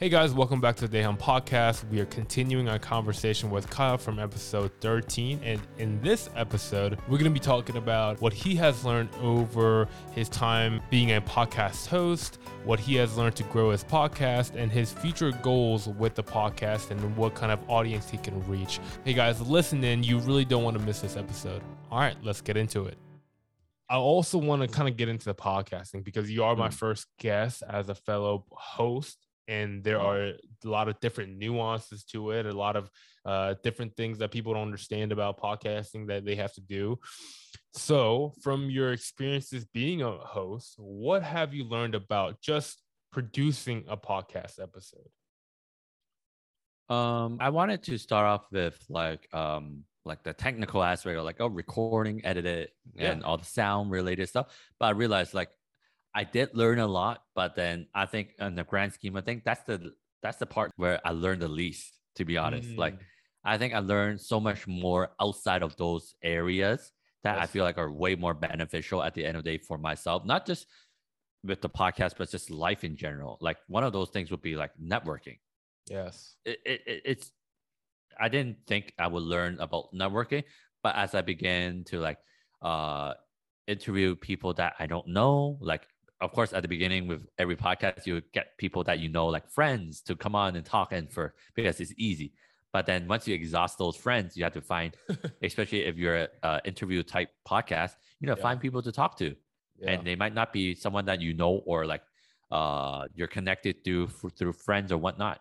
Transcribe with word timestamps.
Hey 0.00 0.08
guys, 0.08 0.32
welcome 0.32 0.62
back 0.62 0.76
to 0.76 0.88
the 0.88 0.96
Daehan 0.96 1.18
Podcast. 1.18 1.86
We 1.90 2.00
are 2.00 2.06
continuing 2.06 2.70
our 2.70 2.78
conversation 2.78 3.50
with 3.50 3.68
Kyle 3.68 3.98
from 3.98 4.18
episode 4.18 4.72
13. 4.80 5.40
And 5.44 5.60
in 5.76 6.00
this 6.00 6.30
episode, 6.34 6.98
we're 7.02 7.18
going 7.18 7.24
to 7.24 7.30
be 7.30 7.38
talking 7.38 7.76
about 7.76 8.18
what 8.22 8.32
he 8.32 8.54
has 8.54 8.82
learned 8.82 9.10
over 9.20 9.86
his 10.12 10.30
time 10.30 10.80
being 10.88 11.12
a 11.12 11.20
podcast 11.20 11.86
host, 11.86 12.38
what 12.64 12.80
he 12.80 12.94
has 12.94 13.18
learned 13.18 13.36
to 13.36 13.42
grow 13.42 13.72
his 13.72 13.84
podcast, 13.84 14.54
and 14.54 14.72
his 14.72 14.90
future 14.90 15.32
goals 15.32 15.86
with 15.86 16.14
the 16.14 16.22
podcast 16.22 16.90
and 16.90 17.14
what 17.14 17.34
kind 17.34 17.52
of 17.52 17.60
audience 17.68 18.08
he 18.08 18.16
can 18.16 18.42
reach. 18.48 18.80
Hey 19.04 19.12
guys, 19.12 19.38
listen 19.42 19.84
in. 19.84 20.02
You 20.02 20.20
really 20.20 20.46
don't 20.46 20.64
want 20.64 20.78
to 20.78 20.82
miss 20.82 21.00
this 21.02 21.18
episode. 21.18 21.60
All 21.90 22.00
right, 22.00 22.16
let's 22.22 22.40
get 22.40 22.56
into 22.56 22.86
it. 22.86 22.96
I 23.90 23.96
also 23.96 24.38
want 24.38 24.62
to 24.62 24.68
kind 24.68 24.88
of 24.88 24.96
get 24.96 25.10
into 25.10 25.26
the 25.26 25.34
podcasting 25.34 26.04
because 26.04 26.30
you 26.30 26.42
are 26.42 26.56
my 26.56 26.68
mm. 26.68 26.72
first 26.72 27.06
guest 27.18 27.62
as 27.68 27.90
a 27.90 27.94
fellow 27.94 28.46
host 28.50 29.26
and 29.50 29.82
there 29.82 30.00
are 30.00 30.22
a 30.22 30.34
lot 30.64 30.88
of 30.88 30.98
different 31.00 31.36
nuances 31.36 32.04
to 32.04 32.30
it 32.30 32.46
a 32.46 32.52
lot 32.52 32.76
of 32.76 32.88
uh, 33.26 33.54
different 33.62 33.94
things 33.96 34.18
that 34.18 34.30
people 34.30 34.54
don't 34.54 34.62
understand 34.62 35.12
about 35.12 35.38
podcasting 35.38 36.06
that 36.06 36.24
they 36.24 36.36
have 36.36 36.52
to 36.54 36.60
do. 36.62 36.98
So 37.74 38.32
from 38.42 38.70
your 38.70 38.92
experiences 38.92 39.66
being 39.66 40.02
a 40.02 40.12
host 40.12 40.74
what 40.78 41.22
have 41.22 41.52
you 41.52 41.64
learned 41.64 41.94
about 41.94 42.40
just 42.40 42.82
producing 43.12 43.84
a 43.88 43.96
podcast 43.96 44.60
episode? 44.62 45.10
Um 46.88 47.38
i 47.40 47.50
wanted 47.50 47.82
to 47.84 47.98
start 47.98 48.26
off 48.26 48.46
with 48.50 48.78
like 48.88 49.32
um 49.34 49.84
like 50.04 50.22
the 50.24 50.32
technical 50.32 50.82
aspect 50.82 51.18
of 51.18 51.24
like 51.24 51.40
oh 51.40 51.46
recording 51.46 52.24
edit 52.24 52.46
it 52.46 52.70
and 52.96 53.22
all 53.22 53.36
the 53.36 53.44
sound 53.44 53.90
related 53.90 54.28
stuff 54.28 54.46
but 54.78 54.86
i 54.86 54.90
realized 54.90 55.34
like 55.34 55.50
I 56.14 56.24
did 56.24 56.50
learn 56.54 56.78
a 56.78 56.86
lot, 56.86 57.22
but 57.34 57.54
then 57.54 57.86
I 57.94 58.06
think 58.06 58.34
in 58.38 58.54
the 58.54 58.64
grand 58.64 58.92
scheme, 58.92 59.16
I 59.16 59.20
think 59.20 59.44
that's 59.44 59.62
the 59.62 59.92
that's 60.22 60.38
the 60.38 60.46
part 60.46 60.72
where 60.76 61.00
I 61.04 61.10
learned 61.10 61.42
the 61.42 61.48
least, 61.48 61.98
to 62.16 62.24
be 62.24 62.36
honest. 62.36 62.68
Mm. 62.70 62.78
Like 62.78 62.98
I 63.44 63.58
think 63.58 63.74
I 63.74 63.78
learned 63.78 64.20
so 64.20 64.40
much 64.40 64.66
more 64.66 65.10
outside 65.20 65.62
of 65.62 65.76
those 65.76 66.14
areas 66.22 66.92
that 67.22 67.36
yes. 67.36 67.44
I 67.44 67.46
feel 67.46 67.64
like 67.64 67.78
are 67.78 67.90
way 67.90 68.14
more 68.16 68.34
beneficial 68.34 69.02
at 69.02 69.14
the 69.14 69.24
end 69.24 69.36
of 69.36 69.44
the 69.44 69.56
day 69.56 69.62
for 69.62 69.78
myself, 69.78 70.24
not 70.24 70.46
just 70.46 70.66
with 71.44 71.60
the 71.60 71.68
podcast, 71.68 72.14
but 72.18 72.30
just 72.30 72.50
life 72.50 72.84
in 72.84 72.96
general. 72.96 73.38
Like 73.40 73.58
one 73.68 73.84
of 73.84 73.92
those 73.92 74.10
things 74.10 74.30
would 74.30 74.42
be 74.42 74.56
like 74.56 74.72
networking. 74.82 75.38
Yes. 75.88 76.34
It, 76.44 76.58
it, 76.64 77.02
it's, 77.04 77.32
I 78.18 78.28
didn't 78.28 78.58
think 78.66 78.92
I 78.98 79.06
would 79.06 79.22
learn 79.22 79.58
about 79.60 79.94
networking, 79.94 80.44
but 80.82 80.96
as 80.96 81.14
I 81.14 81.22
began 81.22 81.84
to 81.84 82.00
like, 82.00 82.18
uh, 82.62 83.14
interview 83.66 84.16
people 84.16 84.52
that 84.54 84.74
I 84.78 84.86
don't 84.86 85.06
know, 85.06 85.56
like 85.60 85.86
of 86.20 86.32
course, 86.32 86.52
at 86.52 86.62
the 86.62 86.68
beginning 86.68 87.06
with 87.06 87.26
every 87.38 87.56
podcast, 87.56 88.06
you 88.06 88.20
get 88.32 88.58
people 88.58 88.84
that 88.84 88.98
you 88.98 89.08
know, 89.08 89.26
like 89.26 89.48
friends, 89.48 90.02
to 90.02 90.14
come 90.14 90.34
on 90.34 90.56
and 90.56 90.64
talk 90.64 90.92
and 90.92 91.10
for 91.10 91.34
because 91.54 91.80
it's 91.80 91.94
easy. 91.96 92.32
But 92.72 92.86
then 92.86 93.08
once 93.08 93.26
you 93.26 93.34
exhaust 93.34 93.78
those 93.78 93.96
friends, 93.96 94.36
you 94.36 94.44
have 94.44 94.52
to 94.52 94.60
find, 94.60 94.94
especially 95.42 95.84
if 95.84 95.96
you're 95.96 96.28
an 96.42 96.60
interview 96.64 97.02
type 97.02 97.30
podcast, 97.48 97.92
you 98.20 98.26
know, 98.26 98.34
yeah. 98.36 98.42
find 98.42 98.60
people 98.60 98.82
to 98.82 98.92
talk 98.92 99.16
to, 99.18 99.34
yeah. 99.78 99.92
and 99.92 100.06
they 100.06 100.14
might 100.14 100.34
not 100.34 100.52
be 100.52 100.74
someone 100.74 101.06
that 101.06 101.20
you 101.20 101.34
know 101.34 101.62
or 101.64 101.86
like 101.86 102.02
uh, 102.50 103.06
you're 103.14 103.26
connected 103.26 103.84
to 103.84 104.06
through 104.38 104.52
friends 104.52 104.92
or 104.92 104.98
whatnot. 104.98 105.40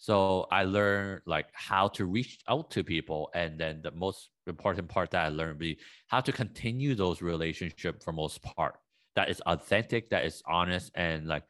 So 0.00 0.46
I 0.52 0.62
learned 0.62 1.22
like 1.26 1.46
how 1.52 1.88
to 1.88 2.06
reach 2.06 2.38
out 2.48 2.70
to 2.70 2.84
people, 2.84 3.30
and 3.34 3.58
then 3.58 3.80
the 3.82 3.90
most 3.90 4.30
important 4.46 4.88
part 4.88 5.10
that 5.10 5.26
I 5.26 5.28
learned 5.28 5.58
be 5.58 5.78
how 6.06 6.20
to 6.20 6.32
continue 6.32 6.94
those 6.94 7.20
relationships 7.20 8.04
for 8.04 8.12
most 8.12 8.40
part 8.42 8.76
that 9.18 9.28
is 9.28 9.40
authentic, 9.40 10.10
that 10.10 10.24
is 10.24 10.44
honest, 10.46 10.92
and 10.94 11.26
like 11.26 11.42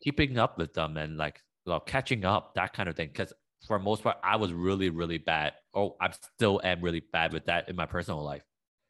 keeping 0.00 0.40
up 0.40 0.58
with 0.58 0.74
them 0.74 0.96
and 0.96 1.16
like 1.16 1.40
well, 1.64 1.78
catching 1.78 2.24
up, 2.24 2.54
that 2.56 2.72
kind 2.72 2.88
of 2.88 2.96
thing. 2.96 3.10
Because 3.12 3.32
for 3.64 3.78
most 3.78 4.02
part, 4.02 4.16
I 4.24 4.34
was 4.34 4.52
really, 4.52 4.90
really 4.90 5.18
bad. 5.18 5.52
Oh, 5.72 5.94
I 6.00 6.10
still 6.10 6.60
am 6.64 6.80
really 6.80 7.04
bad 7.12 7.32
with 7.32 7.44
that 7.44 7.68
in 7.68 7.76
my 7.76 7.86
personal 7.86 8.24
life. 8.24 8.42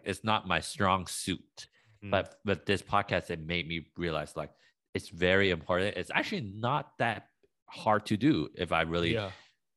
It's 0.03 0.25
not 0.25 0.49
my 0.49 0.61
strong 0.61 1.07
suit. 1.07 1.67
Mm. 2.03 2.11
But 2.11 2.37
with 2.47 2.65
this 2.65 2.81
podcast, 2.81 3.29
it 3.31 3.47
made 3.47 3.69
me 3.69 3.87
realize 3.99 4.35
like 4.35 4.51
it's 4.95 5.11
very 5.11 5.51
important. 5.51 5.99
It's 5.99 6.11
actually 6.15 6.53
not 6.57 6.93
that 6.99 7.27
hard 7.67 8.07
to 8.07 8.17
do 8.17 8.49
if 8.55 8.73
I 8.73 8.81
really 8.83 9.13
yeah. 9.13 9.31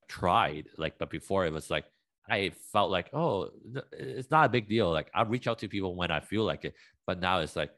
tried. 0.07 0.69
Like, 0.77 0.97
but 0.97 1.09
before 1.09 1.45
it 1.45 1.51
was 1.51 1.69
like 1.69 1.83
I 2.29 2.51
felt 2.71 2.89
like, 2.89 3.09
oh, 3.13 3.49
it's 3.91 4.31
not 4.31 4.45
a 4.45 4.49
big 4.49 4.69
deal. 4.69 4.91
Like 4.91 5.11
I'll 5.13 5.25
reach 5.25 5.47
out 5.47 5.59
to 5.59 5.67
people 5.67 5.93
when 5.93 6.09
I 6.09 6.21
feel 6.21 6.45
like 6.45 6.63
it. 6.63 6.75
But 7.05 7.19
now 7.19 7.39
it's 7.39 7.57
like 7.57 7.71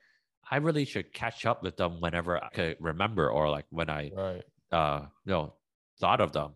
I 0.49 0.57
really 0.57 0.85
should 0.85 1.13
catch 1.13 1.45
up 1.45 1.63
with 1.63 1.77
them 1.77 2.01
whenever 2.01 2.43
I 2.43 2.49
could 2.49 2.77
remember 2.79 3.29
or 3.29 3.49
like 3.49 3.65
when 3.69 3.89
I 3.89 4.11
right. 4.15 4.43
uh 4.71 5.05
you 5.25 5.31
know 5.31 5.53
thought 5.99 6.21
of 6.21 6.31
them. 6.31 6.53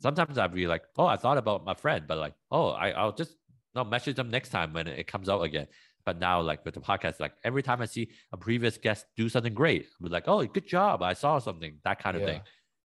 Sometimes 0.00 0.38
I'd 0.38 0.54
be 0.54 0.68
like, 0.68 0.84
oh, 0.96 1.06
I 1.06 1.16
thought 1.16 1.38
about 1.38 1.64
my 1.64 1.74
friend, 1.74 2.04
but 2.06 2.18
like, 2.18 2.34
oh, 2.52 2.68
I, 2.68 2.90
I'll 2.90 3.12
just 3.12 3.34
no 3.74 3.84
message 3.84 4.16
them 4.16 4.30
next 4.30 4.50
time 4.50 4.72
when 4.72 4.86
it 4.86 5.06
comes 5.08 5.28
out 5.28 5.42
again. 5.42 5.66
But 6.06 6.18
now, 6.18 6.40
like 6.40 6.64
with 6.64 6.74
the 6.74 6.80
podcast, 6.80 7.20
like 7.20 7.32
every 7.44 7.62
time 7.62 7.82
I 7.82 7.86
see 7.86 8.10
a 8.32 8.36
previous 8.36 8.78
guest 8.78 9.06
do 9.16 9.28
something 9.28 9.52
great, 9.52 9.86
I'm 10.00 10.10
like, 10.10 10.28
oh, 10.28 10.44
good 10.46 10.66
job. 10.66 11.02
I 11.02 11.12
saw 11.12 11.38
something, 11.38 11.78
that 11.84 12.00
kind 12.02 12.16
of 12.16 12.22
yeah. 12.22 12.28
thing. 12.28 12.40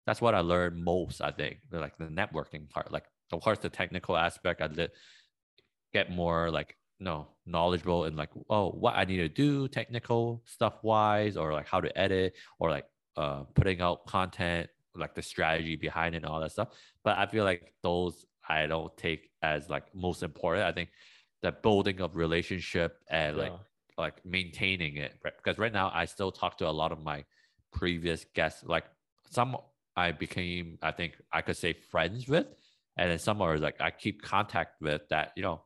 That's 0.05 0.19
what 0.19 0.35
I 0.35 0.39
learned 0.39 0.83
most, 0.83 1.21
I 1.21 1.31
think. 1.31 1.59
Like 1.71 1.97
the 1.97 2.05
networking 2.05 2.69
part. 2.69 2.91
Like 2.91 3.05
of 3.31 3.41
course 3.41 3.59
the 3.59 3.69
technical 3.69 4.17
aspect, 4.17 4.61
I 4.61 4.67
did 4.67 4.91
get 5.93 6.11
more 6.11 6.51
like 6.51 6.75
no 6.99 7.27
knowledgeable 7.45 8.05
in 8.05 8.15
like 8.15 8.29
oh 8.49 8.69
what 8.69 8.95
I 8.95 9.03
need 9.03 9.17
to 9.17 9.29
do 9.29 9.67
technical 9.67 10.41
stuff 10.45 10.75
wise 10.81 11.35
or 11.35 11.51
like 11.51 11.67
how 11.67 11.81
to 11.81 11.97
edit 11.97 12.33
or 12.59 12.69
like 12.69 12.85
uh 13.17 13.43
putting 13.53 13.81
out 13.81 14.05
content 14.05 14.69
like 14.95 15.13
the 15.13 15.21
strategy 15.21 15.75
behind 15.75 16.15
it 16.15 16.19
and 16.19 16.25
all 16.25 16.39
that 16.39 16.51
stuff. 16.51 16.69
But 17.03 17.17
I 17.17 17.25
feel 17.25 17.43
like 17.43 17.73
those 17.83 18.25
I 18.47 18.65
don't 18.67 18.95
take 18.97 19.29
as 19.41 19.69
like 19.69 19.93
most 19.93 20.23
important. 20.23 20.65
I 20.65 20.71
think 20.71 20.89
the 21.41 21.51
building 21.51 22.01
of 22.01 22.15
relationship 22.15 22.97
and 23.09 23.37
yeah. 23.37 23.43
like 23.43 23.53
like 23.97 24.25
maintaining 24.25 24.97
it 24.97 25.13
because 25.23 25.57
right 25.57 25.71
now 25.71 25.91
I 25.93 26.05
still 26.05 26.31
talk 26.31 26.57
to 26.57 26.67
a 26.67 26.71
lot 26.71 26.91
of 26.91 27.01
my 27.03 27.23
previous 27.71 28.25
guests. 28.33 28.63
Like 28.63 28.85
some 29.29 29.57
I 29.95 30.11
became 30.11 30.77
I 30.81 30.91
think 30.91 31.13
I 31.31 31.41
could 31.41 31.57
say 31.57 31.73
friends 31.73 32.27
with, 32.27 32.47
and 32.97 33.11
then 33.11 33.19
some 33.19 33.41
are 33.41 33.57
like 33.57 33.79
I 33.79 33.91
keep 33.91 34.21
contact 34.21 34.81
with 34.81 35.01
that 35.09 35.31
you 35.35 35.43
know 35.43 35.61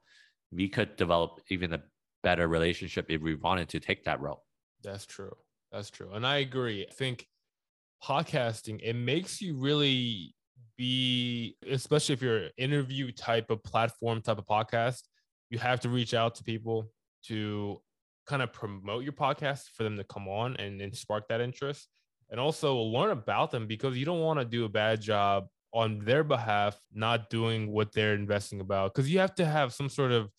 we 0.51 0.67
could 0.67 0.95
develop 0.95 1.41
even 1.49 1.73
a 1.73 1.81
better 2.23 2.47
relationship 2.47 3.05
if 3.09 3.21
we 3.21 3.35
wanted 3.35 3.69
to 3.69 3.79
take 3.79 4.03
that 4.05 4.21
route. 4.21 4.39
That's 4.83 5.05
true. 5.05 5.35
That's 5.71 5.89
true. 5.89 6.11
And 6.13 6.25
I 6.25 6.37
agree. 6.37 6.85
I 6.89 6.93
think 6.93 7.27
podcasting, 8.03 8.79
it 8.81 8.95
makes 8.95 9.41
you 9.41 9.55
really 9.55 10.33
be, 10.77 11.55
especially 11.69 12.13
if 12.13 12.21
you're 12.21 12.37
an 12.37 12.51
interview 12.57 13.11
type 13.11 13.49
of 13.49 13.63
platform, 13.63 14.21
type 14.21 14.37
of 14.37 14.45
podcast, 14.45 15.01
you 15.49 15.59
have 15.59 15.79
to 15.81 15.89
reach 15.89 16.13
out 16.13 16.35
to 16.35 16.43
people 16.43 16.91
to 17.25 17.81
kind 18.27 18.41
of 18.41 18.53
promote 18.53 19.03
your 19.03 19.13
podcast 19.13 19.63
for 19.75 19.83
them 19.83 19.97
to 19.97 20.03
come 20.05 20.27
on 20.27 20.55
and, 20.57 20.81
and 20.81 20.95
spark 20.95 21.27
that 21.27 21.41
interest. 21.41 21.87
And 22.31 22.39
also 22.39 22.75
learn 22.75 23.09
about 23.09 23.49
them 23.49 23.65
because 23.65 23.97
you 23.97 24.05
don't 24.05 24.21
want 24.21 24.39
to 24.39 24.45
do 24.45 24.65
a 24.65 24.69
bad 24.69 25.01
job 25.01 25.47
on 25.73 25.99
their 25.99 26.23
behalf 26.23 26.79
not 26.93 27.29
doing 27.29 27.71
what 27.71 27.93
they're 27.93 28.15
investing 28.15 28.59
about 28.59 28.93
because 28.93 29.11
you 29.11 29.19
have 29.19 29.35
to 29.35 29.45
have 29.45 29.73
some 29.73 29.89
sort 29.89 30.11
of 30.11 30.29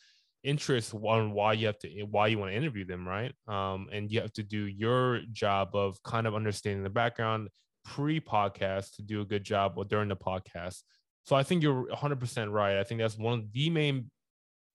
interest 0.43 0.95
on 0.95 1.33
why 1.33 1.53
you 1.53 1.67
have 1.67 1.79
to 1.79 1.89
why 2.11 2.27
you 2.27 2.39
want 2.39 2.51
to 2.51 2.57
interview 2.57 2.85
them 2.85 3.07
right? 3.07 3.33
Um, 3.47 3.89
and 3.93 4.11
you 4.11 4.21
have 4.21 4.33
to 4.35 4.43
do 4.43 4.67
your 4.67 5.21
job 5.33 5.75
of 5.75 6.03
kind 6.03 6.27
of 6.27 6.35
understanding 6.35 6.83
the 6.83 6.91
background 6.91 7.49
pre-podcast 7.85 8.97
to 8.97 9.03
do 9.03 9.21
a 9.21 9.25
good 9.25 9.45
job 9.45 9.75
or 9.77 9.85
during 9.85 10.09
the 10.09 10.17
podcast. 10.17 10.83
So 11.25 11.37
i 11.37 11.43
think 11.43 11.63
you're 11.63 11.87
100% 11.87 12.53
right. 12.53 12.79
I 12.79 12.85
think 12.85 13.01
that's 13.01 13.19
one 13.19 13.39
of 13.39 13.53
the 13.53 13.71
main 13.71 14.11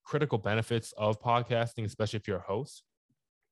critical 0.04 0.38
benefits 0.38 0.94
of 0.98 1.20
podcasting 1.20 1.86
especially 1.86 2.18
if 2.18 2.28
you're 2.28 2.38
a 2.38 2.42
host. 2.42 2.84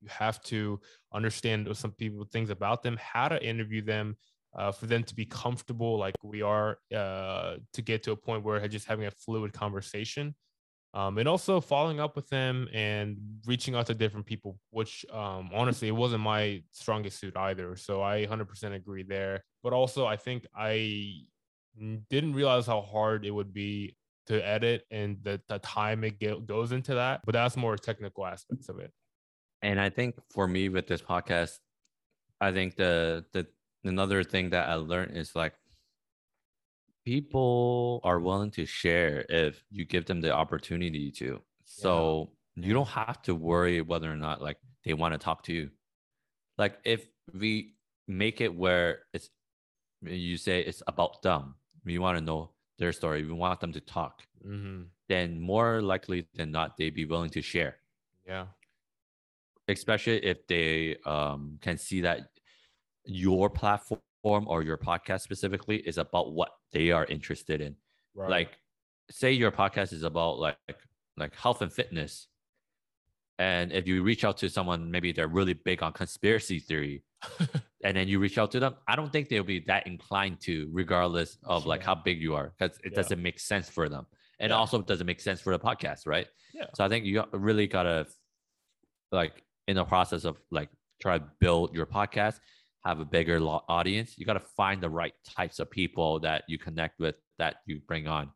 You 0.01 0.09
have 0.09 0.41
to 0.43 0.79
understand 1.13 1.75
some 1.75 1.91
people 1.91 2.27
things 2.31 2.49
about 2.49 2.83
them 2.83 2.97
how 3.01 3.29
to 3.29 3.43
interview 3.43 3.81
them 3.81 4.17
uh, 4.55 4.71
for 4.71 4.85
them 4.85 5.03
to 5.03 5.15
be 5.15 5.25
comfortable 5.25 5.97
like 5.97 6.15
we 6.23 6.41
are 6.41 6.77
uh, 6.95 7.55
to 7.73 7.81
get 7.81 8.03
to 8.03 8.11
a 8.11 8.15
point 8.15 8.43
where 8.43 8.65
just 8.67 8.87
having 8.87 9.05
a 9.05 9.11
fluid 9.11 9.53
conversation. 9.53 10.35
Um, 10.95 11.17
and 11.17 11.27
also 11.27 11.59
following 11.59 11.99
up 11.99 12.15
with 12.15 12.29
them 12.29 12.67
and 12.71 13.17
reaching 13.47 13.73
out 13.73 13.87
to 13.87 13.95
different 13.95 14.27
people 14.27 14.59
which 14.69 15.03
um, 15.11 15.49
honestly 15.51 15.87
it 15.87 15.95
wasn't 15.95 16.21
my 16.21 16.61
strongest 16.69 17.19
suit 17.19 17.35
either. 17.35 17.75
So 17.75 18.03
i 18.03 18.27
100% 18.27 18.75
agree 18.75 19.03
there. 19.03 19.43
But 19.63 19.73
also 19.73 20.05
i 20.05 20.15
think 20.15 20.45
i 20.55 21.15
didn't 22.11 22.33
realize 22.33 22.67
how 22.67 22.81
hard 22.81 23.25
it 23.25 23.31
would 23.31 23.53
be 23.53 23.95
to 24.27 24.39
edit 24.47 24.85
and 24.91 25.17
the, 25.23 25.41
the 25.49 25.57
time 25.59 26.03
it 26.03 26.45
goes 26.45 26.71
into 26.71 26.93
that. 26.93 27.21
But 27.25 27.33
that's 27.33 27.57
more 27.57 27.75
technical 27.75 28.27
aspects 28.27 28.69
of 28.69 28.77
it. 28.77 28.91
And 29.63 29.81
i 29.81 29.89
think 29.89 30.15
for 30.29 30.47
me 30.47 30.69
with 30.69 30.85
this 30.85 31.01
podcast 31.01 31.57
i 32.39 32.51
think 32.51 32.75
the 32.75 33.25
the 33.33 33.47
another 33.83 34.23
thing 34.23 34.49
that 34.51 34.69
I 34.69 34.75
learned 34.75 35.17
is 35.17 35.35
like 35.35 35.53
people 37.05 37.99
are 38.03 38.19
willing 38.19 38.51
to 38.51 38.65
share 38.65 39.25
if 39.29 39.63
you 39.71 39.85
give 39.85 40.05
them 40.05 40.21
the 40.21 40.31
opportunity 40.31 41.11
to. 41.11 41.41
So 41.65 42.29
yeah. 42.55 42.67
you 42.67 42.73
don't 42.73 42.87
have 42.87 43.21
to 43.23 43.35
worry 43.35 43.81
whether 43.81 44.11
or 44.11 44.15
not 44.15 44.41
like 44.41 44.57
they 44.85 44.93
want 44.93 45.13
to 45.13 45.17
talk 45.17 45.43
to 45.43 45.53
you. 45.53 45.69
Like 46.57 46.77
if 46.83 47.07
we 47.33 47.73
make 48.07 48.41
it 48.41 48.53
where 48.53 48.99
it's 49.13 49.29
you 50.01 50.37
say 50.37 50.59
it's 50.61 50.83
about 50.87 51.21
them. 51.21 51.55
We 51.85 51.97
want 51.97 52.17
to 52.17 52.23
know 52.23 52.51
their 52.77 52.91
story. 52.91 53.23
We 53.25 53.33
want 53.33 53.59
them 53.59 53.73
to 53.73 53.79
talk. 53.79 54.21
Mm-hmm. 54.45 54.83
Then 55.07 55.39
more 55.39 55.81
likely 55.81 56.27
than 56.35 56.51
not, 56.51 56.77
they'd 56.77 56.93
be 56.93 57.05
willing 57.05 57.29
to 57.31 57.41
share. 57.41 57.77
Yeah. 58.27 58.47
Especially 59.67 60.17
if 60.17 60.45
they 60.47 60.97
um, 61.05 61.57
can 61.61 61.77
see 61.77 62.01
that 62.01 62.29
your 63.05 63.49
platform 63.49 63.99
or 64.23 64.63
your 64.63 64.77
podcast 64.77 65.21
specifically 65.21 65.77
is 65.77 65.97
about 65.97 66.33
what 66.33 66.51
they 66.71 66.91
are 66.91 67.05
interested 67.05 67.61
in. 67.61 67.75
Right. 68.15 68.29
Like, 68.29 68.57
say 69.11 69.31
your 69.31 69.51
podcast 69.51 69.91
is 69.93 70.03
about 70.03 70.39
like 70.39 70.57
like 71.17 71.35
health 71.35 71.61
and 71.61 71.71
fitness, 71.71 72.27
and 73.39 73.71
if 73.71 73.87
you 73.87 74.03
reach 74.03 74.23
out 74.23 74.37
to 74.37 74.49
someone, 74.49 74.89
maybe 74.89 75.11
they're 75.11 75.27
really 75.27 75.53
big 75.53 75.83
on 75.83 75.91
conspiracy 75.93 76.59
theory, 76.59 77.03
and 77.83 77.97
then 77.97 78.07
you 78.07 78.19
reach 78.19 78.37
out 78.37 78.51
to 78.51 78.59
them, 78.59 78.75
I 78.87 78.95
don't 78.95 79.11
think 79.11 79.29
they'll 79.29 79.43
be 79.43 79.59
that 79.67 79.85
inclined 79.87 80.39
to, 80.41 80.69
regardless 80.71 81.37
of 81.43 81.65
like 81.65 81.83
how 81.83 81.95
big 81.95 82.21
you 82.21 82.35
are, 82.35 82.53
because 82.57 82.77
it 82.83 82.91
Yeah. 82.91 82.95
doesn't 82.95 83.21
make 83.21 83.39
sense 83.39 83.69
for 83.69 83.89
them, 83.89 84.05
and 84.39 84.49
Yeah. 84.51 84.55
also 84.57 84.81
doesn't 84.81 85.05
make 85.05 85.19
sense 85.21 85.41
for 85.41 85.51
the 85.55 85.59
podcast, 85.59 86.07
right? 86.07 86.27
Yeah. 86.53 86.67
So 86.75 86.83
I 86.85 86.89
think 86.89 87.05
you 87.05 87.23
really 87.33 87.67
gotta 87.67 88.07
like 89.11 89.43
in 89.67 89.75
the 89.75 89.85
process 89.85 90.23
of 90.25 90.37
like 90.51 90.69
try 91.01 91.17
to 91.19 91.25
build 91.39 91.75
your 91.75 91.85
podcast, 91.85 92.39
have 92.85 92.99
a 92.99 93.05
bigger 93.05 93.39
audience. 93.39 94.17
You 94.17 94.25
gotta 94.25 94.39
find 94.39 94.81
the 94.81 94.89
right 94.89 95.13
types 95.25 95.59
of 95.59 95.69
people 95.71 96.19
that 96.21 96.43
you 96.47 96.57
connect 96.57 96.99
with 96.99 97.15
that 97.37 97.57
you 97.65 97.81
bring 97.87 98.07
on, 98.07 98.31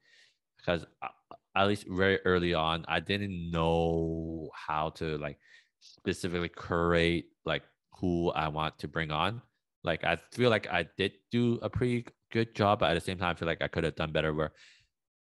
because 0.57 0.85
uh, 1.01 1.07
at 1.55 1.67
least 1.67 1.85
very 1.89 2.19
early 2.25 2.53
on, 2.53 2.85
I 2.87 2.99
didn't 2.99 3.51
know 3.51 4.49
how 4.53 4.89
to 4.91 5.17
like 5.17 5.37
specifically 5.79 6.49
curate 6.49 7.25
like 7.45 7.63
who 7.99 8.31
I 8.31 8.47
want 8.47 8.79
to 8.79 8.87
bring 8.87 9.11
on. 9.11 9.41
Like 9.83 10.03
I 10.03 10.17
feel 10.33 10.49
like 10.49 10.67
I 10.67 10.87
did 10.97 11.13
do 11.31 11.59
a 11.61 11.69
pretty 11.69 12.05
good 12.31 12.55
job, 12.55 12.79
but 12.79 12.91
at 12.91 12.93
the 12.93 13.01
same 13.01 13.17
time, 13.17 13.31
I 13.31 13.39
feel 13.39 13.47
like 13.47 13.61
I 13.61 13.67
could 13.67 13.83
have 13.83 13.95
done 13.95 14.11
better. 14.11 14.33
Where 14.33 14.51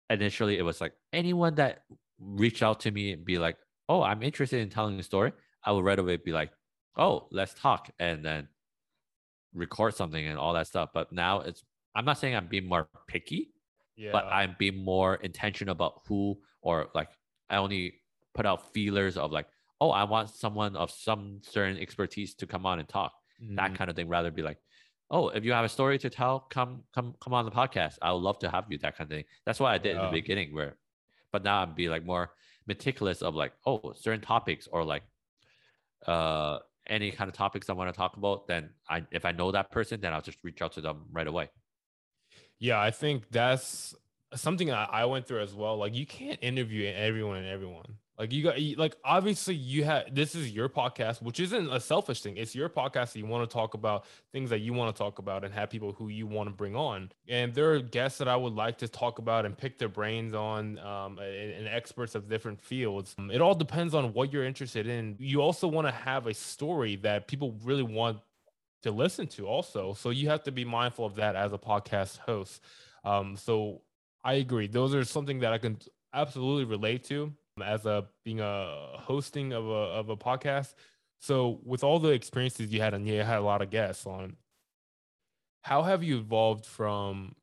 initially 0.09 0.57
it 0.57 0.63
was 0.63 0.81
like 0.81 0.93
anyone 1.13 1.55
that 1.55 1.83
reached 2.19 2.63
out 2.63 2.81
to 2.81 2.91
me 2.91 3.13
and 3.13 3.25
be 3.25 3.37
like, 3.37 3.57
"Oh, 3.89 4.01
I'm 4.01 4.23
interested 4.23 4.61
in 4.61 4.69
telling 4.69 4.99
a 4.99 5.03
story," 5.03 5.33
I 5.63 5.71
would 5.71 5.85
right 5.85 5.99
away 5.99 6.17
be 6.17 6.33
like, 6.33 6.51
"Oh, 6.97 7.27
let's 7.31 7.53
talk," 7.53 7.89
and 7.99 8.23
then 8.23 8.47
record 9.53 9.93
something 9.95 10.25
and 10.27 10.37
all 10.37 10.53
that 10.53 10.67
stuff. 10.67 10.89
But 10.93 11.11
now 11.11 11.41
it's 11.41 11.63
I'm 11.95 12.05
not 12.05 12.17
saying 12.19 12.35
I'm 12.35 12.47
being 12.47 12.67
more 12.67 12.87
picky, 13.07 13.53
Yeah. 13.95 14.11
but 14.11 14.25
I'm 14.25 14.55
being 14.59 14.77
more 14.83 15.15
intentional 15.15 15.71
about 15.71 16.01
who 16.07 16.39
or 16.61 16.89
like 16.93 17.09
I 17.49 17.57
only 17.57 18.01
put 18.33 18.45
out 18.45 18.71
feelers 18.73 19.17
of 19.17 19.31
like, 19.31 19.47
oh, 19.81 19.89
I 19.91 20.03
want 20.03 20.29
someone 20.29 20.75
of 20.75 20.91
some 20.91 21.41
certain 21.43 21.77
expertise 21.77 22.35
to 22.35 22.45
come 22.47 22.65
on 22.65 22.79
and 22.79 22.87
talk, 22.89 23.13
that 23.55 23.71
Mhm. 23.71 23.75
kind 23.75 23.89
of 23.89 23.95
thing, 23.95 24.07
rather 24.07 24.29
be 24.31 24.41
like, 24.43 24.59
oh, 25.09 25.29
if 25.29 25.43
you 25.45 25.53
have 25.53 25.65
a 25.65 25.69
story 25.69 25.97
to 25.99 26.09
tell, 26.09 26.39
come 26.41 26.83
come 26.93 27.15
come 27.19 27.33
on 27.33 27.45
the 27.45 27.51
podcast. 27.51 27.97
I 28.01 28.11
would 28.11 28.21
love 28.23 28.39
to 28.39 28.49
have 28.49 28.65
you, 28.69 28.77
that 28.79 28.95
kind 28.97 29.09
of 29.11 29.15
thing. 29.15 29.25
That's 29.45 29.59
what 29.59 29.71
I 29.71 29.77
did 29.77 29.95
in 29.95 30.01
the 30.03 30.11
beginning, 30.11 30.53
where 30.53 30.77
but 31.31 31.43
now 31.43 31.61
I'm 31.61 31.73
be 31.73 31.89
like 31.89 32.05
more 32.05 32.33
meticulous 32.67 33.21
of 33.21 33.33
like, 33.35 33.53
oh, 33.65 33.93
certain 33.93 34.21
topics 34.21 34.67
or 34.67 34.83
like 34.83 35.03
uh 36.05 36.59
any 36.89 37.11
kind 37.11 37.29
of 37.29 37.35
topics 37.35 37.69
I 37.69 37.73
want 37.73 37.93
to 37.93 37.97
talk 37.97 38.17
about, 38.17 38.47
then 38.47 38.69
I 38.89 39.03
if 39.11 39.25
I 39.25 39.31
know 39.31 39.51
that 39.51 39.71
person, 39.71 39.99
then 40.01 40.13
I'll 40.13 40.21
just 40.21 40.37
reach 40.43 40.61
out 40.61 40.73
to 40.73 40.81
them 40.81 41.05
right 41.11 41.27
away. 41.27 41.49
Yeah, 42.59 42.79
I 42.79 42.91
think 42.91 43.29
that's 43.29 43.95
something 44.33 44.71
I, 44.71 44.85
I 44.85 45.05
went 45.05 45.27
through 45.27 45.41
as 45.41 45.53
well. 45.53 45.77
Like 45.77 45.95
you 45.95 46.05
can't 46.05 46.39
interview 46.41 46.87
everyone 46.87 47.37
and 47.37 47.47
everyone. 47.47 47.97
Like 48.17 48.33
you 48.33 48.43
got 48.43 48.55
like 48.77 48.95
obviously 49.03 49.53
you 49.53 49.83
have 49.83 50.13
this 50.13 50.33
is 50.33 50.49
your 50.51 50.69
podcast, 50.69 51.21
which 51.21 51.39
isn't 51.39 51.71
a 51.71 51.79
selfish 51.79 52.21
thing. 52.21 52.35
It's 52.37 52.55
your 52.55 52.67
podcast. 52.67 53.15
you 53.15 53.27
want 53.27 53.47
to 53.47 53.53
talk 53.53 53.75
about 53.75 54.05
things 54.31 54.49
that 54.49 54.59
you 54.59 54.73
want 54.73 54.95
to 54.95 54.97
talk 54.97 55.19
about 55.19 55.43
and 55.43 55.53
have 55.53 55.69
people 55.69 55.91
who 55.91 56.07
you 56.07 56.25
want 56.25 56.49
to 56.49 56.55
bring 56.55 56.75
on. 56.75 57.11
And 57.27 57.53
there 57.53 57.73
are 57.73 57.79
guests 57.79 58.17
that 58.17 58.27
I 58.27 58.35
would 58.35 58.53
like 58.53 58.79
to 58.79 58.87
talk 58.87 59.19
about 59.19 59.45
and 59.45 59.55
pick 59.55 59.77
their 59.77 59.87
brains 59.89 60.33
on, 60.33 60.79
um, 60.79 61.19
and, 61.19 61.51
and 61.51 61.67
experts 61.67 62.15
of 62.15 62.27
different 62.27 62.59
fields. 62.59 63.13
Um, 63.19 63.29
It 63.29 63.39
all 63.39 63.53
depends 63.53 63.93
on 63.93 64.13
what 64.13 64.33
you're 64.33 64.45
interested 64.45 64.87
in. 64.87 65.15
You 65.19 65.41
also 65.41 65.67
want 65.67 65.87
to 65.87 65.91
have 65.93 66.25
a 66.25 66.33
story 66.33 66.95
that 66.97 67.27
people 67.27 67.55
really 67.63 67.83
want 67.83 68.17
to 68.83 68.91
listen 68.91 69.27
to 69.27 69.47
also 69.47 69.93
so 69.93 70.11
you 70.11 70.29
have 70.29 70.43
to 70.43 70.51
be 70.51 70.63
mindful 70.63 71.05
of 71.05 71.15
that 71.15 71.35
as 71.35 71.51
a 71.51 71.57
podcast 71.57 72.19
host 72.19 72.61
um 73.03 73.35
so 73.35 73.81
i 74.23 74.33
agree 74.35 74.67
those 74.67 74.93
are 74.93 75.03
something 75.03 75.39
that 75.39 75.51
i 75.51 75.57
can 75.57 75.77
absolutely 76.13 76.63
relate 76.63 77.03
to 77.03 77.33
as 77.63 77.85
a 77.85 78.05
being 78.23 78.39
a 78.39 78.97
hosting 78.99 79.53
of 79.53 79.65
a 79.65 79.69
of 79.69 80.09
a 80.09 80.17
podcast. 80.17 80.73
So 81.19 81.59
with 81.63 81.83
all 81.83 81.99
the 81.99 82.09
experiences 82.09 82.71
you 82.71 82.81
had 82.81 82.93
and 82.93 83.07
you 83.07 83.21
had 83.21 83.39
a 83.39 83.41
lot 83.41 83.61
of 83.61 83.69
guests 83.69 84.05
on 84.05 84.37
how 85.61 85.83
have 85.83 86.03
you 86.03 86.19
evolved 86.19 86.65
from 86.65 87.35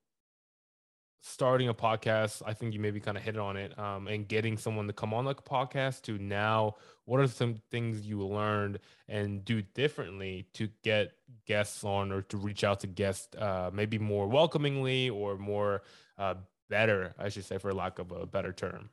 starting 1.21 1.69
a 1.69 1.75
podcast? 1.75 2.43
I 2.47 2.55
think 2.55 2.73
you 2.73 2.81
maybe 2.81 3.01
kind 3.01 3.17
of 3.17 3.23
hit 3.23 3.37
on 3.37 3.57
it 3.57 3.77
um, 3.79 4.07
and 4.07 4.29
getting 4.29 4.57
someone 4.57 4.87
to 4.87 4.93
come 4.93 5.13
on 5.13 5.25
the 5.25 5.35
podcast 5.35 6.03
to 6.03 6.19
now. 6.19 6.77
What 7.05 7.21
are 7.21 7.27
some 7.27 7.57
things 7.71 8.07
you 8.07 8.25
learned 8.25 8.79
and 9.09 9.45
do 9.45 9.61
differently 9.63 10.47
to 10.55 10.69
get 10.83 11.13
guests 11.47 11.85
on 11.85 12.13
or 12.13 12.23
to 12.23 12.37
reach 12.37 12.65
out 12.65 12.81
to 12.81 12.87
guests 12.87 13.35
uh, 13.37 13.71
maybe 13.73 13.99
more 13.99 14.27
welcomingly 14.27 15.11
or 15.11 15.37
more 15.37 15.83
uh, 16.19 16.35
better 16.71 17.15
i 17.19 17.29
should 17.29 17.45
say 17.45 17.59
for 17.59 17.73
lack 17.73 17.99
of 17.99 18.11
a 18.13 18.27
better 18.27 18.53
term 18.53 18.89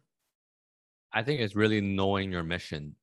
I 1.13 1.23
think 1.23 1.41
it's 1.41 1.55
really 1.55 1.81
knowing 1.81 2.31
your 2.31 2.43
mission 2.43 2.95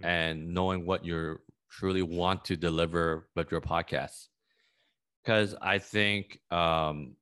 Mm. 0.00 0.06
and 0.06 0.54
knowing 0.54 0.86
what 0.86 1.04
you 1.04 1.38
truly 1.70 2.02
want 2.02 2.44
to 2.46 2.56
deliver 2.56 3.28
with 3.36 3.50
your 3.52 3.60
podcast. 3.60 4.26
Because 5.22 5.54
I 5.62 5.78
think, 5.78 6.40
um, 6.50 7.16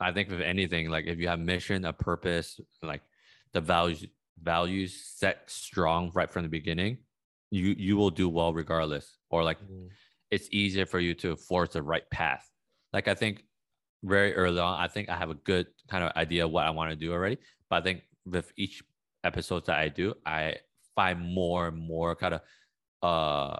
I 0.00 0.12
think 0.12 0.28
with 0.30 0.42
anything, 0.42 0.90
like 0.90 1.06
if 1.06 1.18
you 1.18 1.28
have 1.28 1.38
mission, 1.38 1.84
a 1.84 1.92
purpose, 1.92 2.60
like 2.82 3.02
the 3.52 3.60
values 3.60 4.06
values 4.42 5.00
set 5.02 5.48
strong 5.48 6.10
right 6.12 6.30
from 6.30 6.42
the 6.42 6.48
beginning, 6.48 6.98
you 7.50 7.74
you 7.78 7.96
will 7.96 8.10
do 8.10 8.28
well 8.28 8.52
regardless. 8.52 9.16
Or 9.30 9.42
like 9.44 9.58
it's 10.30 10.48
easier 10.52 10.86
for 10.86 10.98
you 11.00 11.14
to 11.14 11.36
force 11.36 11.70
the 11.70 11.82
right 11.82 12.08
path. 12.10 12.48
Like 12.92 13.08
I 13.08 13.14
think 13.14 13.44
very 14.02 14.34
early 14.34 14.58
on, 14.60 14.78
I 14.78 14.88
think 14.88 15.08
I 15.08 15.16
have 15.16 15.30
a 15.30 15.34
good 15.34 15.66
kind 15.88 16.04
of 16.04 16.12
idea 16.16 16.44
of 16.44 16.50
what 16.50 16.66
I 16.66 16.70
want 16.70 16.90
to 16.90 16.96
do 16.96 17.12
already. 17.12 17.38
But 17.70 17.76
I 17.76 17.82
think 17.82 18.02
with 18.26 18.52
each 18.56 18.82
episodes 19.24 19.66
that 19.66 19.78
I 19.78 19.88
do, 19.88 20.14
I 20.26 20.58
find 20.96 21.20
more 21.20 21.68
and 21.68 21.78
more 21.78 22.16
kind 22.16 22.34
of 22.34 22.42
uh 23.02 23.58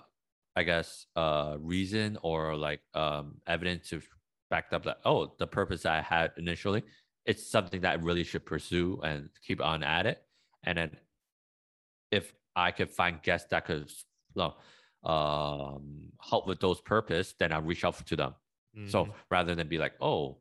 I 0.57 0.63
guess 0.65 1.07
uh 1.17 1.57
reason 1.61 2.19
or 2.23 2.57
like 2.57 2.83
um 2.95 3.41
evidence 3.47 3.89
to 3.91 4.03
back 4.51 4.73
up 4.73 4.85
that 4.85 5.01
oh 5.05 5.35
the 5.39 5.47
purpose 5.47 5.83
that 5.83 5.95
I 5.95 6.03
had 6.03 6.33
initially, 6.39 6.85
it's 7.27 7.47
something 7.51 7.81
that 7.83 7.93
I 7.93 8.03
really 8.03 8.25
should 8.25 8.47
pursue 8.47 9.01
and 9.03 9.31
keep 9.43 9.61
on 9.63 9.83
at 9.83 10.07
it. 10.07 10.23
And 10.65 10.79
then 10.79 10.99
if 12.11 12.35
I 12.57 12.71
could 12.71 12.91
find 12.91 13.23
guests 13.23 13.49
that 13.51 13.65
could 13.67 13.91
no, 14.37 14.57
um 15.09 16.13
help 16.21 16.47
with 16.47 16.61
those 16.61 16.81
purpose, 16.81 17.35
then 17.39 17.53
I'll 17.53 17.63
reach 17.63 17.85
out 17.85 18.05
to 18.07 18.17
them. 18.17 18.35
So 18.85 19.09
Mhm. 19.09 19.15
rather 19.31 19.55
than 19.55 19.69
be 19.69 19.79
like, 19.79 19.95
oh, 20.01 20.41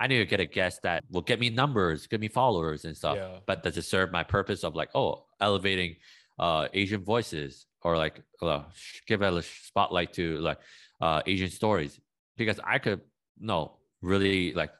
I 0.00 0.06
need 0.06 0.18
to 0.18 0.26
get 0.26 0.40
a 0.40 0.46
guest 0.46 0.82
that 0.82 1.04
will 1.10 1.20
get 1.20 1.38
me 1.38 1.50
numbers, 1.50 2.06
get 2.06 2.20
me 2.20 2.28
followers 2.28 2.84
and 2.84 2.96
stuff. 2.96 3.16
Yeah. 3.16 3.38
But 3.46 3.62
does 3.62 3.76
it 3.76 3.82
serve 3.82 4.10
my 4.10 4.24
purpose 4.24 4.64
of 4.64 4.74
like, 4.74 4.90
oh, 4.94 5.26
elevating 5.40 5.96
uh 6.38 6.68
Asian 6.72 7.04
voices 7.04 7.66
or 7.82 7.96
like 7.96 8.22
uh, 8.40 8.62
give 9.06 9.20
a 9.20 9.42
spotlight 9.42 10.14
to 10.14 10.38
like 10.38 10.58
uh 11.00 11.22
Asian 11.26 11.50
stories? 11.50 12.00
Because 12.36 12.58
I 12.64 12.78
could 12.78 13.02
no 13.38 13.76
really 14.00 14.54
like 14.54 14.70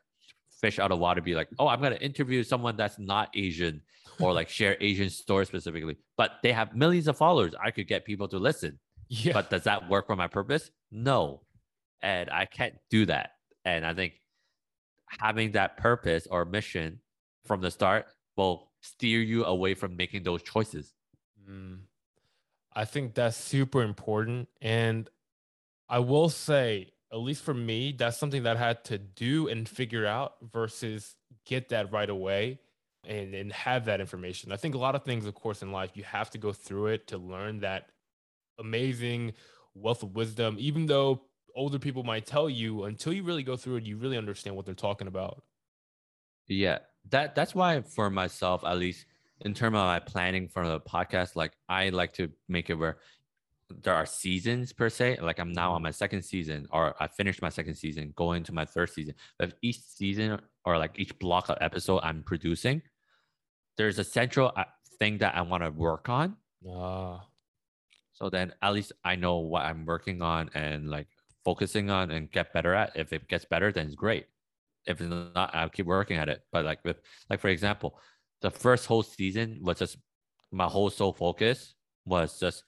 fish 0.61 0.79
out 0.79 0.91
of 0.91 0.99
water, 0.99 1.21
be 1.21 1.35
like, 1.35 1.49
oh, 1.59 1.69
I'm 1.69 1.81
gonna 1.81 1.97
interview 1.97 2.43
someone 2.43 2.77
that's 2.77 2.99
not 2.99 3.29
Asian 3.35 3.83
or 4.19 4.33
like 4.33 4.49
share 4.59 4.77
Asian 4.81 5.11
stories 5.11 5.49
specifically, 5.49 5.99
but 6.17 6.33
they 6.43 6.53
have 6.53 6.75
millions 6.75 7.09
of 7.09 7.19
followers. 7.19 7.55
I 7.63 7.71
could 7.71 7.87
get 7.87 8.05
people 8.05 8.29
to 8.29 8.39
listen 8.39 8.79
yeah 9.11 9.33
but 9.33 9.51
does 9.51 9.65
that 9.65 9.89
work 9.91 10.07
for 10.07 10.17
my 10.17 10.29
purpose? 10.29 10.71
No. 10.91 11.43
And 12.01 12.31
I 12.31 12.47
can't 12.47 12.75
do 12.91 13.07
that. 13.07 13.33
And 13.65 13.85
I 13.85 13.93
think 13.93 14.15
having 15.19 15.53
that 15.53 15.77
purpose 15.77 16.27
or 16.31 16.45
mission 16.45 17.01
from 17.45 17.61
the 17.61 17.71
start 17.71 18.07
will 18.37 18.71
steer 18.81 19.21
you 19.21 19.45
away 19.45 19.75
from 19.75 19.97
making 19.97 20.23
those 20.23 20.43
choices. 20.43 20.95
Mm. 21.49 21.81
I 22.73 22.85
think 22.85 23.15
that's 23.15 23.37
super 23.37 23.83
important. 23.83 24.49
And 24.61 25.09
I 25.89 25.99
will 25.99 26.29
say, 26.29 26.93
at 27.13 27.19
least 27.19 27.43
for 27.43 27.55
me, 27.55 27.93
that's 27.93 28.17
something 28.17 28.45
that 28.45 28.57
I 28.57 28.61
had 28.61 28.85
to 28.85 28.99
do 28.99 29.49
and 29.49 29.69
figure 29.69 30.07
out 30.07 30.35
versus 30.53 31.17
get 31.45 31.71
that 31.71 31.93
right 31.93 32.09
away 32.09 32.61
and, 33.05 33.35
and 33.35 33.53
have 33.53 33.87
that 33.87 34.01
information. 34.01 34.53
I 34.53 34.57
think 34.57 34.75
a 34.75 34.79
lot 34.79 34.95
of 34.95 35.03
things, 35.03 35.27
of 35.27 35.35
course, 35.35 35.63
in 35.63 35.73
life, 35.73 35.91
you 35.95 36.05
have 36.05 36.31
to 36.31 36.39
go 36.39 36.53
through 36.53 36.89
it 36.89 37.09
to 37.09 37.19
learn 37.19 37.61
that 37.61 37.89
amazing 38.59 39.33
wealth 39.75 40.03
of 40.03 40.15
wisdom, 40.15 40.57
even 40.61 40.87
though 40.87 41.23
older 41.55 41.79
people 41.79 42.03
might 42.05 42.27
tell 42.27 42.49
you 42.51 42.85
until 42.85 43.13
you 43.13 43.23
really 43.23 43.43
go 43.43 43.57
through 43.57 43.77
it, 43.77 43.85
you 43.85 43.97
really 43.97 44.17
understand 44.19 44.57
what 44.57 44.67
they're 44.67 44.75
talking 44.75 45.07
about. 45.09 45.43
Yeah. 46.49 46.79
That 47.11 47.35
that's 47.35 47.55
why 47.55 47.81
for 47.83 48.11
myself, 48.11 48.65
at 48.65 48.79
least 48.79 49.07
in 49.41 49.55
terms 49.55 49.75
of 49.77 49.85
my 49.85 50.01
planning 50.01 50.49
for 50.49 50.67
the 50.67 50.81
podcast, 50.81 51.37
like 51.37 51.53
I 51.69 51.89
like 51.91 52.13
to 52.15 52.31
make 52.49 52.69
it 52.71 52.75
where 52.75 52.99
there 53.71 53.95
are 53.95 54.07
seasons 54.07 54.73
per 54.73 54.89
se. 54.91 55.19
Like 55.23 55.39
I'm 55.39 55.53
now 55.53 55.73
on 55.73 55.83
my 55.83 55.91
second 55.93 56.23
season, 56.23 56.67
or 56.73 56.95
I 57.01 57.07
finished 57.07 57.41
my 57.41 57.49
second 57.49 57.75
season, 57.75 58.13
going 58.17 58.43
to 58.45 58.53
my 58.53 58.65
third 58.65 58.91
season. 58.91 59.15
But 59.39 59.55
each 59.63 59.81
season 59.81 60.41
or 60.65 60.77
like 60.79 60.99
each 60.99 61.19
block 61.19 61.49
of 61.49 61.57
episode 61.61 62.01
I'm 62.03 62.23
producing, 62.23 62.83
there's 63.77 63.99
a 63.99 64.05
central 64.05 64.53
uh, 64.57 64.65
thing 64.99 65.19
that 65.19 65.35
I 65.37 65.43
want 65.43 65.63
to 65.65 65.71
work 65.71 66.09
on. 66.09 66.37
Ah, 66.69 67.27
So 68.13 68.29
then 68.31 68.53
at 68.63 68.73
least 68.73 68.93
I 69.05 69.17
know 69.17 69.39
what 69.39 69.63
I'm 69.65 69.87
working 69.87 70.23
on 70.23 70.51
and 70.55 70.89
like 70.91 71.09
focusing 71.45 71.91
on 71.91 72.11
and 72.11 72.31
get 72.31 72.53
better 72.53 72.75
at. 72.75 72.97
If 72.97 73.13
it 73.13 73.29
gets 73.29 73.45
better, 73.45 73.73
then 73.73 73.87
it's 73.87 73.95
great. 73.97 74.27
If 74.87 75.01
it's 75.01 75.11
not, 75.11 75.55
I'll 75.55 75.69
keep 75.69 75.87
working 75.87 76.17
at 76.17 76.29
it. 76.29 76.43
But 76.53 76.65
like 76.65 76.85
with 76.85 77.01
like 77.29 77.41
for 77.41 77.49
example, 77.49 77.99
the 78.41 78.51
first 78.51 78.87
whole 78.87 79.03
season 79.03 79.59
was 79.63 79.79
just 79.79 79.99
my 80.53 80.67
whole 80.67 80.91
sole 80.91 81.13
focus 81.13 81.75
was 82.07 82.41
just 82.41 82.65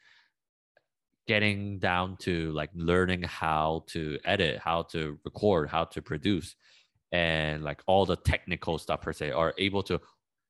getting 1.26 1.79
down 1.79 2.17
to 2.19 2.50
like 2.52 2.71
learning 2.75 3.23
how 3.23 3.85
to 3.88 4.19
edit, 4.25 4.59
how 4.59 4.83
to 4.83 5.19
record, 5.25 5.69
how 5.69 5.85
to 5.85 6.02
produce, 6.02 6.57
and 7.12 7.62
like 7.62 7.83
all 7.87 8.07
the 8.07 8.17
technical 8.17 8.79
stuff 8.79 9.00
per 9.02 9.12
se, 9.12 9.33
or 9.33 9.55
able 9.59 9.83
to 9.85 10.00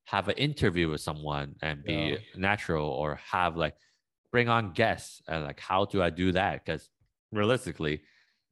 have 0.06 0.28
an 0.28 0.36
interview 0.36 0.88
with 0.88 1.00
someone 1.00 1.54
and 1.62 1.84
be 1.84 1.92
Yeah. 2.12 2.18
natural 2.36 2.88
or 2.88 3.16
have 3.16 3.56
like 3.56 3.76
bring 4.30 4.48
on 4.48 4.72
guests 4.72 5.22
and 5.28 5.44
like 5.44 5.60
how 5.60 5.84
do 5.84 6.02
I 6.02 6.10
do 6.10 6.32
that? 6.32 6.64
Because 6.64 6.90
realistically, 7.32 8.02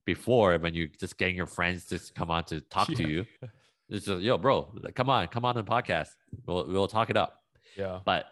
before 0.04 0.56
when 0.58 0.74
you 0.74 0.88
just 0.88 1.18
getting 1.18 1.36
your 1.36 1.46
friends 1.46 1.84
to 1.86 2.00
come 2.14 2.30
on 2.30 2.44
to 2.44 2.60
talk 2.76 2.88
to 2.88 3.08
you, 3.08 3.26
it's 3.88 4.06
just 4.06 4.22
yo, 4.22 4.38
bro, 4.38 4.72
come 4.94 5.10
on, 5.10 5.26
come 5.28 5.44
on 5.44 5.54
the 5.54 5.64
podcast. 5.64 6.08
We'll 6.46 6.66
we'll 6.66 6.88
talk 6.88 7.10
it 7.10 7.16
up. 7.16 7.42
yeah, 7.76 8.00
But 8.04 8.26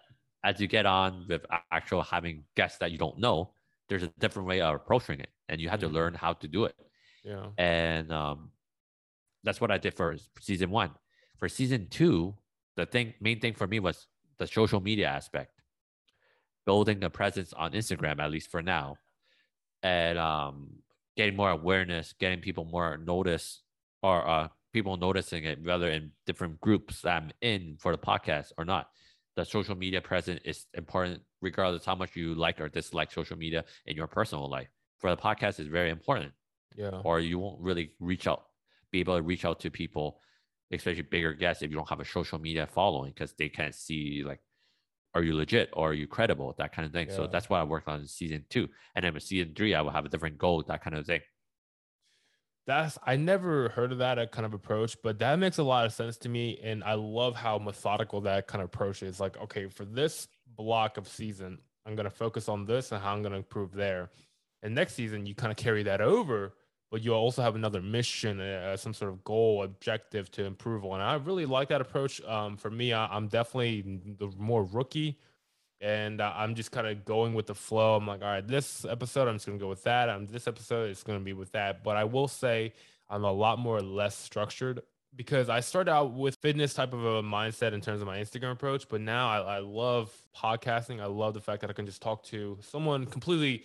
as 0.44 0.60
you 0.60 0.66
get 0.68 0.86
on 0.86 1.26
with 1.28 1.44
actual 1.72 2.02
having 2.02 2.44
guests 2.54 2.78
that 2.78 2.90
you 2.92 2.98
don't 2.98 3.18
know, 3.18 3.52
there's 3.88 4.02
a 4.04 4.08
different 4.18 4.48
way 4.48 4.60
of 4.60 4.74
approaching 4.74 5.20
it, 5.20 5.30
and 5.48 5.60
you 5.60 5.68
have 5.68 5.80
to 5.80 5.88
Mhm. 5.88 5.92
learn 5.92 6.14
how 6.14 6.32
to 6.34 6.46
do 6.48 6.64
it. 6.64 6.74
yeah, 7.24 7.50
And 7.58 8.12
um, 8.12 8.52
that's 9.42 9.60
what 9.60 9.70
I 9.70 9.78
did 9.78 9.94
for 9.94 10.16
season 10.40 10.70
one. 10.70 10.90
For 11.38 11.48
season 11.48 11.88
two, 11.88 12.36
the 12.76 12.86
thing 12.86 13.14
main 13.20 13.40
thing 13.40 13.54
for 13.54 13.66
me 13.66 13.80
was 13.80 14.06
the 14.38 14.46
social 14.46 14.80
media 14.80 15.08
aspect, 15.08 15.60
building 16.66 17.02
a 17.02 17.10
presence 17.10 17.52
on 17.52 17.72
Instagram 17.72 18.20
at 18.20 18.30
least 18.30 18.50
for 18.50 18.62
now, 18.62 18.96
and 19.82 20.18
um, 20.18 20.77
getting 21.18 21.36
more 21.36 21.50
awareness, 21.50 22.14
getting 22.20 22.40
people 22.40 22.64
more 22.64 22.96
notice 22.96 23.62
or 24.04 24.26
uh, 24.26 24.46
people 24.72 24.96
noticing 24.96 25.42
it, 25.44 25.60
whether 25.64 25.90
in 25.90 26.12
different 26.26 26.60
groups 26.60 27.02
that 27.02 27.20
I'm 27.20 27.30
in 27.42 27.76
for 27.80 27.90
the 27.90 27.98
podcast 27.98 28.52
or 28.56 28.64
not. 28.64 28.90
The 29.34 29.44
social 29.44 29.74
media 29.74 30.00
presence 30.00 30.40
is 30.44 30.66
important, 30.74 31.20
regardless 31.42 31.84
how 31.84 31.96
much 31.96 32.14
you 32.14 32.36
like 32.36 32.60
or 32.60 32.68
dislike 32.68 33.10
social 33.10 33.36
media 33.36 33.64
in 33.86 33.96
your 33.96 34.06
personal 34.06 34.48
life. 34.48 34.68
For 34.98 35.10
the 35.10 35.16
podcast, 35.16 35.58
is 35.58 35.66
very 35.66 35.90
important 35.90 36.32
yeah, 36.76 37.00
or 37.04 37.18
you 37.18 37.40
won't 37.40 37.60
really 37.60 37.92
reach 37.98 38.28
out, 38.28 38.44
be 38.92 39.00
able 39.00 39.16
to 39.16 39.22
reach 39.22 39.44
out 39.44 39.58
to 39.60 39.70
people, 39.70 40.20
especially 40.72 41.02
bigger 41.02 41.34
guests, 41.34 41.62
if 41.64 41.70
you 41.70 41.76
don't 41.76 41.88
have 41.88 42.00
a 42.00 42.04
social 42.04 42.38
media 42.38 42.66
following 42.66 43.12
because 43.12 43.32
they 43.32 43.48
can't 43.48 43.74
see 43.74 44.22
like, 44.24 44.40
are 45.18 45.22
you 45.22 45.34
legit 45.34 45.70
or 45.72 45.90
are 45.90 45.94
you 45.94 46.06
credible, 46.06 46.54
that 46.58 46.72
kind 46.72 46.86
of 46.86 46.92
thing. 46.92 47.10
So 47.10 47.26
that's 47.26 47.50
what 47.50 47.60
I 47.60 47.64
worked 47.64 47.88
on 47.88 48.00
in 48.00 48.06
season 48.06 48.44
two, 48.48 48.68
and 48.94 49.04
then 49.04 49.14
with 49.14 49.22
season 49.22 49.52
three, 49.56 49.74
I 49.74 49.80
will 49.80 49.90
have 49.90 50.04
a 50.04 50.08
different 50.08 50.38
goal, 50.38 50.62
that 50.68 50.82
kind 50.82 50.96
of 50.96 51.06
thing. 51.06 51.20
That's 52.66 52.98
I 53.06 53.16
never 53.16 53.70
heard 53.70 53.92
of 53.92 53.98
that 53.98 54.30
kind 54.30 54.44
of 54.44 54.52
approach, 54.54 54.96
but 55.02 55.18
that 55.20 55.38
makes 55.38 55.58
a 55.58 55.62
lot 55.62 55.86
of 55.86 55.92
sense 55.92 56.16
to 56.18 56.28
me, 56.28 56.58
and 56.62 56.84
I 56.84 56.94
love 56.94 57.34
how 57.34 57.58
methodical 57.58 58.20
that 58.22 58.46
kind 58.46 58.62
of 58.62 58.66
approach 58.66 59.02
is. 59.02 59.20
Like, 59.20 59.36
okay, 59.38 59.68
for 59.68 59.84
this 59.84 60.28
block 60.56 60.98
of 60.98 61.08
season, 61.08 61.58
I'm 61.86 61.96
gonna 61.96 62.10
focus 62.10 62.48
on 62.48 62.66
this 62.66 62.92
and 62.92 63.02
how 63.02 63.12
I'm 63.14 63.22
gonna 63.22 63.36
improve 63.36 63.72
there, 63.72 64.10
and 64.62 64.74
next 64.74 64.94
season 64.94 65.26
you 65.26 65.34
kind 65.34 65.50
of 65.50 65.56
carry 65.56 65.82
that 65.84 66.00
over, 66.00 66.54
but 66.90 67.02
you 67.02 67.12
also 67.14 67.42
have 67.42 67.54
another 67.54 67.82
mission, 67.82 68.40
uh, 68.40 68.76
some 68.76 68.94
sort 68.94 69.10
of 69.10 69.22
goal, 69.24 69.62
objective 69.62 70.30
to 70.32 70.44
improve 70.44 70.84
on. 70.84 71.00
I 71.00 71.14
really 71.14 71.46
like 71.46 71.68
that 71.68 71.80
approach. 71.80 72.20
Um, 72.22 72.56
for 72.56 72.70
me, 72.70 72.92
I, 72.92 73.06
I'm 73.06 73.28
definitely 73.28 74.00
the 74.18 74.32
more 74.38 74.64
rookie 74.64 75.18
and 75.80 76.20
uh, 76.20 76.32
I'm 76.34 76.54
just 76.54 76.72
kind 76.72 76.86
of 76.86 77.04
going 77.04 77.34
with 77.34 77.46
the 77.46 77.54
flow. 77.54 77.96
I'm 77.96 78.06
like, 78.06 78.22
all 78.22 78.28
right, 78.28 78.46
this 78.46 78.84
episode 78.84 79.28
I'm 79.28 79.36
just 79.36 79.46
gonna 79.46 79.58
go 79.58 79.68
with 79.68 79.84
that. 79.84 80.08
Um, 80.08 80.26
this 80.26 80.46
episode 80.46 80.90
it's 80.90 81.02
gonna 81.02 81.20
be 81.20 81.32
with 81.32 81.52
that. 81.52 81.84
But 81.84 81.96
I 81.96 82.04
will 82.04 82.28
say 82.28 82.72
I'm 83.08 83.24
a 83.24 83.32
lot 83.32 83.58
more 83.58 83.80
less 83.80 84.16
structured 84.16 84.80
because 85.14 85.48
I 85.48 85.60
started 85.60 85.90
out 85.90 86.12
with 86.12 86.36
fitness 86.42 86.74
type 86.74 86.92
of 86.92 87.04
a 87.04 87.22
mindset 87.22 87.72
in 87.72 87.80
terms 87.80 88.00
of 88.00 88.06
my 88.06 88.18
Instagram 88.18 88.52
approach, 88.52 88.88
but 88.88 89.00
now 89.00 89.28
I, 89.28 89.56
I 89.56 89.58
love 89.60 90.12
podcasting. 90.36 91.00
I 91.00 91.06
love 91.06 91.34
the 91.34 91.40
fact 91.40 91.62
that 91.62 91.70
I 91.70 91.72
can 91.72 91.86
just 91.86 92.02
talk 92.02 92.24
to 92.24 92.58
someone 92.60 93.06
completely 93.06 93.64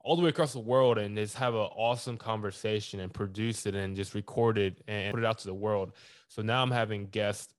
all 0.00 0.16
the 0.16 0.22
way 0.22 0.30
across 0.30 0.52
the 0.52 0.58
world 0.60 0.98
and 0.98 1.16
just 1.16 1.36
have 1.36 1.54
an 1.54 1.60
awesome 1.60 2.16
conversation 2.16 3.00
and 3.00 3.12
produce 3.12 3.66
it 3.66 3.74
and 3.74 3.96
just 3.96 4.14
record 4.14 4.58
it 4.58 4.82
and 4.88 5.12
put 5.12 5.20
it 5.22 5.26
out 5.26 5.38
to 5.38 5.46
the 5.46 5.54
world. 5.54 5.92
So 6.28 6.42
now 6.42 6.62
I'm 6.62 6.70
having 6.70 7.06
guests 7.06 7.54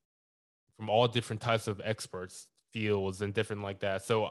from 0.77 0.89
all 0.89 1.07
different 1.07 1.41
types 1.41 1.67
of 1.67 1.81
experts 1.83 2.47
fields 2.73 3.21
and 3.21 3.33
different 3.33 3.61
like 3.63 3.79
that. 3.81 4.03
So 4.05 4.29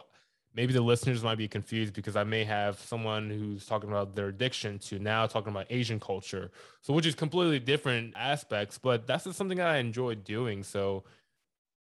maybe 0.54 0.72
the 0.72 0.80
listeners 0.80 1.22
might 1.22 1.38
be 1.38 1.48
confused 1.48 1.92
because 1.94 2.16
I 2.16 2.24
may 2.24 2.44
have 2.44 2.78
someone 2.80 3.30
who's 3.30 3.66
talking 3.66 3.90
about 3.90 4.14
their 4.16 4.28
addiction 4.28 4.78
to 4.80 4.98
now 4.98 5.26
talking 5.26 5.50
about 5.52 5.66
Asian 5.70 6.00
culture. 6.00 6.50
So 6.80 6.94
which 6.94 7.06
is 7.06 7.14
completely 7.14 7.58
different 7.60 8.14
aspects, 8.16 8.78
but 8.78 9.06
that's 9.06 9.24
just 9.24 9.36
something 9.36 9.60
I 9.60 9.78
enjoy 9.78 10.14
doing. 10.16 10.62
So 10.62 11.04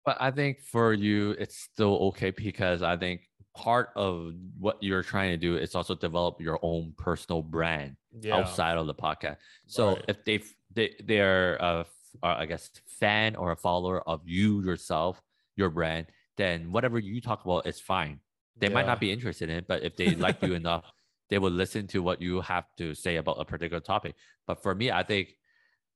But 0.05 0.17
I 0.21 0.31
think 0.31 0.61
for 0.61 0.93
you, 0.93 1.31
it's 1.31 1.57
still 1.57 1.95
okay 2.09 2.31
because 2.31 2.81
I 2.81 2.95
think 2.97 3.26
part 3.57 3.89
of 3.95 4.33
what 4.59 4.77
you're 4.81 5.01
trying 5.03 5.31
to 5.31 5.37
do 5.37 5.57
is 5.57 5.73
also 5.75 5.95
develop 5.95 6.39
your 6.39 6.59
own 6.61 6.93
personal 6.97 7.41
brand 7.41 7.97
yeah, 8.21 8.35
outside 8.35 8.77
of 8.77 8.85
the 8.85 8.93
podcast. 8.93 9.37
So 9.65 9.95
Right. 9.95 10.05
if 10.07 10.23
they 10.25 10.41
they 10.73 10.95
they're 11.03 11.55
a 11.57 11.85
uh, 12.23 12.35
I 12.37 12.45
guess 12.45 12.69
fan 12.85 13.35
or 13.35 13.51
a 13.51 13.55
follower 13.55 14.01
of 14.07 14.21
you 14.25 14.61
yourself, 14.63 15.21
your 15.55 15.69
brand, 15.69 16.07
then 16.37 16.71
whatever 16.71 16.99
you 16.99 17.19
talk 17.19 17.43
about 17.45 17.65
is 17.67 17.79
fine. 17.79 18.19
They 18.59 18.69
might 18.69 18.85
not 18.85 18.99
be 18.99 19.11
interested 19.11 19.49
in 19.49 19.57
it, 19.57 19.67
but 19.67 19.83
if 19.83 19.95
they 19.97 20.15
like 20.15 20.41
you 20.41 20.53
enough, 20.61 20.85
they 21.29 21.39
will 21.39 21.51
listen 21.51 21.87
to 21.87 22.01
what 22.01 22.21
you 22.21 22.41
have 22.41 22.65
to 22.77 22.93
say 22.95 23.17
about 23.17 23.37
a 23.39 23.45
particular 23.45 23.81
topic. 23.81 24.15
But 24.45 24.61
for 24.63 24.73
me, 24.73 24.91
I 24.91 25.03
think 25.03 25.35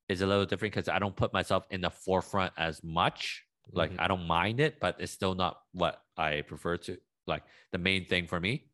it's 0.08 0.20
a 0.20 0.26
little 0.26 0.44
different 0.46 0.74
because 0.74 0.88
I 0.88 0.98
don't 0.98 1.16
put 1.16 1.32
myself 1.32 1.64
in 1.70 1.80
the 1.80 1.90
forefront 1.90 2.52
as 2.58 2.82
much. 2.84 3.44
Like 3.72 3.92
Mhm. 3.92 4.00
I 4.00 4.08
don't 4.08 4.26
mind 4.26 4.60
it, 4.60 4.80
but 4.80 4.96
it's 5.00 5.12
still 5.12 5.34
not 5.34 5.58
what 5.72 6.02
I 6.16 6.42
prefer 6.42 6.76
to 6.78 6.98
like 7.26 7.42
the 7.72 7.78
main 7.78 8.06
thing 8.06 8.26
for 8.26 8.40
me. 8.40 8.66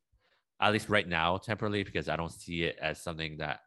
At 0.60 0.72
least 0.72 0.88
right 0.88 1.06
now, 1.06 1.36
temporarily, 1.38 1.84
because 1.84 2.08
I 2.08 2.16
don't 2.16 2.32
see 2.32 2.64
it 2.64 2.76
as 2.80 3.00
something 3.00 3.36
that 3.38 3.60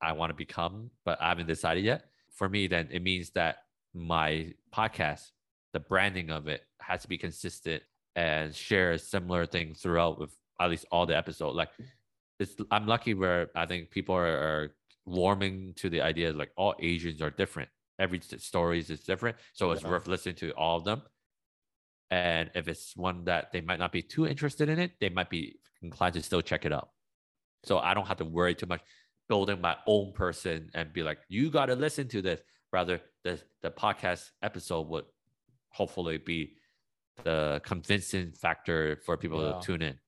I 0.00 0.12
want 0.12 0.30
to 0.30 0.34
become, 0.34 0.90
but 1.04 1.20
I 1.20 1.28
haven't 1.28 1.48
decided 1.48 1.84
yet. 1.84 2.06
For 2.30 2.48
me, 2.48 2.66
then 2.66 2.88
it 2.90 3.02
means 3.02 3.30
that 3.30 3.58
my 3.92 4.52
podcast, 4.74 5.30
the 5.72 5.80
branding 5.80 6.30
of 6.30 6.48
it 6.48 6.62
has 6.80 7.02
to 7.02 7.08
be 7.08 7.18
consistent 7.18 7.82
and 8.16 8.54
share 8.54 8.92
a 8.92 8.98
similar 8.98 9.44
thing 9.44 9.74
throughout 9.74 10.18
with 10.18 10.34
at 10.60 10.70
least 10.70 10.86
all 10.90 11.04
the 11.04 11.16
episode. 11.16 11.54
Like 11.54 11.70
it's 12.40 12.56
I'm 12.70 12.86
lucky 12.86 13.14
where 13.14 13.50
I 13.54 13.66
think 13.66 13.90
people 13.90 14.14
are, 14.14 14.26
are 14.26 14.74
warming 15.04 15.74
to 15.76 15.90
the 15.90 16.00
idea 16.00 16.32
like 16.32 16.50
all 16.56 16.74
Asians 16.80 17.20
are 17.20 17.30
different. 17.30 17.68
Every 17.98 18.20
stories 18.20 18.90
is 18.90 19.00
different. 19.00 19.36
So 19.52 19.70
it's 19.72 19.82
Yeah. 19.82 19.90
worth 19.90 20.06
listening 20.06 20.36
to 20.36 20.52
all 20.52 20.78
of 20.78 20.84
them. 20.84 21.02
And 22.10 22.50
if 22.54 22.68
it's 22.68 22.96
one 22.96 23.24
that 23.24 23.52
they 23.52 23.60
might 23.60 23.78
not 23.78 23.92
be 23.92 24.02
too 24.02 24.26
interested 24.26 24.68
in 24.68 24.78
it, 24.78 24.92
they 25.00 25.08
might 25.08 25.30
be 25.30 25.56
inclined 25.82 26.14
to 26.14 26.22
still 26.22 26.42
check 26.42 26.64
it 26.64 26.72
out. 26.72 26.90
So 27.64 27.78
I 27.78 27.94
don't 27.94 28.06
have 28.06 28.18
to 28.18 28.24
worry 28.24 28.54
too 28.54 28.66
much 28.66 28.82
building 29.28 29.60
my 29.60 29.76
own 29.86 30.12
person 30.12 30.70
and 30.74 30.92
be 30.92 31.02
like, 31.02 31.18
you 31.28 31.50
got 31.50 31.66
to 31.66 31.74
listen 31.74 32.08
to 32.08 32.22
this. 32.22 32.40
Rather, 32.72 33.00
the, 33.22 33.40
the 33.62 33.70
podcast 33.70 34.30
episode 34.42 34.88
would 34.88 35.04
hopefully 35.70 36.18
be 36.18 36.56
the 37.22 37.60
convincing 37.64 38.32
factor 38.32 39.00
for 39.06 39.16
people 39.16 39.42
Yeah. 39.44 39.52
to 39.52 39.60
tune 39.60 39.82
in. 39.82 39.98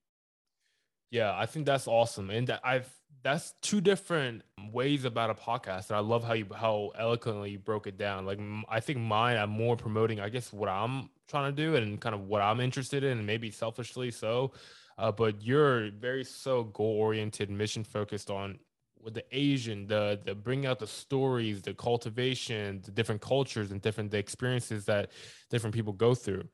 Yeah, 1.09 1.33
I 1.35 1.45
think 1.45 1.65
that's 1.65 1.87
awesome, 1.87 2.29
and 2.29 2.51
I've 2.63 2.91
that's 3.23 3.53
two 3.61 3.81
different 3.81 4.43
ways 4.71 5.05
about 5.05 5.29
a 5.29 5.33
podcast. 5.33 5.89
And 5.89 5.97
I 5.97 5.99
love 5.99 6.23
how 6.23 6.33
you 6.33 6.45
how 6.55 6.91
eloquently 6.97 7.51
you 7.51 7.59
broke 7.59 7.87
it 7.87 7.97
down. 7.97 8.25
Like 8.25 8.39
i 8.69 8.79
think 8.79 8.99
mine, 8.99 9.37
I'm 9.37 9.49
more 9.49 9.75
promoting, 9.75 10.19
I 10.19 10.29
guess, 10.29 10.53
what 10.53 10.69
I'm 10.69 11.09
trying 11.27 11.53
to 11.53 11.61
do 11.61 11.75
and 11.75 11.99
kind 11.99 12.15
of 12.15 12.21
what 12.21 12.41
I'm 12.41 12.59
interested 12.59 13.03
in, 13.03 13.17
and 13.17 13.27
maybe 13.27 13.51
selfishly 13.51 14.11
so. 14.11 14.53
Uh, 14.97 15.11
but 15.11 15.41
you're 15.43 15.91
very 15.91 16.23
so 16.23 16.63
goal 16.63 16.97
oriented, 16.99 17.49
mission 17.49 17.83
focused 17.83 18.29
on 18.29 18.59
with 19.01 19.13
the 19.13 19.23
Asian, 19.31 19.87
the 19.87 20.19
the 20.23 20.33
bringing 20.33 20.65
out 20.65 20.79
the 20.79 20.87
stories, 20.87 21.61
the 21.61 21.73
cultivation, 21.73 22.81
the 22.83 22.91
different 22.91 23.21
cultures 23.21 23.71
and 23.71 23.81
different 23.81 24.11
the 24.11 24.17
experiences 24.17 24.85
that 24.85 25.11
different 25.49 25.75
people 25.75 25.93
go 25.93 26.15
through. 26.15 26.47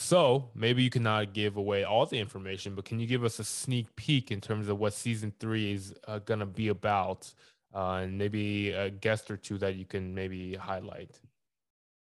So 0.00 0.48
maybe 0.54 0.84
you 0.84 0.90
cannot 0.90 1.34
give 1.34 1.56
away 1.56 1.82
all 1.82 2.06
the 2.06 2.20
information, 2.20 2.76
but 2.76 2.84
can 2.84 3.00
you 3.00 3.06
give 3.08 3.24
us 3.24 3.40
a 3.40 3.44
sneak 3.44 3.94
peek 3.96 4.30
in 4.30 4.40
terms 4.40 4.68
of 4.68 4.78
what 4.78 4.92
season 4.92 5.32
three 5.40 5.72
is 5.72 5.92
uh, 6.06 6.20
going 6.20 6.38
to 6.38 6.46
be 6.46 6.68
about, 6.68 7.34
uh, 7.74 7.94
and 8.02 8.16
maybe 8.16 8.70
a 8.70 8.90
guest 8.90 9.28
or 9.28 9.36
two 9.36 9.58
that 9.58 9.74
you 9.74 9.84
can 9.84 10.14
maybe 10.14 10.54
highlight? 10.54 11.20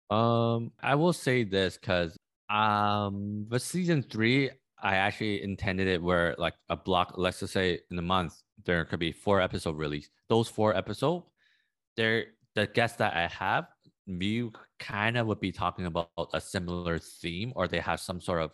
Um, 0.10 0.74
I 0.84 0.96
will 0.96 1.14
say 1.14 1.46
this 1.46 1.78
because 1.78 2.18
um, 2.50 3.48
with 3.50 3.62
season 3.62 4.04
three, 4.04 4.50
I 4.84 4.98
actually 4.98 5.42
intended 5.42 5.88
it 5.88 6.04
where 6.04 6.36
like 6.38 6.56
a 6.68 6.76
block, 6.76 7.14
let's 7.16 7.40
just 7.40 7.54
say 7.54 7.80
in 7.90 7.98
a 7.98 8.02
month, 8.02 8.42
there 8.66 8.84
could 8.84 9.00
be 9.00 9.14
four 9.14 9.40
episode 9.40 9.78
release. 9.78 10.10
Those 10.28 10.50
four 10.50 10.76
episode, 10.76 11.24
they're 11.96 12.26
the 12.56 12.68
guests 12.68 12.98
that 12.98 13.16
I 13.16 13.28
have, 13.28 13.68
you 14.10 14.52
kind 14.80 15.18
of 15.18 15.28
would 15.28 15.40
be 15.40 15.52
talking 15.52 15.86
about 15.86 16.10
a 16.34 16.42
similar 16.42 16.98
theme 16.98 17.54
or 17.56 17.68
they 17.68 17.80
have 17.80 18.00
some 18.00 18.20
sort 18.20 18.42
of 18.42 18.52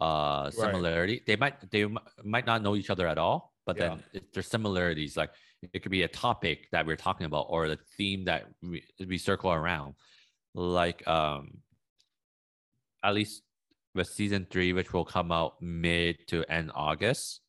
uh 0.00 0.50
similarity. 0.50 1.14
Right. 1.14 1.26
They 1.26 1.36
might 1.36 1.70
they 1.70 1.86
might 2.24 2.46
not 2.46 2.62
know 2.62 2.76
each 2.76 2.90
other 2.90 3.06
at 3.06 3.18
all, 3.18 3.52
but 3.66 3.76
yeah. 3.76 3.96
then 4.12 4.22
there's 4.32 4.46
similarities. 4.46 5.16
Like 5.16 5.30
it 5.72 5.82
could 5.82 5.92
be 5.92 6.02
a 6.02 6.08
topic 6.08 6.68
that 6.72 6.86
we're 6.86 6.96
talking 6.96 7.26
about 7.26 7.46
or 7.48 7.68
the 7.68 7.78
theme 7.96 8.24
that 8.24 8.46
we, 8.62 8.84
we 9.06 9.18
circle 9.18 9.52
around. 9.52 9.94
Like 10.54 11.06
um 11.08 11.58
at 13.02 13.14
least 13.14 13.42
with 13.94 14.06
season 14.06 14.46
three, 14.50 14.72
which 14.72 14.92
will 14.92 15.04
come 15.04 15.32
out 15.32 15.60
mid 15.60 16.16
to 16.28 16.44
end 16.50 16.70
August. 16.74 17.40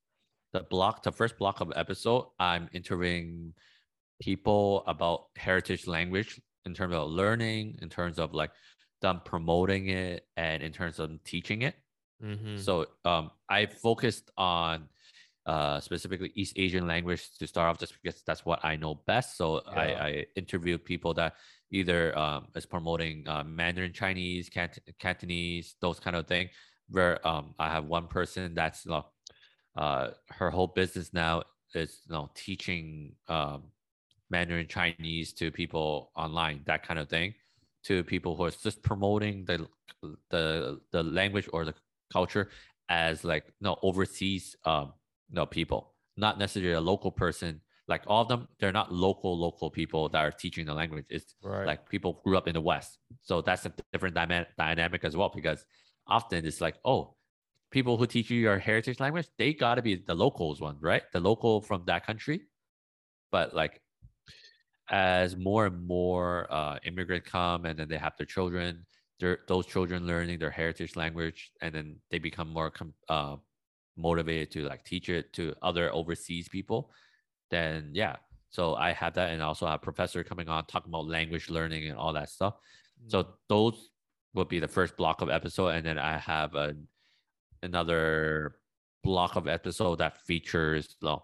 The 0.52 0.62
block, 0.62 1.04
the 1.04 1.12
first 1.12 1.38
block 1.38 1.62
of 1.62 1.72
episode, 1.76 2.28
I'm 2.40 2.70
interviewing 2.74 3.54
people 4.22 4.84
about 4.88 5.28
heritage 5.36 5.88
language 5.88 6.40
in 6.66 6.74
terms 6.74 6.96
of 6.96 7.10
learning, 7.10 7.80
in 7.82 7.90
terms 7.90 8.20
of 8.20 8.34
like 8.34 8.52
them 9.02 9.22
promoting 9.26 9.90
it, 9.90 10.26
and 10.38 10.64
in 10.64 10.72
terms 10.72 11.00
of 11.00 11.12
teaching 11.24 11.64
it. 11.64 11.76
Mm-hmm. 12.24 12.58
So 12.58 12.88
um, 13.06 13.32
I 13.50 13.66
focused 13.66 14.32
on 14.38 14.88
uh, 15.46 15.80
specifically 15.80 16.32
East 16.36 16.54
Asian 16.56 16.88
language 16.88 17.38
to 17.38 17.48
start 17.48 17.70
off, 17.70 17.80
just 17.80 17.94
because 18.02 18.22
that's 18.26 18.46
what 18.46 18.64
I 18.64 18.76
know 18.76 18.96
best. 19.06 19.38
So 19.38 19.62
yeah. 19.66 19.80
I, 19.80 19.84
I 19.84 20.26
interviewed 20.36 20.86
people 20.86 21.14
that 21.16 21.36
either 21.72 22.18
um, 22.18 22.48
is 22.56 22.66
promoting 22.66 23.28
uh, 23.28 23.44
Mandarin 23.44 23.92
Chinese, 23.92 24.50
Cant- 24.50 24.80
Cantonese, 25.00 25.76
those 25.82 26.00
kind 26.00 26.16
of 26.16 26.28
thing. 26.28 26.50
Where 26.90 27.26
um, 27.28 27.56
I 27.60 27.70
have 27.70 27.86
one 27.86 28.08
person 28.08 28.54
that's 28.54 28.86
you 28.86 28.92
know, 28.92 29.06
uh, 29.76 30.10
her 30.30 30.52
whole 30.52 30.68
business 30.68 31.14
now 31.14 31.44
is 31.74 32.02
you 32.08 32.14
know 32.14 32.30
teaching 32.36 33.14
um, 33.28 33.64
Mandarin 34.34 34.68
Chinese 34.68 35.32
to 35.34 35.52
people 35.52 36.12
online, 36.16 36.58
that 36.66 36.82
kind 36.88 37.00
of 37.00 37.08
thing, 37.08 37.36
to 37.88 38.04
people 38.04 38.36
who 38.36 38.44
are 38.46 38.52
just 38.68 38.82
promoting 38.82 39.46
the 39.46 39.58
the 40.34 40.80
the 40.92 41.04
language 41.04 41.48
or 41.54 41.62
the 41.66 41.76
culture 42.12 42.50
as 42.90 43.24
like 43.24 43.46
you 43.48 43.54
no 43.66 43.70
know, 43.72 43.80
overseas 43.90 44.56
um 44.66 44.94
you 45.30 45.36
know, 45.36 45.46
people, 45.46 45.94
not 46.18 46.38
necessarily 46.38 46.74
a 46.74 46.82
local 46.94 47.12
person. 47.12 47.62
Like 47.88 48.04
all 48.08 48.22
of 48.24 48.30
them 48.30 48.48
they're 48.60 48.78
not 48.82 48.94
local 49.08 49.32
local 49.48 49.70
people 49.70 50.10
that 50.10 50.22
are 50.28 50.32
teaching 50.44 50.66
the 50.66 50.74
language. 50.74 51.06
It's 51.10 51.36
right. 51.44 51.68
like 51.72 51.82
people 51.90 52.22
grew 52.24 52.38
up 52.38 52.48
in 52.48 52.54
the 52.54 52.66
west. 52.72 52.98
So 53.22 53.42
that's 53.42 53.66
a 53.66 53.74
different 53.92 54.16
dyma- 54.16 54.52
dynamic 54.58 55.04
as 55.04 55.16
well 55.18 55.32
because 55.40 55.66
often 56.08 56.46
it's 56.46 56.62
like 56.62 56.76
oh 56.84 57.16
people 57.72 57.98
who 57.98 58.06
teach 58.06 58.30
you 58.30 58.40
your 58.40 58.60
heritage 58.60 59.00
language 59.00 59.28
they 59.38 59.54
got 59.54 59.76
to 59.76 59.82
be 59.82 59.96
the 59.96 60.16
locals 60.26 60.62
one 60.68 60.78
right? 60.80 61.04
The 61.14 61.20
local 61.20 61.62
from 61.62 61.84
that 61.88 62.06
country. 62.10 62.38
But 63.32 63.54
like 63.62 63.83
as 64.94 65.36
more 65.36 65.66
and 65.66 65.88
more 65.88 66.48
uh, 66.54 66.78
immigrant 66.86 67.26
come 67.26 67.66
and 67.66 67.78
then 67.78 67.90
they 67.90 67.98
have 67.98 68.14
their 68.18 68.26
children 68.26 68.86
those 69.48 69.66
children 69.66 70.06
learning 70.06 70.38
their 70.38 70.52
heritage 70.52 70.98
language 70.98 71.52
and 71.62 71.74
then 71.74 71.96
they 72.12 72.20
become 72.20 72.50
more 72.50 72.70
com- 72.70 72.94
uh, 73.08 73.38
motivated 73.96 74.52
to 74.52 74.68
like 74.68 74.84
teach 74.84 75.08
it 75.08 75.32
to 75.32 75.54
other 75.62 75.94
overseas 75.94 76.50
people 76.50 76.92
then 77.54 77.92
yeah. 77.94 78.16
So 78.50 78.76
I 78.76 78.94
have 78.94 79.14
that, 79.14 79.30
and 79.32 79.42
also 79.42 79.68
have 79.68 79.82
professor 79.82 80.24
coming 80.24 80.50
on 80.50 80.66
talking 80.66 80.90
about 80.90 81.08
language 81.08 81.50
learning 81.50 81.88
and 81.88 81.98
all 81.98 82.14
that 82.14 82.30
stuff. 82.30 82.56
Mm-hmm. 82.56 83.10
So 83.10 83.28
those 83.48 83.90
would 84.34 84.50
be 84.50 84.60
the 84.60 84.68
first 84.68 84.98
block 84.98 85.22
of 85.22 85.30
episode, 85.30 85.70
and 85.70 85.86
then 85.86 86.00
I 86.00 86.18
have 86.18 86.56
a, 86.56 86.76
another 87.62 88.56
block 89.04 89.36
of 89.36 89.48
episode 89.48 90.00
that 90.00 90.26
features 90.26 90.96
you 91.02 91.10
know, 91.10 91.24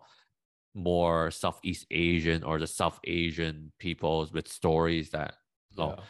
more 0.73 1.31
Southeast 1.31 1.85
Asian 1.91 2.43
or 2.43 2.59
the 2.59 2.67
South 2.67 2.99
Asian 3.05 3.71
peoples 3.79 4.31
with 4.31 4.47
stories 4.47 5.09
that 5.11 5.35
know, 5.77 5.95
yeah. 5.97 6.03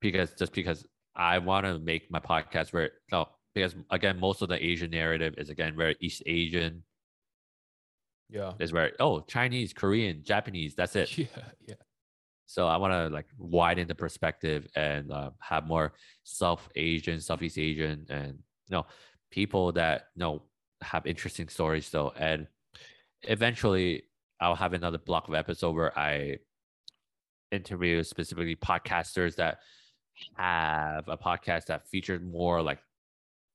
because 0.00 0.32
just 0.32 0.52
because 0.52 0.86
I 1.14 1.38
want 1.38 1.66
to 1.66 1.78
make 1.78 2.10
my 2.10 2.20
podcast 2.20 2.72
where 2.72 2.90
no 3.12 3.28
because 3.54 3.74
again 3.90 4.18
most 4.20 4.42
of 4.42 4.48
the 4.48 4.64
Asian 4.64 4.90
narrative 4.90 5.34
is 5.38 5.50
again 5.50 5.76
very 5.76 5.96
East 6.00 6.22
Asian 6.26 6.82
yeah. 8.28 8.52
Is 8.58 8.72
where, 8.72 8.92
oh, 8.98 9.20
Chinese, 9.20 9.72
Korean, 9.72 10.22
Japanese, 10.24 10.74
that's 10.74 10.96
it. 11.02 11.16
Yeah. 11.16 11.26
Yeah. 11.66 11.74
So 12.46 12.68
I 12.68 12.76
want 12.76 12.92
to 12.92 13.08
like 13.08 13.26
widen 13.38 13.88
the 13.88 13.94
perspective 13.94 14.66
and 14.76 15.10
uh, 15.12 15.30
have 15.40 15.66
more 15.66 15.94
South 16.22 16.68
Asian, 16.76 17.20
Southeast 17.20 17.58
Asian, 17.58 18.06
and 18.08 18.38
you 18.68 18.76
know, 18.76 18.86
people 19.30 19.72
that 19.72 20.06
you 20.14 20.20
know 20.20 20.42
have 20.80 21.06
interesting 21.06 21.48
stories. 21.48 21.86
So 21.86 22.12
and 22.16 22.46
eventually 23.26 24.04
I'll 24.40 24.54
have 24.54 24.72
another 24.72 24.98
block 24.98 25.28
of 25.28 25.34
episode 25.34 25.74
where 25.74 25.98
I 25.98 26.36
interview 27.52 28.02
specifically 28.02 28.56
podcasters 28.56 29.36
that 29.36 29.58
have 30.36 31.08
a 31.08 31.16
podcast 31.16 31.66
that 31.66 31.88
features 31.88 32.20
more 32.22 32.62
like 32.62 32.78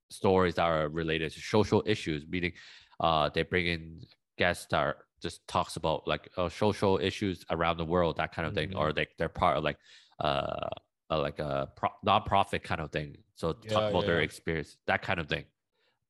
stories 0.10 0.56
that 0.56 0.64
are 0.64 0.90
related 0.90 1.32
to 1.34 1.40
social 1.40 1.84
issues, 1.86 2.26
meaning 2.28 2.54
uh, 3.00 3.30
they 3.30 3.44
bring 3.44 3.68
in 3.68 4.02
guest 4.38 4.64
star 4.64 4.98
just 5.22 5.48
talks 5.48 5.76
about 5.76 6.08
like 6.08 6.30
uh, 6.38 6.50
social 6.50 6.98
issues 7.02 7.46
around 7.52 7.78
the 7.78 7.86
world, 7.86 8.18
that 8.18 8.34
kind 8.34 8.48
of 8.48 8.54
mm-hmm. 8.54 8.72
thing, 8.72 8.78
or 8.78 8.92
like 8.92 9.10
they're 9.18 9.30
part 9.30 9.58
of 9.58 9.64
like 9.64 9.78
uh, 10.20 10.68
uh 11.10 11.20
like 11.20 11.40
a 11.40 11.70
pro- 11.76 11.90
non-profit 12.04 12.64
kind 12.64 12.82
of 12.82 12.92
thing. 12.92 13.18
So 13.36 13.56
yeah, 13.64 13.70
talk 13.72 13.90
about 13.92 14.02
yeah. 14.02 14.08
their 14.08 14.22
experience, 14.22 14.78
that 14.88 15.02
kind 15.02 15.20
of 15.20 15.28
thing. 15.28 15.46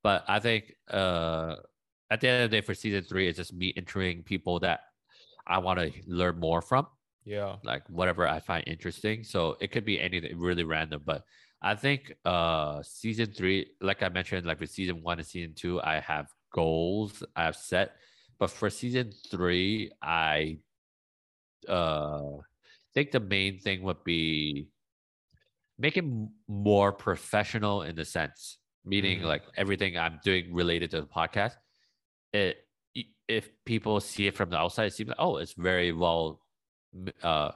But 0.03 0.23
I 0.27 0.39
think 0.39 0.73
uh, 0.89 1.57
at 2.11 2.21
the 2.21 2.27
end 2.27 2.43
of 2.43 2.51
the 2.51 2.57
day, 2.57 2.61
for 2.61 2.75
season 2.75 3.03
three, 3.03 3.27
it's 3.27 3.37
just 3.37 3.53
me 3.53 3.67
interviewing 3.69 4.21
people 4.21 4.59
that 4.59 4.81
I 5.47 5.57
want 5.57 5.79
to 5.79 5.91
learn 6.05 6.39
more 6.39 6.61
from. 6.61 6.85
Yeah, 7.25 7.55
like 7.63 7.83
whatever 7.89 8.27
I 8.27 8.39
find 8.39 8.63
interesting. 8.67 9.23
So 9.23 9.57
it 9.59 9.71
could 9.71 9.85
be 9.85 9.99
anything 9.99 10.37
really 10.37 10.63
random, 10.63 11.01
but 11.05 11.23
I 11.61 11.75
think 11.75 12.13
uh 12.25 12.83
season 12.83 13.33
three, 13.33 13.71
like 13.81 14.03
I 14.03 14.09
mentioned, 14.09 14.45
like 14.45 14.59
with 14.59 14.71
season 14.71 15.01
one 15.01 15.17
and 15.17 15.27
season 15.27 15.53
two, 15.55 15.81
I 15.81 15.99
have 15.99 16.27
goals 16.53 17.23
I've 17.35 17.55
set 17.55 17.93
but 18.41 18.49
for 18.49 18.71
season 18.71 19.13
three, 19.29 19.91
I 20.01 20.57
uh 21.69 22.41
think 22.91 23.11
the 23.11 23.19
main 23.19 23.59
thing 23.59 23.83
would 23.83 24.03
be 24.03 24.67
making 25.77 26.31
more 26.47 26.91
professional 26.91 27.83
in 27.83 27.95
the 27.95 28.03
sense, 28.03 28.57
meaning 28.83 29.19
mm-hmm. 29.19 29.27
like 29.27 29.43
everything 29.55 29.95
I'm 29.95 30.19
doing 30.25 30.51
related 30.55 30.89
to 30.89 31.01
the 31.01 31.07
podcast. 31.07 31.53
It 32.33 32.65
if 33.27 33.49
people 33.65 33.99
see 34.01 34.27
it 34.27 34.35
from 34.35 34.49
the 34.49 34.57
outside, 34.57 34.85
it 34.85 34.93
seems 34.93 35.09
like 35.09 35.19
oh, 35.19 35.37
it's 35.37 35.53
very 35.53 35.91
well 35.91 36.41
uh, 37.23 37.51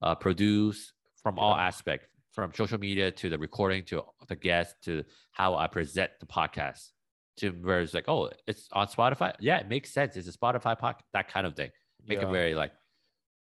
uh 0.00 0.14
produced 0.16 0.92
from 1.22 1.36
yeah. 1.36 1.42
all 1.42 1.54
aspects, 1.54 2.08
from 2.32 2.52
social 2.54 2.78
media 2.78 3.10
to 3.10 3.28
the 3.28 3.38
recording 3.38 3.84
to 3.84 4.02
the 4.28 4.36
guest 4.36 4.74
to 4.84 5.04
how 5.30 5.54
I 5.54 5.66
present 5.68 6.10
the 6.20 6.26
podcast 6.26 6.90
to 7.38 7.50
where 7.50 7.80
it's 7.80 7.94
like, 7.94 8.08
oh, 8.08 8.30
it's 8.46 8.68
on 8.72 8.86
Spotify. 8.88 9.34
Yeah, 9.40 9.58
it 9.58 9.68
makes 9.68 9.90
sense. 9.90 10.16
It's 10.16 10.28
a 10.28 10.36
Spotify 10.36 10.78
podcast, 10.78 11.02
that 11.12 11.28
kind 11.32 11.46
of 11.46 11.54
thing. 11.54 11.70
Make 12.06 12.20
yeah. 12.20 12.28
it 12.28 12.32
very 12.32 12.54
like 12.54 12.72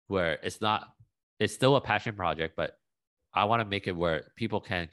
where 0.08 0.38
it's 0.44 0.62
not, 0.62 0.88
it's 1.40 1.54
still 1.54 1.76
a 1.76 1.82
passion 1.82 2.16
project, 2.16 2.56
but 2.56 2.78
I 3.34 3.46
want 3.46 3.62
to 3.62 3.66
make 3.66 3.88
it 3.88 3.96
where 3.96 4.32
people 4.36 4.60
can 4.60 4.90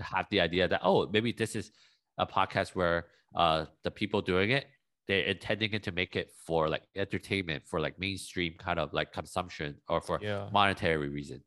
have 0.00 0.26
the 0.30 0.40
idea 0.40 0.68
that, 0.68 0.80
oh, 0.82 1.08
maybe 1.10 1.32
this 1.32 1.54
is 1.56 1.70
a 2.18 2.26
podcast 2.26 2.74
where 2.74 3.06
uh 3.34 3.64
the 3.82 3.90
people 3.90 4.20
doing 4.20 4.50
it, 4.50 4.66
they're 5.08 5.24
intending 5.24 5.72
it 5.72 5.82
to 5.84 5.92
make 5.92 6.16
it 6.16 6.30
for 6.46 6.68
like 6.68 6.82
entertainment, 6.94 7.64
for 7.66 7.80
like 7.80 7.98
mainstream 7.98 8.54
kind 8.58 8.78
of 8.78 8.92
like 8.92 9.12
consumption 9.12 9.76
or 9.88 10.00
for 10.00 10.18
yeah. 10.22 10.48
monetary 10.52 11.08
reasons. 11.08 11.44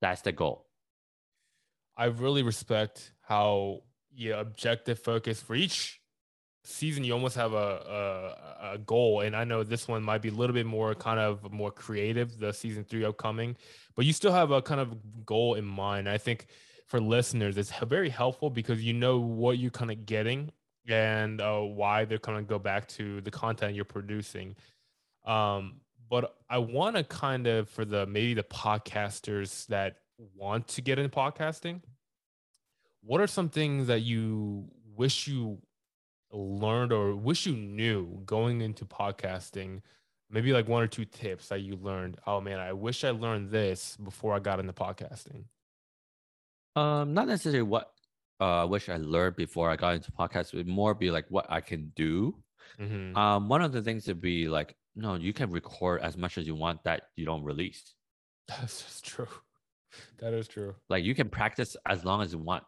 That's 0.00 0.22
the 0.22 0.32
goal. 0.32 0.66
I 1.96 2.06
really 2.06 2.42
respect 2.42 3.12
how 3.22 3.82
yeah 4.14 4.40
objective 4.40 4.98
focus 4.98 5.40
for 5.40 5.54
each 5.54 6.00
season 6.64 7.02
you 7.02 7.12
almost 7.12 7.34
have 7.34 7.54
a, 7.54 7.56
a, 7.56 8.74
a 8.74 8.78
goal 8.78 9.20
and 9.20 9.34
i 9.34 9.42
know 9.42 9.64
this 9.64 9.88
one 9.88 10.02
might 10.02 10.22
be 10.22 10.28
a 10.28 10.32
little 10.32 10.54
bit 10.54 10.66
more 10.66 10.94
kind 10.94 11.18
of 11.18 11.50
more 11.52 11.72
creative 11.72 12.38
the 12.38 12.52
season 12.52 12.84
three 12.84 13.04
upcoming 13.04 13.56
but 13.96 14.04
you 14.04 14.12
still 14.12 14.32
have 14.32 14.50
a 14.52 14.62
kind 14.62 14.80
of 14.80 14.94
goal 15.26 15.54
in 15.54 15.64
mind 15.64 16.08
i 16.08 16.16
think 16.16 16.46
for 16.86 17.00
listeners 17.00 17.58
it's 17.58 17.72
very 17.84 18.10
helpful 18.10 18.48
because 18.48 18.82
you 18.82 18.92
know 18.92 19.18
what 19.18 19.58
you're 19.58 19.70
kind 19.70 19.90
of 19.90 20.06
getting 20.06 20.52
and 20.88 21.40
uh, 21.40 21.60
why 21.60 22.04
they're 22.04 22.18
going 22.18 22.38
to 22.38 22.44
go 22.44 22.58
back 22.58 22.86
to 22.88 23.20
the 23.20 23.30
content 23.30 23.74
you're 23.74 23.84
producing 23.84 24.54
um, 25.24 25.80
but 26.08 26.36
i 26.50 26.58
want 26.58 26.96
to 26.96 27.04
kind 27.04 27.46
of 27.46 27.68
for 27.68 27.84
the 27.84 28.06
maybe 28.06 28.34
the 28.34 28.42
podcasters 28.42 29.66
that 29.66 29.98
want 30.36 30.66
to 30.68 30.80
get 30.80 30.98
into 30.98 31.14
podcasting 31.14 31.80
what 33.02 33.20
are 33.20 33.26
some 33.26 33.48
things 33.48 33.88
that 33.88 34.00
you 34.00 34.68
wish 34.96 35.26
you 35.26 35.58
learned 36.32 36.92
or 36.92 37.14
wish 37.14 37.46
you 37.46 37.54
knew 37.54 38.22
going 38.24 38.60
into 38.60 38.84
podcasting? 38.84 39.82
Maybe 40.30 40.52
like 40.52 40.68
one 40.68 40.82
or 40.82 40.86
two 40.86 41.04
tips 41.04 41.48
that 41.48 41.60
you 41.60 41.76
learned. 41.76 42.16
Oh 42.26 42.40
man, 42.40 42.58
I 42.58 42.72
wish 42.72 43.04
I 43.04 43.10
learned 43.10 43.50
this 43.50 43.96
before 44.02 44.34
I 44.34 44.38
got 44.38 44.60
into 44.60 44.72
podcasting. 44.72 45.44
Um, 46.74 47.12
not 47.12 47.26
necessarily 47.28 47.62
what 47.62 47.92
uh, 48.42 48.62
I 48.62 48.64
wish 48.64 48.88
I 48.88 48.96
learned 48.96 49.36
before 49.36 49.70
I 49.70 49.76
got 49.76 49.94
into 49.94 50.10
podcasts 50.10 50.52
would 50.52 50.66
more 50.66 50.94
be 50.94 51.10
like 51.12 51.26
what 51.28 51.46
I 51.48 51.60
can 51.60 51.92
do. 51.94 52.42
Mhm. 52.80 53.16
Um, 53.16 53.48
one 53.48 53.62
of 53.62 53.70
the 53.72 53.82
things 53.82 54.04
to 54.06 54.14
be 54.14 54.48
like, 54.48 54.76
no, 54.96 55.14
you 55.14 55.32
can 55.32 55.50
record 55.50 56.00
as 56.02 56.16
much 56.16 56.38
as 56.38 56.46
you 56.46 56.56
want 56.56 56.82
that 56.82 57.04
you 57.14 57.24
don't 57.24 57.44
release. 57.44 57.94
That's 58.48 58.82
just 58.82 59.04
true. 59.04 59.28
That 60.18 60.32
is 60.32 60.48
true. 60.48 60.74
Like 60.88 61.04
you 61.04 61.14
can 61.14 61.28
practice 61.28 61.76
as 61.86 62.04
long 62.04 62.22
as 62.22 62.32
you 62.32 62.38
want. 62.38 62.64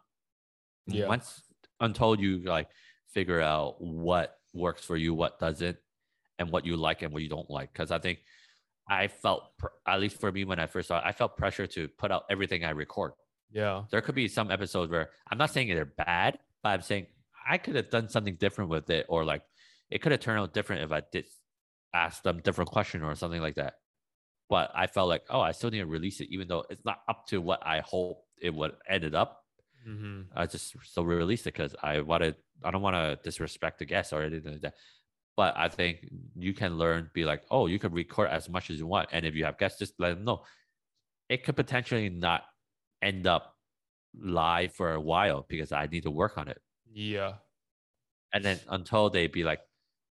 Yeah. 0.87 1.07
Once 1.07 1.43
until 1.81 2.17
you 2.17 2.37
like 2.37 2.69
figure 3.09 3.41
out 3.41 3.81
what 3.81 4.37
works 4.53 4.85
for 4.85 4.95
you, 4.95 5.13
what 5.13 5.39
doesn't, 5.39 5.77
and 6.39 6.51
what 6.51 6.65
you 6.65 6.77
like 6.77 7.01
and 7.01 7.11
what 7.11 7.21
you 7.23 7.29
don't 7.29 7.49
like. 7.49 7.73
Because 7.73 7.91
I 7.91 7.99
think 7.99 8.19
I 8.87 9.07
felt, 9.07 9.43
at 9.87 9.99
least 9.99 10.19
for 10.21 10.31
me 10.31 10.45
when 10.45 10.59
I 10.59 10.67
first 10.67 10.87
started, 10.87 11.07
I 11.07 11.11
felt 11.11 11.35
pressure 11.35 11.67
to 11.67 11.87
put 11.97 12.11
out 12.11 12.23
everything 12.29 12.63
I 12.63 12.69
record. 12.69 13.13
Yeah. 13.55 13.83
There 13.89 14.01
could 14.01 14.15
be 14.15 14.27
some 14.27 14.51
episodes 14.51 14.91
where 14.91 15.09
I'm 15.31 15.37
not 15.37 15.49
saying 15.49 15.69
they're 15.69 15.85
bad, 15.85 16.39
but 16.61 16.69
I'm 16.69 16.81
saying 16.81 17.07
I 17.49 17.57
could 17.57 17.75
have 17.75 17.89
done 17.89 18.09
something 18.09 18.35
different 18.35 18.69
with 18.69 18.89
it, 18.89 19.05
or 19.07 19.23
like 19.23 19.43
it 19.89 20.01
could 20.01 20.11
have 20.11 20.21
turned 20.21 20.39
out 20.39 20.53
different 20.53 20.83
if 20.83 20.91
I 20.91 21.01
did 21.11 21.25
ask 21.93 22.21
them 22.21 22.41
different 22.41 22.69
question 22.69 23.01
or 23.01 23.15
something 23.15 23.41
like 23.41 23.55
that. 23.55 23.75
But 24.49 24.71
I 24.75 24.87
felt 24.87 25.07
like, 25.07 25.23
oh, 25.29 25.39
I 25.39 25.53
still 25.53 25.71
need 25.71 25.79
to 25.79 25.85
release 25.85 26.19
it, 26.19 26.27
even 26.31 26.49
though 26.49 26.65
it's 26.69 26.83
not 26.83 26.99
up 27.07 27.27
to 27.27 27.39
what 27.39 27.65
I 27.65 27.79
hoped 27.79 28.25
it 28.41 28.53
would 28.53 28.73
ended 28.89 29.15
up. 29.15 29.41
hmm 29.85 30.23
I 30.35 30.47
just 30.47 30.75
still 30.83 31.05
released 31.05 31.47
it 31.47 31.53
because 31.53 31.75
I 31.81 32.01
wanted. 32.01 32.35
I 32.63 32.71
don't 32.71 32.81
want 32.81 32.95
to 32.95 33.17
disrespect 33.23 33.79
the 33.79 33.85
guests 33.85 34.11
or 34.11 34.21
anything 34.21 34.51
like 34.51 34.61
that. 34.61 34.75
But 35.37 35.55
I 35.57 35.69
think 35.69 36.09
you 36.35 36.53
can 36.53 36.77
learn, 36.77 37.09
be 37.13 37.25
like, 37.25 37.43
oh, 37.51 37.67
you 37.67 37.79
can 37.79 37.93
record 37.93 38.29
as 38.29 38.49
much 38.49 38.69
as 38.69 38.79
you 38.79 38.87
want, 38.87 39.09
and 39.13 39.25
if 39.25 39.33
you 39.33 39.45
have 39.45 39.57
guests, 39.57 39.79
just 39.79 39.93
let 39.97 40.09
them 40.15 40.25
know. 40.25 40.43
It 41.29 41.45
could 41.45 41.55
potentially 41.55 42.09
not 42.09 42.43
end 43.05 43.27
up 43.27 43.55
live 44.17 44.73
for 44.73 44.93
a 44.93 44.99
while 44.99 45.45
because 45.47 45.71
I 45.71 45.85
need 45.85 46.03
to 46.03 46.11
work 46.11 46.37
on 46.37 46.47
it, 46.47 46.61
Yeah. 46.91 47.33
and 48.33 48.43
then 48.43 48.59
until 48.69 49.09
they 49.09 49.27
be 49.27 49.43
like, 49.43 49.61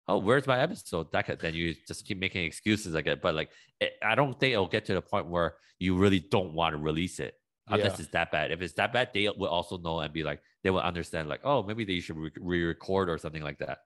oh, 0.09 0.18
where's 0.18 0.46
my 0.46 0.61
episode? 0.61 1.11
That 1.12 1.27
could, 1.27 1.40
then 1.40 1.55
you 1.55 1.75
just 1.88 2.07
keep 2.07 2.18
making 2.18 2.44
excuses 2.44 2.94
like 2.94 3.07
it. 3.09 3.20
But 3.20 3.35
like, 3.35 3.51
it, 3.81 3.92
I 4.03 4.14
don't 4.14 4.38
think 4.38 4.53
it'll 4.53 4.68
get 4.68 4.85
to 4.87 4.94
the 4.94 5.03
point 5.03 5.27
where 5.27 5.57
you 5.81 5.96
really 5.96 6.20
don't 6.20 6.53
want 6.55 6.75
to 6.75 6.79
release 6.79 7.18
it 7.18 7.35
unless 7.68 7.94
Yeah. 7.99 8.03
it's 8.05 8.12
that 8.12 8.31
bad. 8.31 8.53
If 8.53 8.62
it's 8.62 8.75
that 8.75 8.92
bad, 8.92 9.11
they 9.12 9.29
will 9.29 9.49
also 9.49 9.79
know 9.79 9.99
and 10.01 10.12
be 10.12 10.22
like, 10.22 10.40
they 10.62 10.70
will 10.70 10.81
understand, 10.81 11.29
like, 11.29 11.40
oh, 11.42 11.62
maybe 11.64 11.85
they 11.85 11.99
should 12.01 12.16
re 12.16 12.62
record 12.64 13.11
or 13.11 13.18
something 13.18 13.42
like 13.42 13.59
that. 13.59 13.79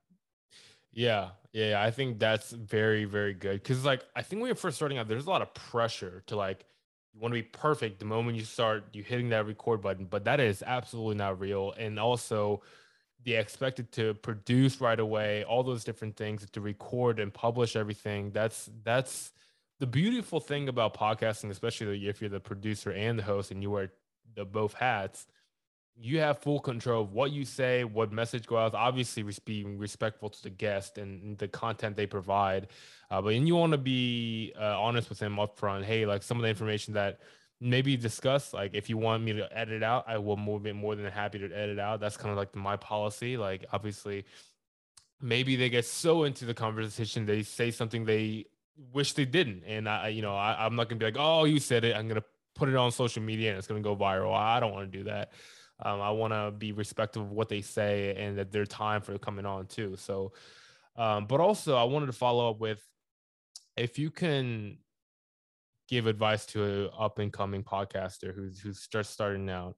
Yeah, 0.92 1.30
yeah, 1.52 1.70
yeah, 1.70 1.82
I 1.82 1.90
think 1.90 2.18
that's 2.18 2.50
very, 2.50 3.04
very 3.04 3.32
good. 3.34 3.62
Cause 3.64 3.84
like 3.84 4.04
I 4.16 4.22
think 4.22 4.40
when 4.40 4.48
you're 4.48 4.56
first 4.56 4.76
starting 4.76 4.98
out, 4.98 5.08
there's 5.08 5.26
a 5.26 5.30
lot 5.30 5.40
of 5.42 5.54
pressure 5.54 6.22
to 6.26 6.36
like 6.36 6.64
you 7.12 7.20
want 7.20 7.32
to 7.32 7.40
be 7.40 7.42
perfect 7.42 7.98
the 7.98 8.04
moment 8.04 8.36
you 8.36 8.44
start 8.44 8.84
you 8.92 9.02
hitting 9.02 9.28
that 9.30 9.46
record 9.46 9.82
button, 9.82 10.04
but 10.04 10.24
that 10.24 10.40
is 10.40 10.62
absolutely 10.66 11.16
not 11.16 11.40
real. 11.40 11.74
And 11.78 11.98
also 11.98 12.62
the 13.24 13.34
expected 13.34 13.92
to 13.92 14.14
produce 14.14 14.80
right 14.80 14.98
away, 14.98 15.44
all 15.44 15.62
those 15.62 15.84
different 15.84 16.16
things 16.16 16.48
to 16.50 16.60
record 16.60 17.20
and 17.20 17.32
publish 17.32 17.76
everything. 17.76 18.30
That's 18.30 18.70
that's 18.82 19.32
the 19.78 19.86
beautiful 19.86 20.40
thing 20.40 20.68
about 20.68 20.94
podcasting, 20.94 21.50
especially 21.50 22.08
if 22.08 22.20
you're 22.20 22.30
the 22.30 22.40
producer 22.40 22.92
and 22.92 23.18
the 23.18 23.22
host 23.22 23.50
and 23.50 23.62
you 23.62 23.70
wear 23.70 23.92
the 24.34 24.44
both 24.44 24.74
hats 24.74 25.26
you 26.02 26.18
have 26.20 26.38
full 26.38 26.60
control 26.60 27.02
of 27.02 27.12
what 27.12 27.30
you 27.30 27.44
say, 27.44 27.84
what 27.84 28.10
message 28.10 28.46
goes 28.46 28.58
out. 28.58 28.74
Obviously, 28.74 29.22
being 29.44 29.76
respectful 29.76 30.30
to 30.30 30.42
the 30.42 30.50
guest 30.50 30.96
and 30.96 31.36
the 31.38 31.46
content 31.46 31.94
they 31.96 32.06
provide, 32.06 32.68
uh, 33.10 33.20
but 33.20 33.30
then 33.30 33.46
you 33.46 33.54
want 33.54 33.72
to 33.72 33.78
be 33.78 34.52
uh, 34.58 34.80
honest 34.80 35.10
with 35.10 35.18
them 35.18 35.36
upfront. 35.36 35.84
Hey, 35.84 36.06
like 36.06 36.22
some 36.22 36.38
of 36.38 36.42
the 36.42 36.48
information 36.48 36.94
that 36.94 37.20
maybe 37.60 37.96
discuss, 37.98 38.54
like 38.54 38.70
if 38.72 38.88
you 38.88 38.96
want 38.96 39.22
me 39.22 39.34
to 39.34 39.56
edit 39.56 39.82
out, 39.82 40.04
I 40.08 40.16
will 40.16 40.38
more 40.38 40.58
be 40.58 40.72
more 40.72 40.96
than 40.96 41.04
happy 41.06 41.38
to 41.38 41.52
edit 41.52 41.78
out. 41.78 42.00
That's 42.00 42.16
kind 42.16 42.30
of 42.30 42.38
like 42.38 42.54
my 42.56 42.76
policy. 42.76 43.36
Like 43.36 43.66
obviously, 43.70 44.24
maybe 45.20 45.56
they 45.56 45.68
get 45.68 45.84
so 45.84 46.24
into 46.24 46.46
the 46.46 46.54
conversation 46.54 47.26
they 47.26 47.42
say 47.42 47.70
something 47.70 48.06
they 48.06 48.46
wish 48.94 49.12
they 49.12 49.26
didn't, 49.26 49.64
and 49.66 49.86
I- 49.86 50.08
you 50.08 50.22
know, 50.22 50.34
I, 50.34 50.64
I'm 50.64 50.76
not 50.76 50.88
gonna 50.88 50.98
be 50.98 51.04
like, 51.04 51.18
oh, 51.18 51.44
you 51.44 51.60
said 51.60 51.84
it. 51.84 51.94
I'm 51.94 52.08
gonna 52.08 52.24
put 52.54 52.70
it 52.70 52.76
on 52.76 52.90
social 52.90 53.22
media 53.22 53.50
and 53.50 53.58
it's 53.58 53.66
gonna 53.66 53.80
go 53.80 53.94
viral. 53.94 54.34
I 54.34 54.60
don't 54.60 54.72
want 54.72 54.90
to 54.90 54.98
do 54.98 55.04
that. 55.04 55.32
Um, 55.82 56.00
I 56.00 56.10
want 56.10 56.32
to 56.32 56.50
be 56.56 56.72
respectful 56.72 57.22
of 57.22 57.32
what 57.32 57.48
they 57.48 57.60
say 57.60 58.14
and 58.16 58.38
that 58.38 58.52
their 58.52 58.66
time 58.66 59.00
for 59.00 59.16
coming 59.18 59.46
on 59.46 59.66
too. 59.66 59.96
So, 59.96 60.32
um, 60.96 61.26
but 61.26 61.40
also 61.40 61.76
I 61.76 61.84
wanted 61.84 62.06
to 62.06 62.12
follow 62.12 62.50
up 62.50 62.60
with 62.60 62.82
if 63.76 63.98
you 63.98 64.10
can 64.10 64.78
give 65.88 66.06
advice 66.06 66.46
to 66.46 66.64
an 66.64 66.90
up 66.98 67.18
and 67.18 67.32
coming 67.32 67.64
podcaster 67.64 68.34
who's 68.34 68.60
who's 68.60 68.86
just 68.86 69.10
starting 69.10 69.48
out 69.50 69.74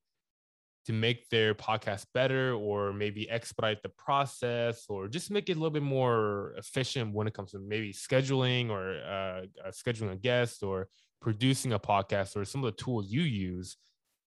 to 0.84 0.92
make 0.92 1.28
their 1.28 1.54
podcast 1.54 2.06
better 2.12 2.54
or 2.54 2.92
maybe 2.92 3.30
expedite 3.30 3.82
the 3.82 3.88
process 3.90 4.84
or 4.88 5.06
just 5.06 5.30
make 5.30 5.48
it 5.48 5.52
a 5.52 5.54
little 5.54 5.70
bit 5.70 5.82
more 5.82 6.54
efficient 6.58 7.14
when 7.14 7.26
it 7.26 7.34
comes 7.34 7.52
to 7.52 7.58
maybe 7.60 7.92
scheduling 7.92 8.68
or 8.68 8.96
uh, 9.04 9.46
uh, 9.64 9.70
scheduling 9.70 10.12
a 10.12 10.16
guest 10.16 10.62
or 10.62 10.88
producing 11.20 11.72
a 11.72 11.78
podcast 11.78 12.36
or 12.36 12.44
some 12.44 12.64
of 12.64 12.74
the 12.74 12.82
tools 12.82 13.10
you 13.10 13.22
use 13.22 13.76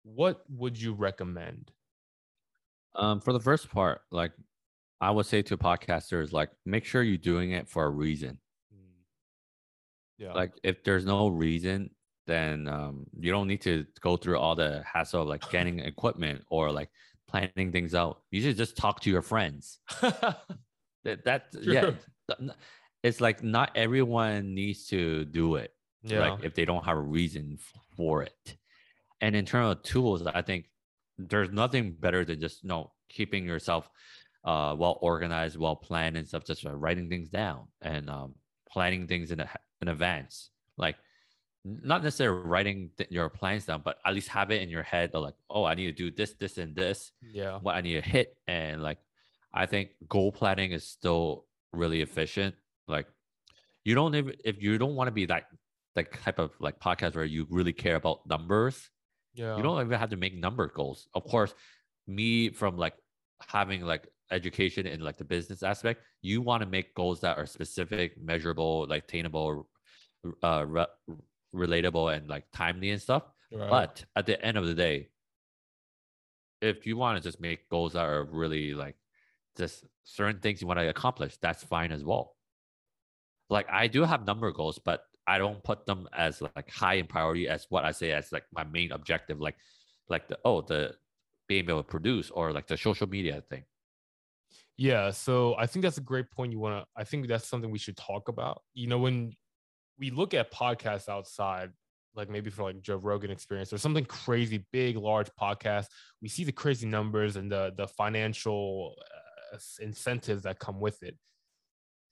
what 0.04 0.44
would 0.50 0.80
you 0.80 0.94
recommend 0.94 1.72
Um, 2.96 3.20
for 3.22 3.34
the 3.34 3.40
first 3.40 3.70
part, 3.72 4.02
like 4.12 4.32
I 5.02 5.10
would 5.12 5.26
say 5.26 5.42
to 5.44 5.58
podcasters, 5.58 6.32
like 6.32 6.50
make 6.66 6.86
sure 6.86 7.02
you're 7.04 7.18
doing 7.18 7.52
it 7.52 7.68
for 7.68 7.86
a 7.86 7.90
reason. 7.90 8.40
yeah 10.18 10.34
Like 10.34 10.54
if 10.64 10.84
there's 10.84 11.06
no 11.06 11.28
reason, 11.28 11.90
then 12.28 12.68
um, 12.68 13.06
you 13.20 13.32
don't 13.32 13.48
need 13.48 13.62
to 13.62 13.86
go 14.02 14.16
through 14.18 14.38
all 14.38 14.56
the 14.56 14.84
hassle 14.86 15.24
of 15.24 15.28
like 15.28 15.50
getting 15.50 15.80
equipment 15.94 16.44
or 16.50 16.72
like 16.72 16.90
planning 17.28 17.72
things 17.72 17.96
out. 17.96 18.22
You 18.32 18.42
should 18.42 18.58
just 18.58 18.78
talk 18.78 19.00
to 19.02 19.10
your 19.10 19.22
friends. 19.22 19.80
That, 21.06 21.26
that 21.26 21.48
yeah, 21.62 21.82
True. 21.82 21.96
n- 22.40 22.54
it's 23.04 23.20
like 23.20 23.44
not 23.44 23.72
everyone 23.76 24.54
needs 24.56 24.88
to 24.88 25.26
do 25.26 25.56
it. 25.56 25.72
yeah 26.04 26.20
like 26.30 26.44
if 26.46 26.54
they 26.54 26.64
don't 26.64 26.86
have 26.86 26.96
a 26.98 27.02
reason 27.02 27.58
for 27.98 28.24
it. 28.24 28.58
And 29.24 29.38
in 29.38 29.46
terms 29.46 29.72
of 29.72 29.84
tools, 29.84 30.28
I 30.28 30.42
think 30.42 30.66
there's 31.18 31.50
nothing 31.50 31.94
better 31.94 32.26
than 32.26 32.42
just 32.42 32.62
you 32.62 32.68
know 32.68 32.92
keeping 33.08 33.46
yourself 33.46 33.90
uh, 34.44 34.76
well 34.78 34.98
organized, 35.02 35.58
well 35.58 35.78
planned, 35.78 36.18
and 36.18 36.28
stuff. 36.28 36.44
Just 36.44 36.66
writing 36.66 37.08
things 37.08 37.30
down 37.30 37.68
and 37.82 38.10
um, 38.10 38.36
planning 38.70 39.08
things 39.08 39.32
in 39.32 39.40
a, 39.40 39.50
in 39.82 39.88
advance. 39.88 40.50
Like 40.78 40.98
not 41.64 42.04
necessarily 42.04 42.46
writing 42.46 42.90
th- 42.98 43.12
your 43.12 43.30
plans 43.30 43.64
down, 43.64 43.82
but 43.86 43.96
at 44.06 44.14
least 44.14 44.28
have 44.28 44.52
it 44.52 44.62
in 44.62 44.68
your 44.68 44.84
head. 44.84 45.12
Of 45.14 45.24
like, 45.24 45.36
oh, 45.50 45.64
I 45.64 45.74
need 45.74 45.86
to 45.86 45.94
do 45.94 46.12
this, 46.12 46.34
this, 46.34 46.58
and 46.58 46.76
this. 46.76 47.14
yeah 47.22 47.60
What 47.60 47.76
I 47.76 47.82
need 47.82 48.04
to 48.04 48.10
hit, 48.10 48.36
and 48.50 48.84
like, 48.84 48.98
I 49.54 49.68
think 49.68 49.92
goal 50.10 50.34
planning 50.34 50.74
is 50.74 50.86
still 50.86 51.46
really 51.72 52.02
efficient. 52.02 52.56
Like, 52.90 53.08
you 53.86 53.96
don't 53.96 54.14
even 54.16 54.34
if 54.44 54.62
you 54.62 54.78
don't 54.78 54.96
want 54.96 55.08
to 55.08 55.14
be 55.14 55.28
that 55.28 55.46
that 55.96 56.12
type 56.12 56.40
of 56.40 56.52
like 56.60 56.82
podcast 56.82 57.16
where 57.16 57.24
you 57.24 57.48
really 57.50 57.72
care 57.72 57.96
about 57.96 58.28
numbers 58.28 58.90
yeah. 59.34 59.58
You 59.58 59.64
don't 59.64 59.82
even 59.86 60.00
have 60.00 60.10
to 60.12 60.18
make 60.18 60.36
number 60.36 60.68
goals. 60.68 61.08
Of 61.14 61.26
course 61.26 61.54
me 62.08 62.50
from 62.50 62.78
like 62.78 62.96
having 63.48 63.82
like 63.82 64.08
education 64.32 64.88
in 64.88 65.02
like 65.02 65.18
the 65.18 65.24
business 65.24 65.64
aspect 65.64 66.02
you 66.22 66.42
want 66.42 66.62
to 66.62 66.68
make 66.68 66.94
goals 66.96 67.22
that 67.22 67.38
are 67.38 67.46
specific 67.46 68.22
measurable 68.22 68.88
like 68.90 69.04
attainable 69.04 69.70
uh 70.42 70.66
re- 70.68 70.86
relatable 71.54 72.16
and 72.16 72.28
like 72.28 72.46
timely 72.54 72.90
and 72.90 73.02
stuff. 73.02 73.24
Right. 73.52 73.70
but 73.70 74.06
at 74.16 74.26
the 74.26 74.44
end 74.44 74.58
of 74.58 74.66
the 74.66 74.74
day 74.74 75.10
if 76.62 76.88
you 76.88 76.98
want 76.98 77.18
to 77.18 77.24
just 77.24 77.40
make 77.40 77.70
goals 77.70 77.94
that 77.94 78.06
are 78.06 78.24
really 78.24 78.74
like 78.74 78.96
just 79.58 79.86
certain 80.04 80.40
things 80.40 80.62
you 80.62 80.68
want 80.68 80.80
to 80.80 80.90
accomplish 80.90 81.38
that's 81.38 81.64
fine 81.64 81.92
as 81.92 82.04
well. 82.04 82.36
Like 83.50 83.68
i 83.70 83.88
do 83.88 84.04
have 84.04 84.26
number 84.26 84.52
goals 84.52 84.80
but 84.84 85.04
i 85.28 85.38
don't 85.38 85.64
put 85.64 85.86
them 85.86 86.08
as 86.14 86.42
like 86.42 86.70
high 86.70 86.96
in 86.96 87.08
priority 87.08 87.48
as 87.48 87.66
what 87.70 87.86
i 87.86 87.92
say 87.92 88.12
as 88.12 88.32
like 88.32 88.44
my 88.54 88.64
main 88.66 88.92
objective 88.92 89.40
like 89.40 89.56
like 90.10 90.28
the 90.28 90.38
oh 90.46 90.62
the 90.62 90.94
being 91.48 91.66
able 91.70 91.84
to 91.84 91.88
produce 91.88 92.30
or 92.32 92.52
like 92.52 92.68
the 92.68 92.78
social 92.78 93.08
media 93.08 93.42
thing 93.50 93.64
Yeah, 94.78 95.12
so 95.12 95.56
I 95.58 95.68
think 95.68 95.84
that's 95.84 95.98
a 95.98 96.02
great 96.02 96.32
point. 96.32 96.52
You 96.52 96.60
want 96.60 96.84
to, 96.84 96.88
I 97.00 97.04
think 97.04 97.28
that's 97.28 97.48
something 97.48 97.70
we 97.70 97.78
should 97.78 97.98
talk 97.98 98.28
about. 98.28 98.64
You 98.74 98.88
know, 98.88 98.98
when 98.98 99.34
we 100.00 100.10
look 100.10 100.34
at 100.34 100.52
podcasts 100.52 101.08
outside, 101.10 101.70
like 102.16 102.30
maybe 102.30 102.50
for 102.50 102.64
like 102.64 102.82
Joe 102.82 102.98
Rogan 102.98 103.32
experience 103.32 103.74
or 103.74 103.78
something 103.78 104.06
crazy, 104.06 104.66
big, 104.72 104.98
large 104.98 105.30
podcast, 105.40 105.88
we 106.22 106.30
see 106.30 106.44
the 106.44 106.52
crazy 106.52 106.88
numbers 106.88 107.36
and 107.36 107.52
the 107.52 107.74
the 107.76 107.88
financial 107.88 108.96
uh, 109.54 109.58
incentives 109.80 110.44
that 110.44 110.60
come 110.60 110.80
with 110.80 111.02
it. 111.04 111.18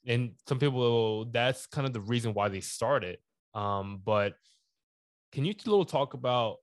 And 0.08 0.32
some 0.48 0.60
people, 0.60 1.26
that's 1.26 1.68
kind 1.68 1.86
of 1.86 1.94
the 1.94 2.02
reason 2.02 2.34
why 2.34 2.50
they 2.50 2.62
started. 2.62 3.18
Um, 3.54 4.02
but 4.04 4.34
can 5.32 5.46
you 5.46 5.54
little 5.66 5.86
talk 5.86 6.14
about 6.14 6.58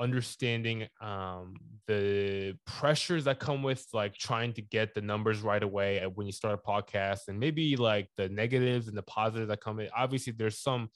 understanding 0.00 0.86
um, 1.00 1.56
the 1.88 2.56
pressures 2.66 3.24
that 3.24 3.40
come 3.40 3.62
with 3.62 3.84
like 3.92 4.14
trying 4.14 4.52
to 4.52 4.62
get 4.62 4.94
the 4.94 5.00
numbers 5.00 5.40
right 5.40 5.62
away 5.62 6.00
when 6.14 6.26
you 6.26 6.32
start 6.32 6.60
a 6.64 6.70
podcast 6.70 7.22
and 7.26 7.38
maybe 7.38 7.74
like 7.74 8.08
the 8.16 8.28
negatives 8.28 8.86
and 8.86 8.96
the 8.96 9.02
positives 9.02 9.48
that 9.48 9.60
come 9.60 9.80
in 9.80 9.88
obviously 9.96 10.32
there's 10.32 10.60
some 10.60 10.88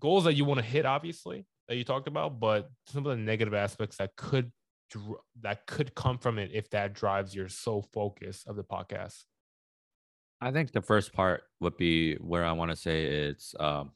goals 0.00 0.24
that 0.24 0.34
you 0.34 0.44
want 0.44 0.58
to 0.58 0.66
hit 0.66 0.84
obviously 0.84 1.46
that 1.68 1.76
you 1.76 1.84
talked 1.84 2.08
about 2.08 2.40
but 2.40 2.68
some 2.88 3.06
of 3.06 3.16
the 3.16 3.22
negative 3.22 3.54
aspects 3.54 3.98
that 3.98 4.10
could 4.16 4.50
that 5.40 5.66
could 5.66 5.94
come 5.94 6.18
from 6.18 6.38
it 6.38 6.50
if 6.52 6.68
that 6.70 6.92
drives 6.92 7.34
your 7.34 7.48
sole 7.48 7.86
focus 7.92 8.44
of 8.46 8.56
the 8.56 8.64
podcast? 8.64 9.24
I 10.42 10.50
think 10.50 10.72
the 10.72 10.82
first 10.82 11.12
part 11.12 11.44
would 11.60 11.76
be 11.76 12.16
where 12.16 12.44
I 12.44 12.50
want 12.50 12.72
to 12.72 12.76
say 12.76 13.04
it's 13.04 13.54
um, 13.60 13.92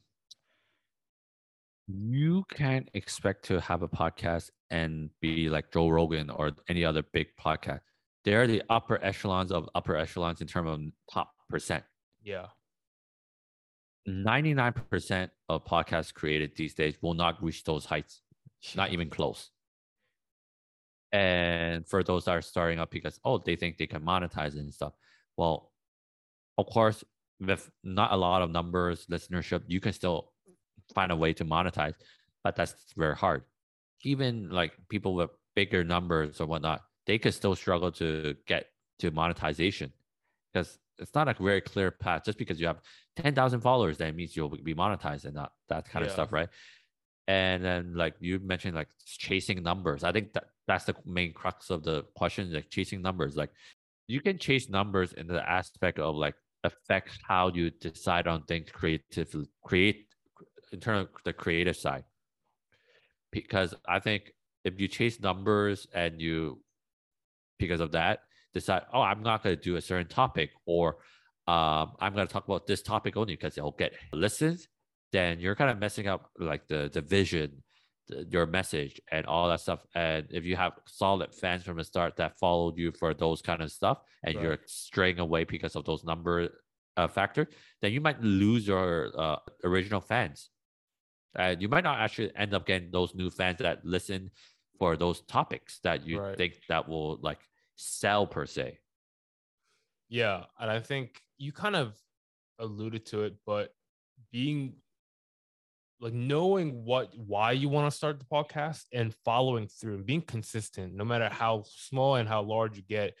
you 1.87 2.45
can't 2.49 2.89
expect 2.93 3.43
to 3.45 3.59
have 3.59 3.81
a 3.83 3.87
podcast 3.89 4.51
and 4.71 5.09
be 5.19 5.49
like 5.49 5.73
Joe 5.73 5.89
Rogan 5.89 6.29
or 6.29 6.53
any 6.69 6.85
other 6.85 7.03
big 7.11 7.27
podcast. 7.37 7.81
They're 8.23 8.47
the 8.47 8.63
upper 8.69 8.97
echelons 9.03 9.51
of 9.51 9.69
upper 9.75 9.97
echelons 9.97 10.39
in 10.39 10.47
terms 10.47 10.69
of 10.69 10.79
top 11.13 11.33
percent. 11.49 11.83
Yeah. 12.23 12.45
99% 14.07 15.29
of 15.49 15.65
podcasts 15.65 16.13
created 16.13 16.51
these 16.55 16.73
days 16.73 16.95
will 17.01 17.13
not 17.13 17.43
reach 17.43 17.65
those 17.65 17.83
heights, 17.83 18.21
not 18.73 18.91
even 18.91 19.09
close. 19.09 19.49
And 21.11 21.85
for 21.85 22.03
those 22.03 22.23
that 22.23 22.31
are 22.31 22.41
starting 22.41 22.79
up 22.79 22.89
because, 22.89 23.19
oh, 23.25 23.37
they 23.37 23.57
think 23.57 23.77
they 23.77 23.87
can 23.87 24.01
monetize 24.01 24.55
it 24.55 24.59
and 24.59 24.73
stuff. 24.73 24.93
Well, 25.35 25.71
of 26.57 26.65
course, 26.67 27.03
with 27.39 27.69
not 27.83 28.11
a 28.11 28.15
lot 28.15 28.41
of 28.41 28.49
numbers, 28.49 29.05
listenership, 29.07 29.63
you 29.67 29.79
can 29.79 29.93
still 29.93 30.31
find 30.93 31.11
a 31.11 31.15
way 31.15 31.33
to 31.33 31.45
monetize, 31.45 31.93
but 32.43 32.55
that's 32.55 32.73
very 32.95 33.15
hard. 33.15 33.43
Even 34.03 34.49
like 34.49 34.73
people 34.89 35.15
with 35.15 35.29
bigger 35.55 35.83
numbers 35.83 36.39
or 36.41 36.47
whatnot, 36.47 36.81
they 37.05 37.17
could 37.17 37.33
still 37.33 37.55
struggle 37.55 37.91
to 37.91 38.35
get 38.47 38.67
to 38.99 39.11
monetization 39.11 39.91
because 40.53 40.77
it's 40.99 41.13
not 41.13 41.27
a 41.27 41.35
very 41.39 41.61
clear 41.61 41.91
path. 41.91 42.23
Just 42.25 42.37
because 42.37 42.59
you 42.59 42.67
have 42.67 42.81
10,000 43.17 43.61
followers, 43.61 43.97
that 43.97 44.15
means 44.15 44.35
you'll 44.35 44.49
be 44.49 44.73
monetized 44.73 45.25
and 45.25 45.35
not 45.35 45.53
that 45.69 45.87
kind 45.89 46.03
yeah. 46.03 46.07
of 46.07 46.13
stuff, 46.13 46.31
right? 46.31 46.49
And 47.27 47.63
then 47.63 47.93
like 47.95 48.15
you 48.19 48.39
mentioned, 48.39 48.75
like 48.75 48.87
chasing 49.05 49.61
numbers. 49.61 50.03
I 50.03 50.11
think 50.11 50.33
that 50.33 50.45
that's 50.67 50.85
the 50.85 50.95
main 51.05 51.33
crux 51.33 51.69
of 51.69 51.83
the 51.83 52.03
question, 52.15 52.53
like 52.53 52.69
chasing 52.69 53.01
numbers. 53.01 53.35
Like 53.35 53.51
you 54.07 54.21
can 54.21 54.37
chase 54.37 54.69
numbers 54.69 55.13
in 55.13 55.27
the 55.27 55.47
aspect 55.47 55.99
of 55.99 56.15
like 56.15 56.35
affects 56.67 57.17
how 57.27 57.49
you 57.53 57.69
decide 57.69 58.27
on 58.27 58.43
things 58.43 58.69
creatively, 58.71 59.47
create 59.63 60.05
in 60.71 60.79
terms 60.79 61.07
of 61.07 61.23
the 61.23 61.33
creative 61.33 61.75
side. 61.75 62.03
Because 63.31 63.73
I 63.87 63.99
think 63.99 64.33
if 64.63 64.79
you 64.79 64.87
chase 64.87 65.19
numbers 65.19 65.87
and 65.93 66.21
you, 66.21 66.61
because 67.59 67.81
of 67.81 67.91
that, 67.93 68.19
decide, 68.53 68.83
oh, 68.93 69.01
I'm 69.01 69.23
not 69.23 69.43
going 69.43 69.55
to 69.55 69.61
do 69.61 69.75
a 69.75 69.81
certain 69.81 70.07
topic 70.07 70.51
or 70.65 70.97
um, 71.47 71.93
I'm 71.99 72.13
going 72.13 72.27
to 72.27 72.33
talk 72.33 72.45
about 72.45 72.67
this 72.67 72.81
topic 72.81 73.15
only 73.15 73.33
because 73.33 73.57
it'll 73.57 73.71
get 73.71 73.93
listens, 74.11 74.67
then 75.11 75.39
you're 75.39 75.55
kind 75.55 75.71
of 75.71 75.79
messing 75.79 76.07
up 76.07 76.29
like 76.37 76.67
the, 76.67 76.89
the 76.91 77.01
vision, 77.01 77.63
your 78.29 78.45
message, 78.45 78.99
and 79.11 79.25
all 79.25 79.49
that 79.49 79.61
stuff. 79.61 79.85
And 79.95 80.27
if 80.29 80.43
you 80.43 80.55
have 80.55 80.73
solid 80.85 81.33
fans 81.33 81.63
from 81.63 81.77
the 81.77 81.83
start 81.83 82.15
that 82.17 82.37
followed 82.39 82.77
you 82.77 82.91
for 82.91 83.13
those 83.13 83.41
kind 83.41 83.61
of 83.61 83.71
stuff, 83.71 83.99
and 84.23 84.35
right. 84.35 84.43
you're 84.43 84.57
straying 84.65 85.19
away 85.19 85.43
because 85.43 85.75
of 85.75 85.85
those 85.85 86.03
number 86.03 86.49
uh, 86.95 87.07
factor, 87.07 87.47
then 87.81 87.91
you 87.91 88.01
might 88.01 88.21
lose 88.21 88.67
your 88.67 89.11
uh, 89.17 89.37
original 89.63 90.01
fans 90.01 90.49
and 91.37 91.61
you 91.61 91.69
might 91.69 91.83
not 91.83 91.99
actually 91.99 92.31
end 92.35 92.53
up 92.53 92.65
getting 92.65 92.91
those 92.91 93.13
new 93.15 93.29
fans 93.29 93.59
that 93.59 93.85
listen 93.85 94.31
for 94.77 94.97
those 94.97 95.21
topics 95.21 95.79
that 95.83 96.05
you 96.05 96.19
right. 96.19 96.37
think 96.37 96.59
that 96.67 96.87
will 96.87 97.17
like 97.21 97.39
sell 97.75 98.25
per 98.27 98.45
se 98.45 98.77
yeah 100.09 100.43
and 100.59 100.69
i 100.69 100.79
think 100.79 101.21
you 101.37 101.51
kind 101.51 101.75
of 101.75 101.95
alluded 102.59 103.05
to 103.05 103.23
it 103.23 103.35
but 103.45 103.73
being 104.31 104.73
like 105.99 106.13
knowing 106.13 106.83
what 106.85 107.11
why 107.15 107.51
you 107.51 107.69
want 107.69 107.89
to 107.89 107.95
start 107.95 108.19
the 108.19 108.25
podcast 108.25 108.83
and 108.93 109.15
following 109.25 109.67
through 109.67 109.95
and 109.95 110.05
being 110.05 110.21
consistent 110.21 110.93
no 110.93 111.03
matter 111.03 111.29
how 111.29 111.63
small 111.65 112.15
and 112.15 112.29
how 112.29 112.41
large 112.41 112.77
you 112.77 112.83
get 112.83 113.15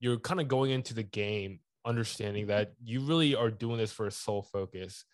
you're 0.00 0.18
kind 0.18 0.40
of 0.40 0.48
going 0.48 0.70
into 0.70 0.94
the 0.94 1.02
game 1.02 1.60
understanding 1.84 2.46
that 2.46 2.72
you 2.82 3.00
really 3.00 3.34
are 3.34 3.50
doing 3.50 3.78
this 3.78 3.92
for 3.92 4.06
a 4.06 4.10
sole 4.10 4.42
focus 4.42 5.04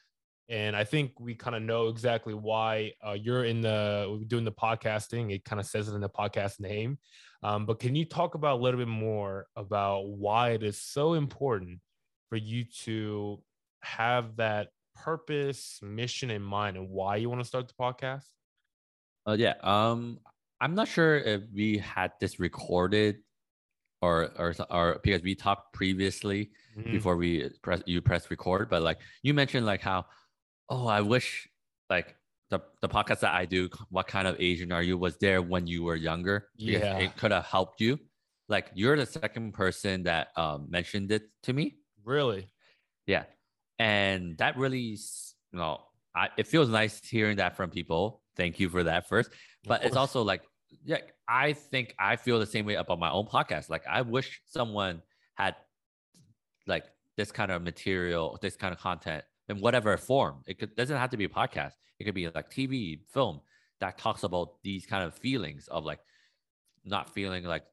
and 0.50 0.74
I 0.74 0.84
think 0.84 1.20
we 1.20 1.34
kind 1.34 1.54
of 1.54 1.62
know 1.62 1.88
exactly 1.88 2.32
why 2.32 2.92
uh, 3.06 3.12
you're 3.12 3.44
in 3.44 3.61
the 3.61 4.24
doing 4.28 4.44
the 4.44 4.52
podcasting. 4.52 5.30
It 5.30 5.44
kind 5.44 5.61
of 5.61 5.66
says 5.66 5.88
it 5.88 5.94
in 5.94 6.00
the 6.00 6.08
podcast 6.08 6.58
name. 6.58 6.98
Um, 7.42 7.66
but 7.66 7.78
can 7.78 7.94
you 7.94 8.06
talk 8.06 8.34
about 8.34 8.58
a 8.58 8.62
little 8.62 8.78
bit 8.78 8.88
more 8.88 9.46
about 9.56 10.08
why 10.08 10.50
it 10.50 10.62
is 10.62 10.80
so 10.80 11.14
important 11.14 11.80
for 12.30 12.37
you 12.37 12.64
to 12.84 13.42
have 13.82 14.37
that 14.37 14.68
purpose, 15.04 15.78
mission 15.82 16.30
in 16.30 16.42
mind, 16.42 16.76
and 16.76 16.88
why 16.90 17.16
you 17.16 17.28
want 17.28 17.40
to 17.40 17.48
start 17.48 17.68
the 17.68 17.74
podcast? 17.74 18.24
Uh, 19.26 19.37
yeah. 19.38 19.54
Um, 19.62 20.20
I'm 20.61 20.74
not 20.74 20.88
sure 20.88 21.18
if 21.18 21.42
we 21.54 21.78
had 21.78 22.12
this 22.20 22.40
recorded 22.40 23.16
or 24.00 24.30
or 24.38 24.54
or 24.70 25.00
because 25.02 25.22
we 25.22 25.34
talked 25.34 25.72
previously 25.72 26.50
mm-hmm. 26.76 26.92
before 26.92 27.16
we 27.16 27.50
press 27.62 27.82
you 27.87 28.00
press 28.00 28.30
record, 28.30 28.68
but 28.68 28.82
like 28.82 28.98
you 29.22 29.34
mentioned 29.34 29.66
like 29.66 29.80
how 29.80 30.06
oh, 30.68 30.87
I 30.87 31.00
wish 31.00 31.48
like 31.90 32.16
the, 32.50 32.61
the 32.80 32.88
podcast 32.88 33.20
that 33.20 33.34
I 33.34 33.44
do, 33.44 33.68
what 33.90 34.06
kind 34.06 34.26
of 34.26 34.37
Asian 34.38 34.72
are 34.72 34.82
you, 34.82 34.96
was 34.96 35.16
there 35.18 35.42
when 35.42 35.66
you 35.66 35.82
were 35.82 35.96
younger. 35.96 36.48
Yeah. 36.56 36.98
It 36.98 37.16
could 37.16 37.32
have 37.32 37.44
helped 37.44 37.80
you. 37.80 37.98
Like 38.48 38.70
you're 38.74 38.96
the 38.96 39.06
second 39.06 39.52
person 39.52 40.04
that 40.04 40.28
um, 40.37 40.66
mentioned 40.70 41.12
it 41.12 41.22
to 41.44 41.52
me. 41.52 41.76
Really? 42.04 42.48
Yeah. 43.06 43.24
And 43.78 44.36
that 44.38 44.56
really, 44.56 44.80
you 44.80 45.58
know, 45.58 45.80
I, 46.14 46.28
it 46.36 46.46
feels 46.46 46.68
nice 46.68 47.00
hearing 47.04 47.36
that 47.36 47.56
from 47.56 47.70
people. 47.70 48.22
Thank 48.36 48.58
you 48.60 48.68
for 48.68 48.84
that 48.84 49.08
first. 49.08 49.30
But 49.64 49.84
it's 49.84 49.96
also 49.96 50.22
like, 50.22 50.42
yeah, 50.84 50.98
I 51.28 51.52
think 51.52 51.94
I 51.98 52.16
feel 52.16 52.38
the 52.38 52.46
same 52.46 52.66
way 52.66 52.74
about 52.74 52.98
my 52.98 53.10
own 53.10 53.26
podcast. 53.26 53.70
Like 53.70 53.86
I 53.86 54.02
wish 54.02 54.42
someone 54.46 55.02
had 55.34 55.54
like 56.66 56.84
this 57.16 57.32
kind 57.32 57.50
of 57.50 57.62
material, 57.62 58.38
this 58.40 58.56
kind 58.56 58.72
of 58.72 58.80
content 58.80 59.24
in 59.48 59.60
whatever 59.60 59.96
form. 59.96 60.42
It 60.46 60.58
could, 60.58 60.76
doesn't 60.76 60.96
have 60.96 61.10
to 61.10 61.16
be 61.16 61.24
a 61.24 61.28
podcast. 61.28 61.72
It 61.98 62.04
could 62.04 62.14
be 62.14 62.28
like 62.28 62.50
TV, 62.50 63.00
film 63.12 63.40
that 63.80 63.98
talks 63.98 64.22
about 64.22 64.60
these 64.62 64.86
kind 64.86 65.04
of 65.04 65.14
feelings 65.14 65.68
of 65.68 65.84
like 65.84 66.00
not 66.84 67.12
feeling 67.12 67.44
like 67.44 67.64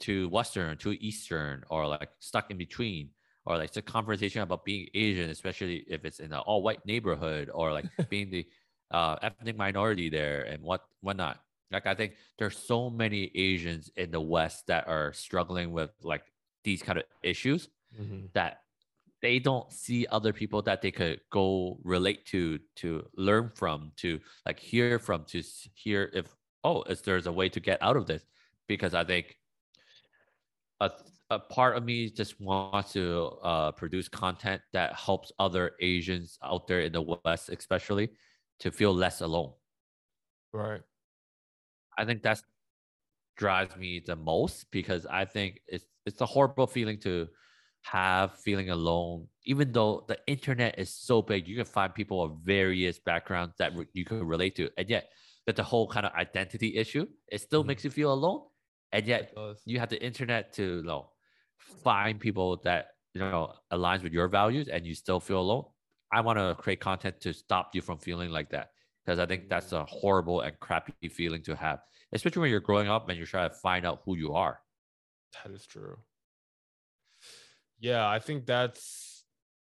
too 0.00 0.28
Western, 0.28 0.76
too 0.76 0.96
Eastern, 1.00 1.64
or 1.70 1.86
like 1.86 2.08
stuck 2.18 2.50
in 2.50 2.58
between, 2.58 3.10
or 3.46 3.58
like 3.58 3.68
it's 3.68 3.76
a 3.76 3.82
conversation 3.82 4.42
about 4.42 4.64
being 4.64 4.88
Asian, 4.94 5.30
especially 5.30 5.84
if 5.88 6.04
it's 6.04 6.20
in 6.20 6.32
an 6.32 6.40
all 6.40 6.62
white 6.62 6.84
neighborhood, 6.86 7.50
or 7.52 7.72
like 7.72 7.86
being 8.08 8.30
the 8.30 8.46
uh, 8.90 9.16
ethnic 9.22 9.56
minority 9.56 10.08
there 10.08 10.42
and 10.42 10.62
what 10.62 10.82
whatnot. 11.00 11.40
Like 11.70 11.86
I 11.86 11.94
think 11.94 12.14
there's 12.38 12.56
so 12.56 12.90
many 12.90 13.30
Asians 13.34 13.90
in 13.96 14.10
the 14.10 14.20
West 14.20 14.66
that 14.68 14.86
are 14.88 15.12
struggling 15.12 15.72
with 15.72 15.90
like 16.02 16.22
these 16.62 16.82
kind 16.82 16.98
of 16.98 17.04
issues 17.22 17.68
mm-hmm. 17.98 18.26
that 18.34 18.60
they 19.24 19.38
don't 19.38 19.72
see 19.72 20.06
other 20.10 20.34
people 20.34 20.60
that 20.60 20.82
they 20.82 20.90
could 20.90 21.18
go 21.30 21.78
relate 21.82 22.26
to 22.26 22.58
to 22.76 23.06
learn 23.16 23.50
from 23.54 23.90
to 23.96 24.20
like 24.44 24.58
hear 24.60 24.98
from 24.98 25.24
to 25.24 25.42
hear 25.72 26.10
if 26.12 26.26
oh 26.62 26.82
is 26.82 27.00
there's 27.00 27.26
a 27.26 27.32
way 27.32 27.48
to 27.48 27.58
get 27.58 27.82
out 27.82 27.96
of 27.96 28.06
this 28.06 28.22
because 28.68 28.92
i 28.92 29.02
think 29.02 29.38
a, 30.80 30.90
a 31.30 31.38
part 31.38 31.76
of 31.76 31.84
me 31.84 32.10
just 32.10 32.40
wants 32.40 32.92
to 32.92 33.30
uh, 33.42 33.72
produce 33.72 34.08
content 34.08 34.60
that 34.72 34.94
helps 34.94 35.32
other 35.38 35.72
asians 35.80 36.38
out 36.44 36.66
there 36.66 36.80
in 36.80 36.92
the 36.92 37.02
west 37.24 37.48
especially 37.48 38.10
to 38.60 38.70
feel 38.70 38.94
less 38.94 39.20
alone 39.20 39.52
right 40.52 40.82
i 41.98 42.04
think 42.04 42.22
that's 42.22 42.42
drives 43.36 43.76
me 43.76 44.00
the 44.06 44.14
most 44.14 44.66
because 44.70 45.06
i 45.06 45.24
think 45.24 45.60
it's 45.66 45.86
it's 46.06 46.20
a 46.20 46.26
horrible 46.26 46.66
feeling 46.66 46.98
to 46.98 47.26
have 47.84 48.38
feeling 48.38 48.70
alone, 48.70 49.28
even 49.44 49.70
though 49.70 50.04
the 50.08 50.18
internet 50.26 50.78
is 50.78 50.92
so 50.92 51.22
big, 51.22 51.46
you 51.46 51.56
can 51.56 51.64
find 51.64 51.94
people 51.94 52.22
of 52.22 52.32
various 52.42 52.98
backgrounds 52.98 53.54
that 53.58 53.76
re- 53.76 53.86
you 53.92 54.04
can 54.04 54.26
relate 54.26 54.56
to. 54.56 54.70
And 54.78 54.88
yet, 54.88 55.10
that 55.46 55.56
the 55.56 55.62
whole 55.62 55.86
kind 55.86 56.06
of 56.06 56.12
identity 56.14 56.76
issue, 56.76 57.06
it 57.28 57.42
still 57.42 57.60
mm-hmm. 57.60 57.68
makes 57.68 57.84
you 57.84 57.90
feel 57.90 58.12
alone. 58.12 58.40
And 58.92 59.06
yet, 59.06 59.34
you 59.66 59.78
have 59.80 59.90
the 59.90 60.02
internet 60.02 60.52
to 60.54 60.62
you 60.76 60.82
know, 60.82 61.10
find 61.82 62.20
people 62.20 62.60
that 62.64 62.88
you 63.12 63.20
know 63.20 63.52
aligns 63.72 64.02
with 64.02 64.12
your 64.12 64.28
values, 64.28 64.68
and 64.68 64.86
you 64.86 64.94
still 64.94 65.20
feel 65.20 65.40
alone. 65.40 65.64
I 66.12 66.20
want 66.20 66.38
to 66.38 66.54
create 66.56 66.80
content 66.80 67.20
to 67.22 67.32
stop 67.32 67.74
you 67.74 67.80
from 67.80 67.98
feeling 67.98 68.30
like 68.30 68.50
that 68.50 68.70
because 69.04 69.18
I 69.18 69.26
think 69.26 69.48
that's 69.48 69.72
a 69.72 69.84
horrible 69.84 70.42
and 70.42 70.58
crappy 70.60 71.08
feeling 71.08 71.42
to 71.42 71.56
have, 71.56 71.80
especially 72.12 72.42
when 72.42 72.50
you're 72.50 72.60
growing 72.60 72.88
up 72.88 73.08
and 73.08 73.18
you're 73.18 73.26
trying 73.26 73.50
to 73.50 73.56
find 73.56 73.84
out 73.84 74.02
who 74.04 74.16
you 74.16 74.34
are. 74.34 74.60
That 75.42 75.52
is 75.52 75.66
true. 75.66 75.96
Yeah, 77.80 78.08
I 78.08 78.18
think 78.18 78.46
that's 78.46 79.24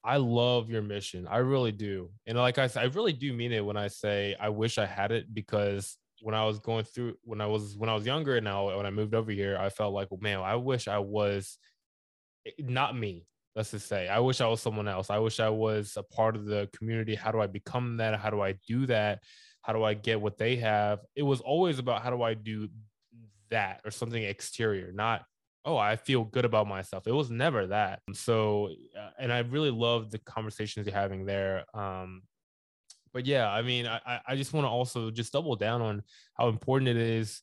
I 0.03 0.17
love 0.17 0.69
your 0.69 0.81
mission. 0.81 1.27
I 1.29 1.37
really 1.37 1.71
do. 1.71 2.09
And 2.25 2.37
like 2.37 2.57
I 2.57 2.67
said, 2.67 2.83
I 2.83 2.85
really 2.87 3.13
do 3.13 3.33
mean 3.33 3.51
it 3.51 3.63
when 3.63 3.77
I 3.77 3.87
say 3.87 4.35
I 4.39 4.49
wish 4.49 4.77
I 4.77 4.85
had 4.85 5.11
it 5.11 5.33
because 5.33 5.97
when 6.21 6.35
I 6.35 6.45
was 6.45 6.59
going 6.59 6.85
through 6.85 7.15
when 7.23 7.41
I 7.41 7.47
was 7.47 7.77
when 7.77 7.89
I 7.89 7.93
was 7.93 8.05
younger 8.05 8.35
and 8.35 8.43
now 8.43 8.75
when 8.75 8.85
I 8.85 8.91
moved 8.91 9.13
over 9.13 9.31
here, 9.31 9.57
I 9.59 9.69
felt 9.69 9.93
like, 9.93 10.09
well, 10.09 10.19
man, 10.21 10.39
I 10.39 10.55
wish 10.55 10.87
I 10.87 10.97
was 10.97 11.57
not 12.59 12.97
me. 12.97 13.25
Let's 13.55 13.71
just 13.71 13.87
say 13.87 14.07
I 14.07 14.19
wish 14.19 14.39
I 14.39 14.47
was 14.47 14.61
someone 14.61 14.87
else. 14.87 15.09
I 15.09 15.19
wish 15.19 15.39
I 15.39 15.49
was 15.49 15.97
a 15.97 16.03
part 16.03 16.35
of 16.35 16.45
the 16.45 16.69
community. 16.77 17.15
How 17.15 17.31
do 17.31 17.41
I 17.41 17.47
become 17.47 17.97
that? 17.97 18.19
How 18.19 18.29
do 18.29 18.41
I 18.41 18.53
do 18.67 18.85
that? 18.85 19.19
How 19.61 19.73
do 19.73 19.83
I 19.83 19.93
get 19.93 20.21
what 20.21 20.37
they 20.37 20.55
have? 20.57 20.99
It 21.15 21.23
was 21.23 21.41
always 21.41 21.77
about 21.77 22.01
how 22.01 22.09
do 22.09 22.21
I 22.21 22.33
do 22.33 22.69
that 23.49 23.81
or 23.83 23.91
something 23.91 24.23
exterior, 24.23 24.91
not 24.93 25.23
oh 25.65 25.77
I 25.77 25.95
feel 25.95 26.23
good 26.23 26.45
about 26.45 26.67
myself. 26.67 27.07
It 27.07 27.11
was 27.11 27.29
never 27.29 27.67
that. 27.67 27.99
So 28.13 28.69
uh, 28.97 29.09
and 29.19 29.31
I 29.31 29.39
really 29.39 29.71
love 29.71 30.11
the 30.11 30.19
conversations 30.19 30.85
you're 30.85 30.95
having 30.95 31.25
there. 31.25 31.65
Um, 31.73 32.23
but 33.13 33.25
yeah, 33.25 33.49
I 33.49 33.61
mean, 33.61 33.87
I 33.87 34.21
I 34.25 34.35
just 34.35 34.53
want 34.53 34.65
to 34.65 34.69
also 34.69 35.11
just 35.11 35.33
double 35.33 35.55
down 35.55 35.81
on 35.81 36.03
how 36.35 36.47
important 36.47 36.89
it 36.89 36.97
is 36.97 37.41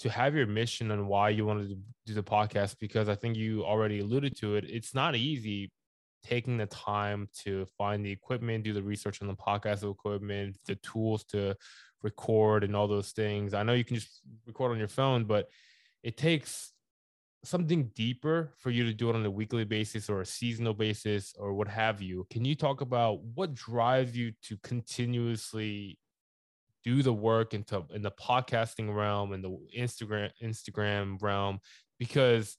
to 0.00 0.10
have 0.10 0.34
your 0.34 0.46
mission 0.46 0.90
and 0.90 1.06
why 1.06 1.28
you 1.28 1.44
wanted 1.44 1.68
to 1.68 1.78
do 2.06 2.14
the 2.14 2.22
podcast 2.22 2.76
because 2.80 3.08
I 3.08 3.14
think 3.14 3.36
you 3.36 3.64
already 3.64 4.00
alluded 4.00 4.36
to 4.38 4.56
it. 4.56 4.64
It's 4.68 4.94
not 4.94 5.14
easy 5.14 5.70
taking 6.22 6.56
the 6.56 6.66
time 6.66 7.28
to 7.44 7.66
find 7.78 8.04
the 8.04 8.10
equipment, 8.10 8.64
do 8.64 8.72
the 8.72 8.82
research 8.82 9.20
on 9.22 9.28
the 9.28 9.34
podcast 9.34 9.88
equipment, 9.88 10.56
the 10.66 10.74
tools 10.76 11.24
to 11.24 11.54
record 12.02 12.64
and 12.64 12.74
all 12.74 12.88
those 12.88 13.12
things. 13.12 13.54
I 13.54 13.62
know 13.62 13.74
you 13.74 13.84
can 13.84 13.96
just 13.96 14.20
record 14.46 14.72
on 14.72 14.78
your 14.78 14.88
phone, 14.88 15.24
but 15.24 15.48
it 16.02 16.16
takes 16.16 16.72
something 17.44 17.90
deeper 17.94 18.52
for 18.58 18.70
you 18.70 18.84
to 18.84 18.92
do 18.92 19.08
it 19.08 19.16
on 19.16 19.24
a 19.24 19.30
weekly 19.30 19.64
basis 19.64 20.10
or 20.10 20.20
a 20.20 20.26
seasonal 20.26 20.74
basis 20.74 21.34
or 21.38 21.54
what 21.54 21.68
have 21.68 22.02
you. 22.02 22.26
Can 22.30 22.44
you 22.44 22.54
talk 22.54 22.80
about 22.80 23.22
what 23.22 23.54
drives 23.54 24.16
you 24.16 24.32
to 24.44 24.56
continuously 24.62 25.98
do 26.84 27.02
the 27.02 27.12
work 27.12 27.54
into 27.54 27.84
in 27.94 28.02
the 28.02 28.10
podcasting 28.10 28.94
realm 28.94 29.32
and 29.32 29.44
the 29.44 29.56
Instagram 29.76 30.30
Instagram 30.42 31.20
realm 31.22 31.58
because 31.98 32.56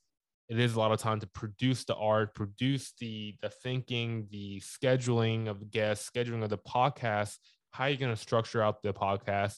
it 0.49 0.59
is 0.59 0.75
a 0.75 0.79
lot 0.79 0.91
of 0.91 0.99
time 0.99 1.19
to 1.21 1.27
produce 1.27 1.85
the 1.85 1.95
art, 1.95 2.35
produce 2.35 2.93
the 2.99 3.35
the 3.41 3.49
thinking, 3.49 4.27
the 4.31 4.59
scheduling 4.59 5.47
of 5.47 5.71
guests, 5.71 6.09
scheduling 6.09 6.43
of 6.43 6.49
the 6.49 6.57
podcast, 6.57 7.37
how 7.71 7.85
you're 7.85 7.97
going 7.97 8.13
to 8.13 8.21
structure 8.21 8.61
out 8.61 8.81
the 8.81 8.93
podcast. 8.93 9.55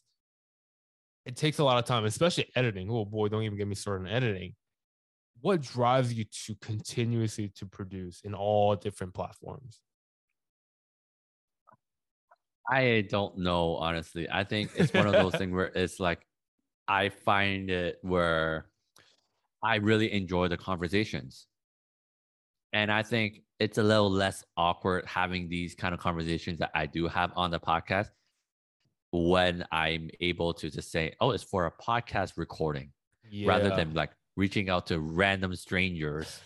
It 1.26 1.36
takes 1.36 1.60
a 1.60 1.64
lot 1.64 1.80
of 1.80 1.86
time, 1.86 2.06
especially 2.06 2.48
editing. 2.56 2.90
Oh 2.92 3.06
boy, 3.06 3.30
don't 3.30 3.44
even 3.44 3.58
get 3.58 3.68
me 3.68 3.76
started 3.76 4.08
on 4.08 4.14
editing. 4.14 4.56
What 5.42 5.62
drives 5.62 6.14
you 6.14 6.26
to 6.46 6.56
continuously 6.62 7.52
to 7.56 7.66
produce 7.66 8.22
in 8.24 8.34
all 8.34 8.76
different 8.76 9.14
platforms? 9.14 9.80
I 12.70 13.06
don't 13.10 13.38
know, 13.40 13.76
honestly. 13.76 14.28
I 14.32 14.44
think 14.44 14.72
it's 14.76 14.94
one 14.94 15.08
of 15.08 15.14
those 15.14 15.36
things 15.38 15.54
where 15.54 15.72
it's 15.76 16.00
like 16.00 16.26
I 16.88 17.10
find 17.10 17.70
it 17.70 18.00
where 18.02 18.68
I 19.64 19.76
really 19.76 20.12
enjoy 20.12 20.48
the 20.48 20.58
conversations. 20.58 21.48
And 22.74 22.92
I 22.92 23.04
think 23.04 23.42
it's 23.60 23.78
a 23.78 23.84
little 23.84 24.10
less 24.10 24.44
awkward 24.58 25.06
having 25.06 25.48
these 25.48 25.76
kind 25.76 25.94
of 25.94 26.00
conversations 26.00 26.60
that 26.60 26.72
I 26.74 26.86
do 26.86 27.08
have 27.08 27.32
on 27.36 27.52
the 27.52 27.60
podcast 27.60 28.10
when 29.12 29.64
I'm 29.72 30.10
able 30.22 30.54
to 30.56 30.70
just 30.70 30.92
say, 30.92 31.14
oh, 31.22 31.32
it's 31.32 31.44
for 31.44 31.68
a 31.68 31.72
podcast 31.72 32.34
recording 32.36 32.92
yeah. 33.30 33.48
rather 33.48 33.70
than 33.70 33.94
like 33.94 34.10
reaching 34.36 34.70
out 34.70 34.88
to 34.88 35.00
random 35.00 35.56
strangers 35.56 36.42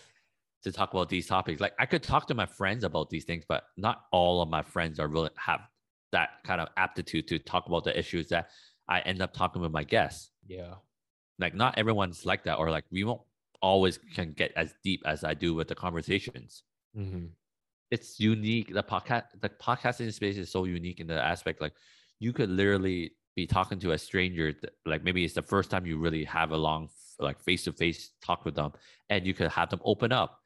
to 0.64 0.72
talk 0.72 0.94
about 0.94 1.08
these 1.08 1.28
topics. 1.28 1.62
Like 1.62 1.74
I 1.80 1.86
could 1.86 2.04
talk 2.04 2.28
to 2.28 2.34
my 2.34 2.46
friends 2.46 2.84
about 2.84 3.10
these 3.10 3.24
things, 3.24 3.46
but 3.48 3.64
not 3.78 4.04
all 4.12 4.42
of 4.42 4.50
my 4.50 4.64
friends 4.64 5.00
are 5.00 5.08
really 5.08 5.30
have 5.38 5.62
that 6.12 6.30
kind 6.46 6.62
of 6.62 6.70
aptitude 6.78 7.28
to 7.28 7.40
talk 7.40 7.68
about 7.68 7.84
the 7.84 7.98
issues 7.98 8.30
that 8.30 8.50
I 8.88 9.00
end 9.02 9.22
up 9.22 9.34
talking 9.34 9.62
with 9.62 9.72
my 9.72 9.84
guests. 9.84 10.32
Yeah. 10.48 10.76
Like 11.40 11.54
not 11.54 11.78
everyone's 11.78 12.26
like 12.26 12.44
that, 12.46 12.58
or 12.58 12.72
like 12.72 12.86
we 12.92 13.04
won't 13.04 13.22
always 13.62 14.00
can 14.16 14.34
get 14.34 14.54
as 14.56 14.74
deep 14.84 15.02
as 15.06 15.24
I 15.24 15.34
do 15.34 15.54
with 15.54 15.68
the 15.68 15.76
conversations. 15.76 16.64
Mm-hmm. 16.98 17.26
It's 17.92 18.20
unique. 18.20 18.74
The 18.74 18.84
podcast, 18.84 19.24
the 19.40 19.50
podcasting 19.50 20.12
space 20.14 20.38
is 20.38 20.52
so 20.52 20.66
unique 20.66 21.00
in 21.00 21.08
the 21.08 21.22
aspect 21.22 21.62
like 21.62 21.74
you 22.20 22.34
could 22.34 22.50
literally 22.50 23.12
be 23.36 23.46
talking 23.46 23.80
to 23.80 23.92
a 23.92 23.98
stranger, 23.98 24.54
like 24.86 25.04
maybe 25.04 25.24
it's 25.24 25.36
the 25.36 25.42
first 25.42 25.70
time 25.70 25.86
you 25.86 25.98
really 26.00 26.24
have 26.24 26.52
a 26.52 26.58
long 26.58 26.90
like 27.20 27.40
face 27.40 27.64
to 27.66 27.72
face 27.72 28.12
talk 28.24 28.46
with 28.46 28.56
them, 28.56 28.74
and 29.10 29.26
you 29.26 29.34
could 29.34 29.50
have 29.50 29.70
them 29.70 29.82
open 29.86 30.12
up 30.12 30.40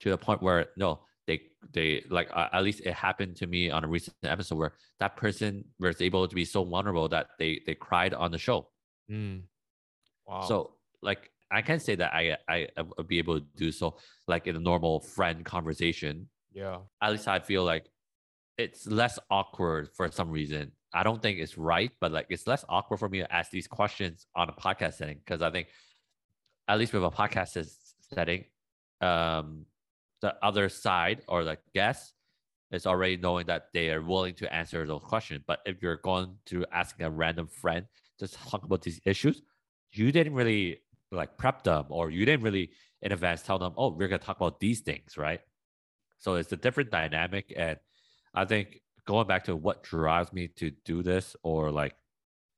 to 0.00 0.12
a 0.12 0.16
point 0.16 0.42
where 0.42 0.66
no, 0.76 1.00
they 1.30 1.40
they 1.72 2.04
like 2.10 2.28
uh, 2.34 2.48
at 2.52 2.64
least 2.64 2.80
it 2.84 2.94
happened 2.94 3.36
to 3.36 3.46
me 3.46 3.70
on 3.70 3.84
a 3.84 3.88
recent 3.88 4.16
episode 4.24 4.56
where 4.56 4.72
that 4.98 5.16
person 5.16 5.64
was 5.78 6.00
able 6.00 6.26
to 6.26 6.34
be 6.34 6.44
so 6.44 6.64
vulnerable 6.64 7.08
that 7.08 7.28
they 7.38 7.60
they 7.66 7.74
cried 7.74 8.12
on 8.14 8.32
the 8.32 8.38
show. 8.38 8.68
Mm. 9.10 9.42
Wow. 10.26 10.42
So 10.42 10.72
like 11.02 11.30
I 11.50 11.62
can't 11.62 11.80
say 11.80 11.94
that 11.94 12.12
I 12.12 12.36
I 12.48 12.66
would 12.96 13.06
be 13.06 13.18
able 13.18 13.38
to 13.38 13.46
do 13.56 13.70
so 13.70 13.96
like 14.26 14.48
in 14.48 14.56
a 14.56 14.60
normal 14.60 15.00
friend 15.00 15.44
conversation. 15.44 16.28
Yeah. 16.52 16.78
At 17.00 17.12
least 17.12 17.28
I 17.28 17.38
feel 17.38 17.62
like 17.64 17.86
it's 18.58 18.86
less 18.88 19.18
awkward 19.30 19.88
for 19.96 20.10
some 20.10 20.30
reason. 20.30 20.72
I 20.92 21.04
don't 21.04 21.22
think 21.22 21.38
it's 21.38 21.56
right, 21.56 21.92
but 22.00 22.10
like 22.10 22.26
it's 22.30 22.48
less 22.48 22.64
awkward 22.68 22.98
for 22.98 23.08
me 23.08 23.18
to 23.20 23.32
ask 23.32 23.52
these 23.52 23.68
questions 23.68 24.26
on 24.34 24.48
a 24.48 24.52
podcast 24.52 24.94
setting 24.94 25.18
because 25.24 25.42
I 25.42 25.50
think 25.50 25.68
at 26.66 26.78
least 26.78 26.92
with 26.92 27.04
a 27.04 27.10
podcast 27.10 27.56
setting, 28.12 28.44
um, 29.00 29.66
the 30.20 30.34
other 30.42 30.68
side 30.68 31.22
or 31.28 31.44
the 31.44 31.58
guest 31.74 32.14
is 32.70 32.86
already 32.86 33.16
knowing 33.16 33.46
that 33.46 33.68
they 33.72 33.90
are 33.90 34.02
willing 34.02 34.34
to 34.34 34.52
answer 34.54 34.86
those 34.86 35.02
questions. 35.02 35.42
But 35.46 35.60
if 35.66 35.82
you're 35.82 35.96
going 35.96 36.36
to 36.46 36.64
ask 36.72 37.00
a 37.00 37.10
random 37.10 37.48
friend 37.48 37.86
to 38.18 38.28
talk 38.28 38.64
about 38.64 38.82
these 38.82 39.00
issues, 39.04 39.42
you 39.92 40.12
didn't 40.12 40.34
really 40.34 40.82
like 41.10 41.36
prep 41.36 41.64
them 41.64 41.86
or 41.88 42.10
you 42.10 42.24
didn't 42.24 42.44
really 42.44 42.70
in 43.02 43.12
advance 43.12 43.42
tell 43.42 43.58
them, 43.58 43.72
oh, 43.76 43.90
we're 43.90 44.08
gonna 44.08 44.18
talk 44.18 44.36
about 44.36 44.60
these 44.60 44.80
things, 44.80 45.16
right? 45.16 45.40
So 46.18 46.34
it's 46.34 46.52
a 46.52 46.56
different 46.56 46.90
dynamic. 46.90 47.52
And 47.56 47.78
I 48.34 48.44
think 48.44 48.80
going 49.06 49.26
back 49.26 49.44
to 49.44 49.56
what 49.56 49.82
drives 49.82 50.32
me 50.32 50.48
to 50.56 50.70
do 50.84 51.02
this 51.02 51.34
or 51.42 51.70
like 51.70 51.94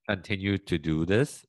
continue 0.08 0.58
to 0.58 0.78
do 0.78 1.06
this, 1.06 1.46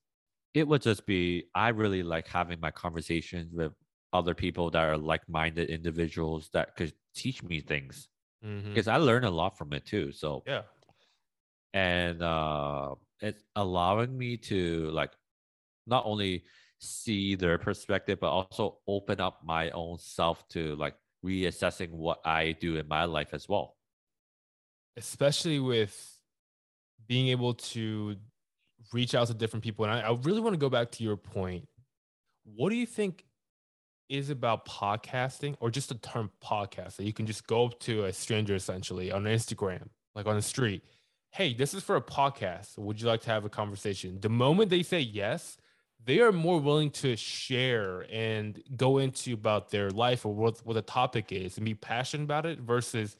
it 0.53 0.67
would 0.67 0.83
just 0.83 1.05
be 1.05 1.45
I 1.55 1.69
really 1.69 2.03
like 2.03 2.27
having 2.27 2.59
my 2.59 2.71
conversations 2.71 3.51
with 3.51 3.73
other 4.13 4.33
people 4.33 4.69
that 4.69 4.83
are 4.83 4.97
like-minded 4.97 5.69
individuals 5.69 6.49
that 6.53 6.75
could 6.75 6.93
teach 7.15 7.43
me 7.43 7.59
things 7.59 8.07
mm-hmm. 8.45 8.69
because 8.69 8.87
I 8.87 8.97
learn 8.97 9.23
a 9.23 9.31
lot 9.31 9.57
from 9.57 9.73
it 9.73 9.85
too. 9.85 10.11
So 10.11 10.43
yeah, 10.45 10.61
and 11.73 12.21
uh, 12.21 12.95
it's 13.21 13.43
allowing 13.55 14.17
me 14.17 14.37
to 14.37 14.89
like 14.91 15.11
not 15.87 16.05
only 16.05 16.43
see 16.79 17.35
their 17.35 17.57
perspective 17.57 18.19
but 18.19 18.29
also 18.29 18.77
open 18.87 19.21
up 19.21 19.39
my 19.43 19.69
own 19.71 19.97
self 19.97 20.47
to 20.49 20.75
like 20.75 20.95
reassessing 21.25 21.89
what 21.89 22.19
I 22.25 22.51
do 22.51 22.75
in 22.75 22.87
my 22.87 23.05
life 23.05 23.29
as 23.33 23.47
well. 23.47 23.75
Especially 24.97 25.59
with 25.59 26.19
being 27.07 27.29
able 27.29 27.53
to 27.53 28.15
reach 28.91 29.15
out 29.15 29.27
to 29.27 29.33
different 29.33 29.63
people. 29.63 29.85
And 29.85 29.93
I, 29.93 30.01
I 30.01 30.17
really 30.21 30.41
want 30.41 30.53
to 30.53 30.59
go 30.59 30.69
back 30.69 30.91
to 30.91 31.03
your 31.03 31.17
point. 31.17 31.67
What 32.43 32.69
do 32.69 32.75
you 32.75 32.85
think 32.85 33.25
is 34.09 34.29
about 34.29 34.65
podcasting 34.65 35.55
or 35.59 35.69
just 35.69 35.89
the 35.89 35.95
term 35.95 36.31
podcast 36.43 36.97
that 36.97 37.05
you 37.05 37.13
can 37.13 37.25
just 37.25 37.47
go 37.47 37.65
up 37.65 37.79
to 37.79 38.05
a 38.05 38.13
stranger 38.13 38.55
essentially 38.55 39.11
on 39.11 39.23
Instagram, 39.23 39.89
like 40.15 40.25
on 40.25 40.35
the 40.35 40.41
street. 40.41 40.83
Hey, 41.31 41.53
this 41.53 41.73
is 41.73 41.83
for 41.83 41.95
a 41.95 42.01
podcast. 42.01 42.77
Would 42.77 43.01
you 43.01 43.07
like 43.07 43.21
to 43.21 43.29
have 43.31 43.45
a 43.45 43.49
conversation? 43.49 44.19
The 44.19 44.29
moment 44.29 44.69
they 44.69 44.83
say 44.83 44.99
yes, 44.99 45.57
they 46.05 46.19
are 46.19 46.31
more 46.31 46.59
willing 46.59 46.91
to 46.91 47.15
share 47.15 48.05
and 48.11 48.61
go 48.75 48.97
into 48.97 49.33
about 49.33 49.71
their 49.71 49.89
life 49.89 50.25
or 50.25 50.33
what, 50.33 50.59
what 50.65 50.73
the 50.73 50.81
topic 50.81 51.31
is 51.31 51.57
and 51.57 51.65
be 51.65 51.73
passionate 51.73 52.23
about 52.23 52.45
it 52.45 52.59
versus 52.59 53.15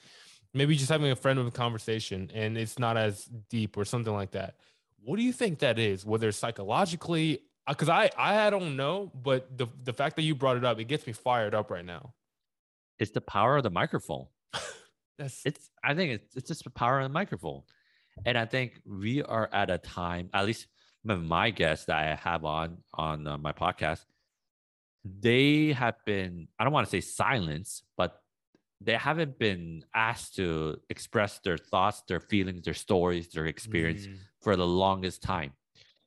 maybe 0.53 0.75
just 0.75 0.89
having 0.91 1.11
a 1.11 1.15
friend 1.15 1.39
with 1.39 1.47
a 1.47 1.51
conversation 1.51 2.29
and 2.33 2.57
it's 2.57 2.77
not 2.77 2.97
as 2.97 3.25
deep 3.49 3.77
or 3.77 3.85
something 3.85 4.13
like 4.13 4.31
that. 4.31 4.55
What 5.03 5.17
do 5.17 5.23
you 5.23 5.33
think 5.33 5.59
that 5.59 5.79
is? 5.79 6.05
Whether 6.05 6.31
psychologically, 6.31 7.39
because 7.67 7.89
uh, 7.89 7.93
I 7.93 8.09
I 8.17 8.49
don't 8.49 8.75
know, 8.75 9.11
but 9.13 9.57
the 9.57 9.67
the 9.83 9.93
fact 9.93 10.15
that 10.17 10.23
you 10.23 10.35
brought 10.35 10.57
it 10.57 10.65
up, 10.65 10.79
it 10.79 10.85
gets 10.85 11.07
me 11.07 11.13
fired 11.13 11.55
up 11.55 11.71
right 11.71 11.85
now. 11.85 12.13
It's 12.99 13.11
the 13.11 13.21
power 13.21 13.57
of 13.57 13.63
the 13.63 13.69
microphone. 13.69 14.27
That's 15.17 15.41
it's. 15.45 15.69
I 15.83 15.93
think 15.93 16.13
it's 16.13 16.35
it's 16.35 16.47
just 16.47 16.63
the 16.63 16.69
power 16.69 16.99
of 16.99 17.03
the 17.03 17.13
microphone, 17.13 17.63
and 18.25 18.37
I 18.37 18.45
think 18.45 18.81
we 18.85 19.21
are 19.21 19.49
at 19.51 19.69
a 19.69 19.77
time. 19.77 20.29
At 20.33 20.45
least 20.45 20.67
my 21.03 21.49
guests 21.49 21.85
that 21.85 21.97
I 21.97 22.15
have 22.15 22.45
on 22.45 22.77
on 22.93 23.27
uh, 23.27 23.37
my 23.37 23.53
podcast, 23.53 24.05
they 25.05 25.73
have 25.73 25.95
been. 26.05 26.47
I 26.59 26.63
don't 26.63 26.73
want 26.73 26.87
to 26.87 26.91
say 26.91 27.01
silence, 27.01 27.83
but 27.97 28.19
they 28.81 28.95
haven't 28.95 29.39
been 29.39 29.85
asked 29.95 30.35
to 30.35 30.77
express 30.89 31.39
their 31.39 31.57
thoughts, 31.57 32.03
their 32.07 32.19
feelings, 32.19 32.65
their 32.65 32.73
stories, 32.73 33.29
their 33.29 33.45
experience 33.45 34.07
mm. 34.07 34.17
for 34.41 34.57
the 34.57 34.67
longest 34.67 35.23
time. 35.23 35.53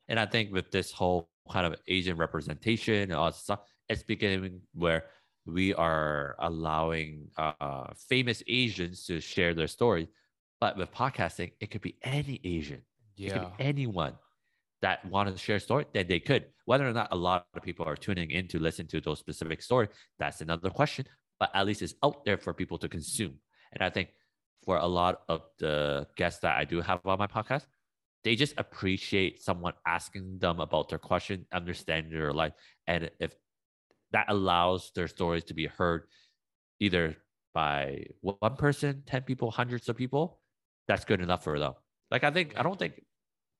And 0.07 0.19
I 0.19 0.25
think 0.25 0.53
with 0.53 0.71
this 0.71 0.91
whole 0.91 1.29
kind 1.47 1.65
of 1.65 1.75
Asian 1.87 2.17
representation 2.17 2.95
and 2.95 3.13
all 3.13 3.31
stuff. 3.31 3.59
It's 3.89 4.03
beginning 4.03 4.61
where 4.73 5.05
we 5.45 5.73
are 5.73 6.35
allowing 6.39 7.29
uh, 7.37 7.85
famous 8.09 8.43
Asians 8.47 9.05
to 9.05 9.19
share 9.19 9.53
their 9.53 9.67
story. 9.67 10.09
But 10.59 10.77
with 10.77 10.91
podcasting, 10.91 11.51
it 11.59 11.71
could 11.71 11.81
be 11.81 11.97
any 12.03 12.41
Asian. 12.43 12.81
Yeah. 13.15 13.27
It 13.27 13.33
could 13.33 13.57
be 13.57 13.63
anyone 13.63 14.13
that 14.81 15.05
wanted 15.05 15.31
to 15.31 15.37
share 15.37 15.55
a 15.55 15.59
story, 15.59 15.85
then 15.93 16.07
they 16.07 16.19
could. 16.19 16.45
Whether 16.65 16.87
or 16.87 16.93
not 16.93 17.07
a 17.11 17.15
lot 17.15 17.45
of 17.55 17.63
people 17.63 17.85
are 17.85 17.95
tuning 17.95 18.31
in 18.31 18.47
to 18.49 18.59
listen 18.59 18.87
to 18.87 19.01
those 19.01 19.19
specific 19.19 19.61
stories, 19.61 19.89
that's 20.19 20.41
another 20.41 20.69
question. 20.69 21.05
But 21.39 21.51
at 21.53 21.65
least 21.65 21.81
it's 21.81 21.95
out 22.03 22.25
there 22.25 22.37
for 22.37 22.53
people 22.53 22.77
to 22.79 22.89
consume. 22.89 23.35
And 23.73 23.83
I 23.83 23.89
think 23.89 24.09
for 24.65 24.77
a 24.77 24.85
lot 24.85 25.21
of 25.29 25.41
the 25.59 26.07
guests 26.15 26.41
that 26.41 26.57
I 26.57 26.65
do 26.65 26.81
have 26.81 26.99
on 27.05 27.17
my 27.17 27.27
podcast, 27.27 27.65
they 28.27 28.35
just 28.35 28.55
appreciate 28.57 29.41
someone 29.41 29.71
asking 29.87 30.37
them 30.39 30.59
about 30.59 30.89
their 30.89 30.99
question, 30.99 31.45
understanding 31.53 32.11
their 32.11 32.33
life, 32.33 32.51
and 32.85 33.09
if 33.21 33.31
that 34.11 34.25
allows 34.27 34.91
their 34.95 35.07
stories 35.07 35.45
to 35.45 35.53
be 35.53 35.65
heard 35.65 36.03
either 36.81 37.15
by 37.53 38.03
one 38.19 38.57
person, 38.57 39.01
10 39.07 39.21
people, 39.21 39.49
hundreds 39.49 39.87
of 39.87 39.95
people, 39.95 40.41
that's 40.89 41.05
good 41.05 41.21
enough 41.21 41.41
for 41.41 41.57
them. 41.57 41.71
Like 42.11 42.25
I 42.25 42.31
think 42.31 42.59
I 42.59 42.63
don't 42.63 42.77
think 42.77 43.01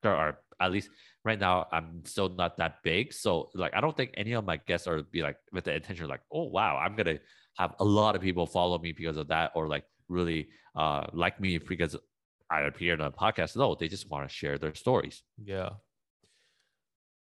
there 0.04 0.14
are 0.14 0.40
at 0.60 0.72
least 0.72 0.90
right 1.24 1.40
now 1.40 1.68
I'm 1.72 2.04
still 2.04 2.28
not 2.28 2.58
that 2.58 2.84
big. 2.84 3.14
So 3.14 3.50
like 3.56 3.74
I 3.74 3.80
don't 3.80 3.96
think 3.96 4.16
any 4.18 4.34
of 4.34 4.44
my 4.44 4.58
guests 4.58 4.86
are 4.86 5.02
be 5.02 5.22
like 5.22 5.38
with 5.54 5.64
the 5.64 5.76
intention 5.76 6.10
like, 6.10 6.24
oh 6.32 6.44
wow, 6.44 6.76
I'm 6.76 6.98
gonna 6.98 7.20
have 7.58 7.74
a 7.80 7.86
lot 7.86 8.18
of 8.18 8.22
people 8.22 8.46
follow 8.46 8.78
me 8.80 8.92
because 8.92 9.16
of 9.16 9.30
that, 9.30 9.52
or 9.56 9.70
like 9.70 9.86
really 10.10 10.50
uh 10.76 11.08
like 11.14 11.40
me 11.40 11.58
because 11.58 11.96
I 12.50 12.62
appear 12.62 12.94
on 12.94 13.02
a 13.02 13.12
podcast. 13.12 13.56
No, 13.56 13.76
they 13.76 13.88
just 13.88 14.10
want 14.10 14.28
to 14.28 14.34
share 14.34 14.58
their 14.58 14.74
stories. 14.74 15.24
Yeah. 15.44 15.70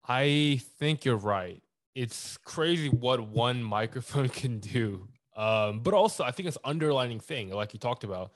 I 0.06 0.60
think 0.78 1.04
you're 1.04 1.16
right. 1.16 1.62
It's 1.94 2.38
crazy 2.38 2.88
what 2.88 3.28
one 3.28 3.62
microphone 3.78 4.28
can 4.28 4.60
do. 4.60 5.08
Um, 5.36 5.80
but 5.80 5.94
also 5.94 6.24
I 6.24 6.30
think 6.30 6.48
it's 6.48 6.58
underlining 6.64 7.20
thing, 7.20 7.50
like 7.50 7.72
you 7.72 7.78
talked 7.78 8.04
about. 8.04 8.32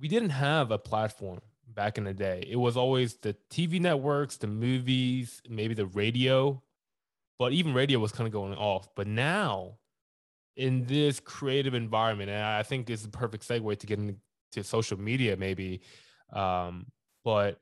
We 0.00 0.08
didn't 0.08 0.30
have 0.30 0.70
a 0.70 0.78
platform 0.78 1.40
back 1.68 1.98
in 1.98 2.04
the 2.04 2.14
day. 2.14 2.46
It 2.48 2.56
was 2.56 2.76
always 2.76 3.14
the 3.14 3.36
TV 3.50 3.80
networks, 3.80 4.36
the 4.36 4.46
movies, 4.46 5.40
maybe 5.48 5.74
the 5.74 5.86
radio, 5.86 6.62
but 7.38 7.52
even 7.52 7.74
radio 7.74 7.98
was 7.98 8.12
kind 8.12 8.26
of 8.26 8.32
going 8.32 8.54
off. 8.54 8.88
But 8.96 9.06
now, 9.06 9.78
in 10.56 10.86
this 10.86 11.20
creative 11.20 11.74
environment, 11.74 12.30
and 12.30 12.42
I 12.42 12.62
think 12.62 12.88
it's 12.90 13.02
the 13.02 13.08
perfect 13.08 13.46
segue 13.46 13.78
to 13.78 13.86
get 13.86 13.98
into 13.98 14.16
social 14.62 14.98
media, 14.98 15.36
maybe, 15.36 15.80
um, 16.32 16.86
but 17.24 17.58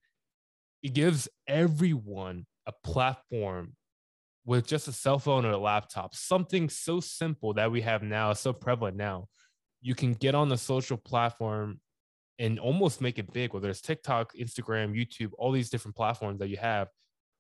it 0.82 0.95
gives 0.95 1.28
everyone 1.47 2.47
a 2.66 2.72
platform 2.84 3.76
with 4.45 4.66
just 4.66 4.88
a 4.88 4.93
cell 4.93 5.18
phone 5.18 5.45
or 5.45 5.53
a 5.53 5.59
laptop, 5.59 6.14
something 6.14 6.68
so 6.68 7.01
simple 7.01 7.55
that 7.55 7.70
we 7.70 7.80
have 7.80 8.03
now, 8.03 8.32
so 8.32 8.53
prevalent 8.53 8.97
now. 8.97 9.28
You 9.80 9.95
can 9.95 10.14
get 10.14 10.34
on 10.34 10.49
the 10.49 10.59
social 10.59 10.97
platform 10.97 11.80
and 12.38 12.59
almost 12.59 13.01
make 13.01 13.18
it 13.18 13.32
big, 13.32 13.53
whether 13.53 13.70
it's 13.70 13.80
TikTok, 13.80 14.34
Instagram, 14.34 14.97
YouTube, 14.97 15.30
all 15.38 15.53
these 15.53 15.70
different 15.70 15.97
platforms 15.97 16.40
that 16.40 16.49
you 16.49 16.57
have, 16.57 16.88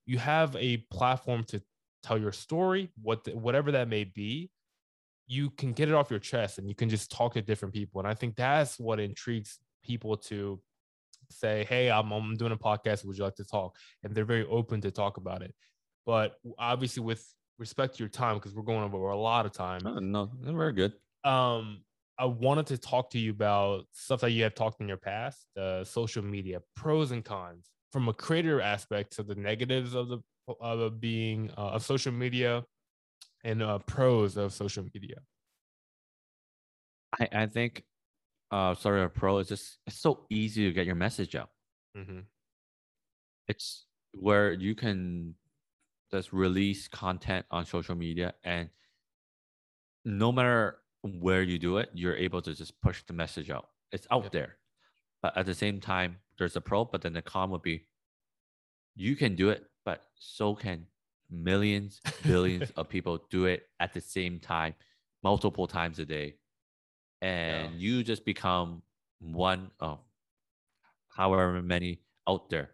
you 0.06 0.18
have 0.18 0.54
a 0.56 0.78
platform 0.92 1.44
to 1.44 1.60
tell 2.02 2.18
your 2.18 2.32
story, 2.32 2.90
what 3.00 3.24
the, 3.24 3.32
whatever 3.32 3.72
that 3.72 3.88
may 3.88 4.04
be. 4.04 4.50
You 5.32 5.50
can 5.50 5.72
get 5.72 5.88
it 5.88 5.94
off 5.94 6.10
your 6.10 6.20
chest 6.20 6.58
and 6.58 6.68
you 6.68 6.74
can 6.74 6.88
just 6.88 7.10
talk 7.10 7.34
to 7.34 7.42
different 7.42 7.72
people. 7.72 8.00
And 8.00 8.08
I 8.08 8.14
think 8.14 8.36
that's 8.36 8.78
what 8.78 9.00
intrigues 9.00 9.58
people 9.82 10.16
to 10.16 10.60
say, 11.30 11.64
Hey, 11.68 11.90
I'm, 11.90 12.12
I'm 12.12 12.36
doing 12.36 12.52
a 12.52 12.56
podcast. 12.56 13.04
Would 13.06 13.16
you 13.16 13.24
like 13.24 13.36
to 13.36 13.44
talk? 13.44 13.76
And 14.02 14.14
they're 14.14 14.24
very 14.24 14.46
open 14.46 14.80
to 14.82 14.90
talk 14.90 15.16
about 15.16 15.42
it. 15.42 15.54
But 16.04 16.36
obviously, 16.58 17.02
with 17.02 17.24
respect 17.58 17.94
to 17.96 18.00
your 18.00 18.08
time, 18.08 18.36
because 18.36 18.54
we're 18.54 18.62
going 18.62 18.82
over 18.82 18.96
a 19.08 19.16
lot 19.16 19.46
of 19.46 19.52
time. 19.52 19.80
Oh, 19.86 19.98
no, 19.98 20.30
very 20.40 20.72
good. 20.72 20.92
Um, 21.24 21.82
I 22.18 22.26
wanted 22.26 22.66
to 22.66 22.78
talk 22.78 23.10
to 23.10 23.18
you 23.18 23.30
about 23.30 23.84
stuff 23.92 24.20
that 24.20 24.32
you 24.32 24.42
have 24.42 24.54
talked 24.54 24.80
in 24.80 24.88
your 24.88 24.96
past, 24.96 25.46
uh, 25.56 25.84
social 25.84 26.22
media 26.22 26.60
pros 26.76 27.10
and 27.10 27.24
cons 27.24 27.70
from 27.92 28.08
a 28.08 28.12
creator 28.12 28.60
aspect 28.60 29.14
to 29.16 29.22
the 29.22 29.34
negatives 29.34 29.94
of 29.94 30.08
the 30.08 30.18
of 30.60 31.00
being 31.00 31.50
uh, 31.56 31.70
of 31.70 31.84
social 31.84 32.12
media 32.12 32.64
and 33.44 33.62
uh, 33.62 33.78
pros 33.78 34.36
of 34.36 34.52
social 34.52 34.84
media. 34.94 35.16
I, 37.18 37.28
I 37.32 37.46
think, 37.46 37.84
uh, 38.50 38.74
sorry, 38.74 39.02
a 39.02 39.08
pro 39.08 39.38
is 39.38 39.48
just 39.48 39.78
it's 39.86 39.98
so 39.98 40.26
easy 40.30 40.66
to 40.66 40.72
get 40.72 40.86
your 40.86 40.94
message 40.94 41.34
out. 41.34 41.50
Mm-hmm. 41.96 42.20
It's 43.48 43.86
where 44.12 44.52
you 44.52 44.74
can 44.74 45.34
just 46.10 46.32
release 46.32 46.88
content 46.88 47.46
on 47.50 47.64
social 47.64 47.94
media 47.94 48.34
and 48.44 48.68
no 50.04 50.32
matter 50.32 50.78
where 51.02 51.42
you 51.42 51.58
do 51.58 51.78
it, 51.78 51.90
you're 51.94 52.16
able 52.16 52.42
to 52.42 52.54
just 52.54 52.80
push 52.80 53.02
the 53.06 53.12
message 53.12 53.50
out. 53.50 53.68
It's 53.92 54.06
out 54.10 54.30
there. 54.32 54.56
But 55.22 55.36
at 55.36 55.46
the 55.46 55.54
same 55.54 55.80
time, 55.80 56.18
there's 56.38 56.56
a 56.56 56.60
pro, 56.60 56.84
but 56.84 57.02
then 57.02 57.12
the 57.12 57.22
con 57.22 57.50
would 57.50 57.62
be 57.62 57.86
you 58.94 59.16
can 59.16 59.34
do 59.34 59.50
it, 59.50 59.64
but 59.84 60.02
so 60.18 60.54
can 60.54 60.86
millions, 61.32 62.00
billions 62.22 62.70
of 62.76 62.88
people 62.88 63.24
do 63.30 63.46
it 63.46 63.64
at 63.80 63.92
the 63.92 64.00
same 64.00 64.38
time, 64.38 64.74
multiple 65.22 65.66
times 65.66 65.98
a 65.98 66.04
day. 66.04 66.36
And 67.20 67.74
yeah. 67.74 67.78
you 67.78 68.02
just 68.02 68.24
become 68.24 68.82
one 69.20 69.70
of 69.80 69.98
however 71.08 71.62
many 71.62 72.00
out 72.28 72.50
there. 72.50 72.70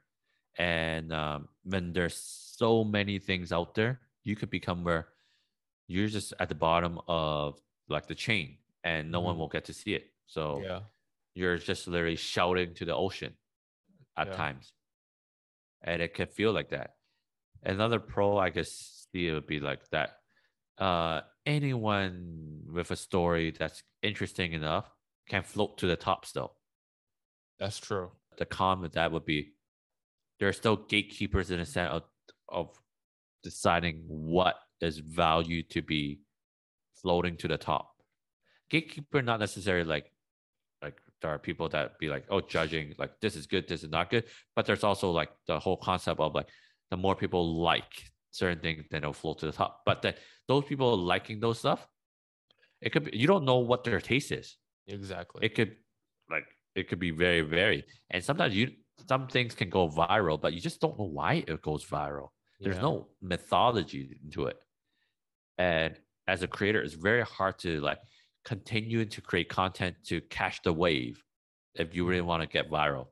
And 0.58 1.12
um, 1.12 1.48
when 1.64 1.92
there's 1.92 2.16
so 2.16 2.82
many 2.84 3.18
things 3.18 3.52
out 3.52 3.74
there, 3.74 4.00
you 4.24 4.34
could 4.34 4.50
become 4.50 4.82
where 4.84 5.08
you're 5.86 6.08
just 6.08 6.34
at 6.40 6.48
the 6.48 6.54
bottom 6.54 6.98
of 7.06 7.60
like 7.88 8.06
the 8.06 8.14
chain 8.14 8.58
and 8.84 9.10
no 9.10 9.18
mm-hmm. 9.18 9.26
one 9.26 9.38
will 9.38 9.48
get 9.48 9.64
to 9.66 9.72
see 9.72 9.94
it. 9.94 10.06
So 10.26 10.60
yeah. 10.64 10.80
you're 11.34 11.58
just 11.58 11.86
literally 11.86 12.16
shouting 12.16 12.74
to 12.74 12.84
the 12.84 12.94
ocean 12.94 13.34
at 14.16 14.28
yeah. 14.28 14.34
times. 14.34 14.72
And 15.82 16.02
it 16.02 16.14
can 16.14 16.26
feel 16.26 16.52
like 16.52 16.70
that. 16.70 16.94
Another 17.62 17.98
pro 17.98 18.38
I 18.38 18.50
guess 18.50 19.06
see 19.12 19.28
it 19.28 19.32
would 19.32 19.46
be 19.46 19.60
like 19.60 19.88
that. 19.90 20.18
Uh, 20.78 21.22
anyone 21.44 22.60
with 22.72 22.90
a 22.90 22.96
story 22.96 23.52
that's 23.58 23.82
interesting 24.02 24.52
enough 24.52 24.88
can 25.28 25.42
float 25.42 25.78
to 25.78 25.86
the 25.86 25.96
top 25.96 26.24
still. 26.24 26.52
That's 27.58 27.78
true. 27.78 28.10
The 28.38 28.46
con 28.46 28.80
with 28.80 28.92
that 28.92 29.10
would 29.10 29.24
be 29.24 29.54
there 30.38 30.48
are 30.48 30.52
still 30.52 30.76
gatekeepers 30.76 31.50
in 31.50 31.58
a 31.58 31.66
sense 31.66 31.92
of, 31.92 32.02
of 32.48 32.80
deciding 33.42 34.04
what 34.06 34.56
is 34.80 34.98
valued 34.98 35.70
to 35.70 35.82
be 35.82 36.20
floating 37.02 37.36
to 37.38 37.48
the 37.48 37.58
top. 37.58 37.90
Gatekeeper, 38.70 39.22
not 39.22 39.40
necessarily 39.40 39.84
like 39.84 40.12
like 40.82 40.96
there 41.20 41.32
are 41.32 41.38
people 41.38 41.68
that 41.70 41.98
be 41.98 42.08
like, 42.08 42.24
oh, 42.30 42.40
judging 42.40 42.94
like 42.98 43.20
this 43.20 43.34
is 43.34 43.46
good, 43.46 43.66
this 43.66 43.82
is 43.82 43.90
not 43.90 44.10
good. 44.10 44.24
But 44.54 44.66
there's 44.66 44.84
also 44.84 45.10
like 45.10 45.30
the 45.46 45.58
whole 45.58 45.76
concept 45.76 46.20
of 46.20 46.34
like 46.34 46.48
the 46.90 46.96
more 46.96 47.14
people 47.14 47.60
like 47.60 48.04
certain 48.30 48.60
things, 48.60 48.84
then 48.90 49.02
it'll 49.02 49.12
float 49.12 49.38
to 49.40 49.46
the 49.46 49.52
top. 49.52 49.82
But 49.84 50.02
then 50.02 50.14
those 50.46 50.64
people 50.64 50.96
liking 50.96 51.40
those 51.40 51.58
stuff, 51.58 51.86
it 52.80 52.90
could 52.90 53.04
be 53.04 53.16
you 53.16 53.26
don't 53.26 53.44
know 53.44 53.58
what 53.58 53.84
their 53.84 54.00
taste 54.00 54.32
is. 54.32 54.56
Exactly. 54.86 55.44
It 55.44 55.54
could 55.54 55.76
like 56.30 56.46
it 56.74 56.88
could 56.88 56.98
be 56.98 57.10
very 57.10 57.42
varied. 57.42 57.84
And 58.10 58.22
sometimes 58.22 58.54
you 58.54 58.70
some 59.08 59.28
things 59.28 59.54
can 59.54 59.70
go 59.70 59.88
viral, 59.88 60.40
but 60.40 60.52
you 60.52 60.60
just 60.60 60.80
don't 60.80 60.98
know 60.98 61.04
why 61.04 61.44
it 61.46 61.62
goes 61.62 61.84
viral. 61.84 62.28
There's 62.60 62.76
yeah. 62.76 62.82
no 62.82 63.08
mythology 63.22 64.18
into 64.24 64.46
it. 64.46 64.56
And 65.58 65.94
as 66.26 66.42
a 66.42 66.48
creator, 66.48 66.82
it's 66.82 66.94
very 66.94 67.22
hard 67.22 67.58
to 67.60 67.80
like 67.80 67.98
continue 68.44 69.04
to 69.04 69.20
create 69.20 69.48
content 69.48 69.96
to 70.06 70.20
catch 70.22 70.62
the 70.62 70.72
wave 70.72 71.22
if 71.74 71.94
you 71.94 72.06
really 72.06 72.22
want 72.22 72.42
to 72.42 72.48
get 72.48 72.70
viral. 72.70 73.06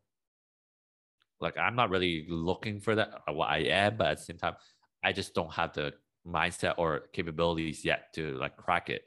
Like 1.41 1.57
I'm 1.59 1.77
not 1.77 1.91
really 1.91 2.27
looking 2.29 2.81
for 2.81 2.95
that. 2.95 3.11
Uh, 3.29 3.33
what 3.33 3.51
I 3.51 3.59
am, 3.59 3.97
but 3.97 4.09
at 4.09 4.19
the 4.19 4.25
same 4.25 4.39
time, 4.39 4.57
I 5.05 5.13
just 5.13 5.35
don't 5.35 5.53
have 5.53 5.73
the 5.75 5.93
mindset 6.27 6.75
or 6.79 7.09
capabilities 7.13 7.85
yet 7.85 8.13
to 8.15 8.33
like 8.39 8.57
crack 8.57 8.91
it. 8.91 9.03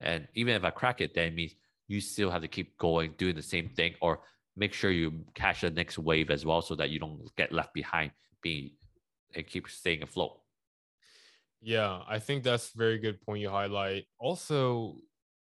And 0.00 0.28
even 0.34 0.54
if 0.54 0.64
I 0.64 0.70
crack 0.70 1.00
it, 1.00 1.14
then 1.14 1.34
means 1.34 1.54
you 1.88 2.00
still 2.00 2.30
have 2.30 2.42
to 2.42 2.48
keep 2.48 2.78
going, 2.78 3.14
doing 3.18 3.34
the 3.34 3.42
same 3.42 3.68
thing, 3.68 3.94
or 4.00 4.20
make 4.56 4.72
sure 4.72 4.90
you 4.90 5.24
catch 5.34 5.62
the 5.62 5.70
next 5.70 5.98
wave 5.98 6.30
as 6.30 6.46
well, 6.46 6.62
so 6.62 6.74
that 6.76 6.90
you 6.90 6.98
don't 6.98 7.34
get 7.36 7.52
left 7.52 7.74
behind, 7.74 8.12
being 8.42 8.70
and 9.34 9.46
keep 9.46 9.68
staying 9.68 10.02
afloat. 10.02 10.38
Yeah, 11.60 12.00
I 12.08 12.18
think 12.18 12.42
that's 12.42 12.74
a 12.74 12.78
very 12.78 12.98
good 12.98 13.20
point 13.20 13.42
you 13.42 13.50
highlight. 13.50 14.06
Also, 14.18 14.96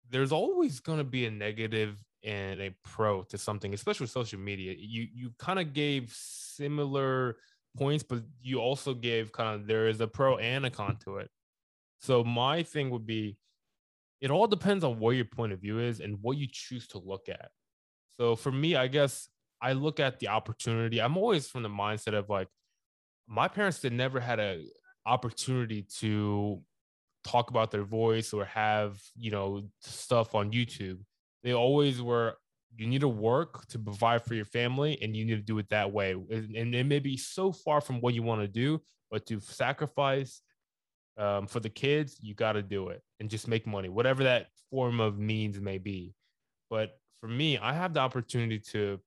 there's 0.09 0.32
always 0.32 0.80
going 0.80 0.97
to 0.97 1.03
be 1.03 1.25
a 1.25 1.32
negative 1.32 1.97
and 2.24 2.61
a 2.61 2.72
pro 2.84 3.24
to 3.24 3.38
something, 3.38 3.74
especially 3.74 4.05
with 4.05 4.11
social 4.11 4.39
media. 4.39 4.76
You 4.78 5.07
you 5.13 5.32
kind 5.38 5.59
of 5.59 5.74
gave 5.74 6.11
similar 6.13 7.38
points, 7.78 8.03
but 8.03 8.24
you 8.41 8.59
also 8.59 8.93
gave 8.93 9.32
kind 9.32 9.55
of 9.55 9.67
there 9.67 9.88
is 9.88 10.01
a 10.01 10.07
pro 10.07 10.38
and 10.38 10.65
a 10.65 10.70
con 10.70 10.97
to 11.05 11.17
it. 11.17 11.30
So 11.99 12.24
my 12.24 12.63
thing 12.63 12.89
would 12.91 13.05
be 13.05 13.38
it 14.22 14.32
all 14.32 14.47
depends 14.47 14.84
on 14.84 14.99
what 14.99 15.11
your 15.11 15.26
point 15.26 15.53
of 15.53 15.59
view 15.59 15.80
is 15.80 16.01
and 16.01 16.17
what 16.22 16.38
you 16.38 16.47
choose 16.51 16.88
to 16.88 16.97
look 16.97 17.30
at. 17.30 17.49
So 18.17 18.36
for 18.36 18.51
me, 18.51 18.76
I 18.76 18.88
guess 18.88 19.30
I 19.61 19.74
look 19.74 19.99
at 19.99 20.20
the 20.20 20.28
opportunity. 20.28 21.01
I'm 21.01 21.17
always 21.17 21.47
from 21.47 21.63
the 21.63 21.70
mindset 21.70 22.13
of 22.13 22.30
like 22.30 22.49
my 23.28 23.47
parents 23.47 23.80
did 23.80 23.93
never 23.93 24.20
had 24.20 24.39
a 24.39 24.65
opportunity 25.05 25.84
to 25.99 26.61
talk 27.24 27.49
about 27.49 27.72
their 27.72 27.84
voice 27.84 28.34
or 28.34 28.45
have 28.45 29.01
you 29.15 29.32
know 29.32 29.63
stuff 29.82 30.36
on 30.36 30.51
youtube 30.51 30.99
they 31.43 31.53
always 31.53 32.01
were 32.01 32.35
you 32.77 32.87
need 32.87 33.01
to 33.01 33.07
work 33.07 33.65
to 33.67 33.79
provide 33.79 34.23
for 34.23 34.35
your 34.35 34.45
family 34.45 34.97
and 35.01 35.15
you 35.15 35.25
need 35.25 35.35
to 35.35 35.41
do 35.41 35.57
it 35.57 35.69
that 35.69 35.91
way 35.91 36.11
and 36.11 36.75
it 36.75 36.85
may 36.85 36.99
be 36.99 37.17
so 37.17 37.51
far 37.51 37.81
from 37.81 37.99
what 38.01 38.13
you 38.13 38.23
want 38.23 38.41
to 38.41 38.47
do 38.47 38.79
but 39.11 39.25
to 39.25 39.39
sacrifice 39.39 40.41
um, 41.17 41.47
for 41.47 41.59
the 41.59 41.69
kids 41.69 42.17
you 42.21 42.33
got 42.33 42.53
to 42.53 42.61
do 42.61 42.89
it 42.89 43.01
and 43.19 43.29
just 43.29 43.47
make 43.47 43.65
money 43.65 43.89
whatever 43.89 44.23
that 44.23 44.47
form 44.69 44.99
of 44.99 45.17
means 45.17 45.59
may 45.59 45.77
be 45.77 46.13
but 46.69 46.99
for 47.19 47.27
me 47.27 47.57
i 47.57 47.73
have 47.73 47.93
the 47.93 47.99
opportunity 47.99 48.59
to 48.59 48.99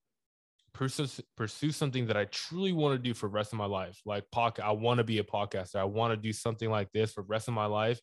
pursue 0.73 1.07
pursue 1.37 1.71
something 1.71 2.07
that 2.07 2.17
I 2.17 2.25
truly 2.27 2.73
want 2.73 2.95
to 2.95 2.99
do 2.99 3.15
for 3.15 3.27
the 3.27 3.33
rest 3.33 3.53
of 3.53 3.59
my 3.59 3.67
life. 3.67 4.01
Like 4.05 4.25
podcast, 4.35 4.61
I 4.61 4.73
want 4.73 4.99
to 4.99 5.05
be 5.05 5.19
a 5.19 5.25
podcaster. 5.25 5.77
I 5.77 5.85
want 5.85 6.13
to 6.13 6.17
do 6.17 6.33
something 6.33 6.71
like 6.71 6.91
this 6.93 7.13
for 7.13 7.23
the 7.23 7.29
rest 7.29 7.49
of 7.49 7.55
my 7.55 7.67
life, 7.67 8.01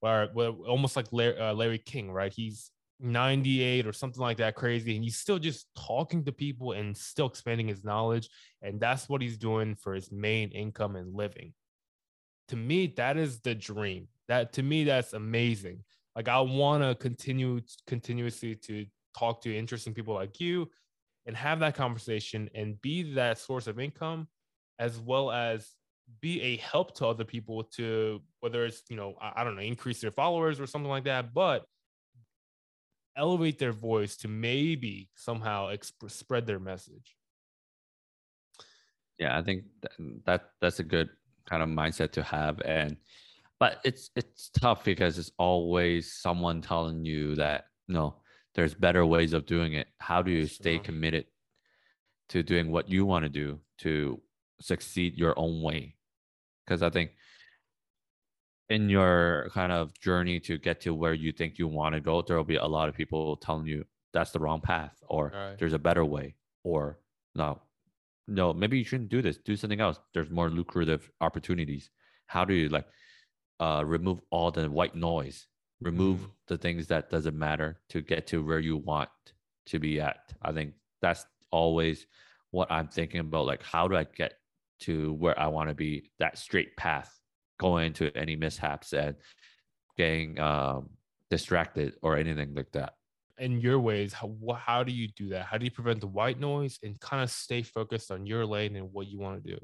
where, 0.00 0.28
where 0.32 0.50
almost 0.50 0.96
like 0.96 1.06
Larry, 1.12 1.38
uh, 1.38 1.54
Larry 1.54 1.78
King, 1.78 2.10
right? 2.10 2.32
He's 2.32 2.70
98 3.00 3.86
or 3.86 3.92
something 3.92 4.20
like 4.20 4.38
that 4.38 4.54
crazy 4.54 4.94
and 4.94 5.04
he's 5.04 5.16
still 5.16 5.38
just 5.38 5.66
talking 5.76 6.24
to 6.24 6.32
people 6.32 6.72
and 6.72 6.96
still 6.96 7.26
expanding 7.26 7.68
his 7.68 7.84
knowledge 7.84 8.28
and 8.62 8.80
that's 8.80 9.08
what 9.08 9.22
he's 9.22 9.38
doing 9.38 9.74
for 9.74 9.94
his 9.94 10.10
main 10.12 10.50
income 10.50 10.96
and 10.96 11.14
living. 11.14 11.52
To 12.48 12.56
me 12.56 12.92
that 12.96 13.16
is 13.16 13.40
the 13.40 13.54
dream. 13.54 14.08
That 14.28 14.52
to 14.54 14.62
me 14.62 14.84
that's 14.84 15.12
amazing. 15.12 15.84
Like 16.16 16.28
i 16.28 16.40
want 16.40 16.82
to 16.82 16.94
continue 16.94 17.60
continuously 17.86 18.54
to 18.56 18.86
talk 19.16 19.42
to 19.42 19.56
interesting 19.56 19.94
people 19.94 20.14
like 20.14 20.40
you 20.40 20.68
and 21.26 21.36
have 21.36 21.60
that 21.60 21.74
conversation 21.74 22.48
and 22.54 22.80
be 22.80 23.14
that 23.14 23.38
source 23.38 23.66
of 23.66 23.78
income 23.78 24.28
as 24.78 24.98
well 24.98 25.30
as 25.30 25.70
be 26.20 26.40
a 26.42 26.56
help 26.56 26.94
to 26.96 27.06
other 27.06 27.24
people 27.24 27.62
to 27.62 28.20
whether 28.40 28.64
it's 28.64 28.82
you 28.88 28.96
know 28.96 29.14
I, 29.20 29.32
I 29.36 29.44
don't 29.44 29.54
know 29.54 29.62
increase 29.62 30.00
their 30.00 30.10
followers 30.10 30.58
or 30.60 30.66
something 30.66 30.90
like 30.90 31.04
that 31.04 31.32
but 31.32 31.64
elevate 33.16 33.58
their 33.58 33.72
voice 33.72 34.16
to 34.18 34.28
maybe 34.28 35.08
somehow 35.14 35.68
exp- 35.68 36.10
spread 36.10 36.46
their 36.46 36.58
message. 36.58 37.16
Yeah, 39.18 39.36
I 39.36 39.42
think 39.42 39.64
that 40.24 40.50
that's 40.60 40.80
a 40.80 40.84
good 40.84 41.10
kind 41.48 41.62
of 41.62 41.68
mindset 41.68 42.12
to 42.12 42.22
have, 42.22 42.60
and 42.62 42.96
but 43.58 43.80
it's 43.84 44.10
it's 44.16 44.48
tough 44.48 44.82
because 44.84 45.18
it's 45.18 45.32
always 45.38 46.12
someone 46.12 46.62
telling 46.62 47.04
you 47.04 47.34
that 47.36 47.66
know 47.86 48.16
there's 48.54 48.74
better 48.74 49.04
ways 49.04 49.32
of 49.32 49.46
doing 49.46 49.74
it. 49.74 49.88
How 49.98 50.22
do 50.22 50.30
you 50.30 50.46
stay 50.46 50.76
uh-huh. 50.76 50.84
committed 50.84 51.26
to 52.30 52.42
doing 52.42 52.70
what 52.70 52.88
you 52.88 53.04
want 53.04 53.24
to 53.24 53.28
do 53.28 53.60
to 53.78 54.20
succeed 54.60 55.16
your 55.16 55.38
own 55.38 55.60
way? 55.60 55.96
Because 56.64 56.82
I 56.82 56.90
think 56.90 57.10
in 58.70 58.88
your 58.88 59.50
kind 59.52 59.72
of 59.72 59.92
journey 60.00 60.40
to 60.40 60.56
get 60.56 60.80
to 60.80 60.94
where 60.94 61.12
you 61.12 61.32
think 61.32 61.58
you 61.58 61.66
want 61.66 61.94
to 61.94 62.00
go, 62.00 62.22
there 62.22 62.36
will 62.36 62.44
be 62.44 62.56
a 62.56 62.64
lot 62.66 62.88
of 62.88 62.94
people 62.94 63.36
telling 63.36 63.66
you 63.66 63.84
that's 64.12 64.30
the 64.30 64.38
wrong 64.38 64.60
path, 64.60 64.96
or 65.08 65.32
right. 65.34 65.58
there's 65.58 65.72
a 65.72 65.78
better 65.78 66.04
way, 66.04 66.34
or 66.64 66.98
no, 67.34 67.60
no, 68.26 68.52
maybe 68.52 68.78
you 68.78 68.84
shouldn't 68.84 69.08
do 69.08 69.22
this. 69.22 69.38
Do 69.38 69.56
something 69.56 69.80
else. 69.80 69.98
There's 70.14 70.30
more 70.30 70.48
lucrative 70.48 71.10
opportunities. 71.20 71.90
How 72.26 72.44
do 72.44 72.54
you 72.54 72.68
like 72.68 72.86
uh, 73.58 73.82
remove 73.84 74.20
all 74.30 74.50
the 74.50 74.70
white 74.70 74.94
noise? 74.94 75.46
Remove 75.80 76.20
mm. 76.20 76.30
the 76.46 76.58
things 76.58 76.86
that 76.88 77.10
doesn't 77.10 77.38
matter 77.38 77.80
to 77.88 78.02
get 78.02 78.26
to 78.28 78.44
where 78.44 78.58
you 78.60 78.76
want 78.76 79.08
to 79.66 79.78
be 79.78 80.00
at. 80.00 80.32
I 80.42 80.52
think 80.52 80.74
that's 81.00 81.24
always 81.50 82.06
what 82.50 82.70
I'm 82.70 82.88
thinking 82.88 83.20
about. 83.20 83.46
Like, 83.46 83.62
how 83.62 83.88
do 83.88 83.96
I 83.96 84.04
get 84.04 84.34
to 84.80 85.12
where 85.14 85.38
I 85.38 85.46
want 85.46 85.68
to 85.70 85.74
be? 85.74 86.10
That 86.18 86.38
straight 86.38 86.76
path 86.76 87.19
going 87.60 87.86
into 87.86 88.10
any 88.16 88.34
mishaps 88.36 88.92
and 88.92 89.14
getting 89.96 90.40
um, 90.40 90.88
distracted 91.28 91.94
or 92.02 92.16
anything 92.16 92.54
like 92.54 92.72
that. 92.72 92.94
In 93.38 93.60
your 93.60 93.78
ways, 93.78 94.12
how, 94.12 94.34
how 94.56 94.82
do 94.82 94.92
you 94.92 95.08
do 95.08 95.28
that? 95.28 95.44
How 95.44 95.58
do 95.58 95.64
you 95.64 95.70
prevent 95.70 96.00
the 96.00 96.06
white 96.06 96.40
noise 96.40 96.78
and 96.82 96.98
kind 97.00 97.22
of 97.22 97.30
stay 97.30 97.62
focused 97.62 98.10
on 98.10 98.26
your 98.26 98.44
lane 98.44 98.76
and 98.76 98.92
what 98.92 99.06
you 99.06 99.18
want 99.18 99.42
to 99.42 99.50
do? 99.50 99.58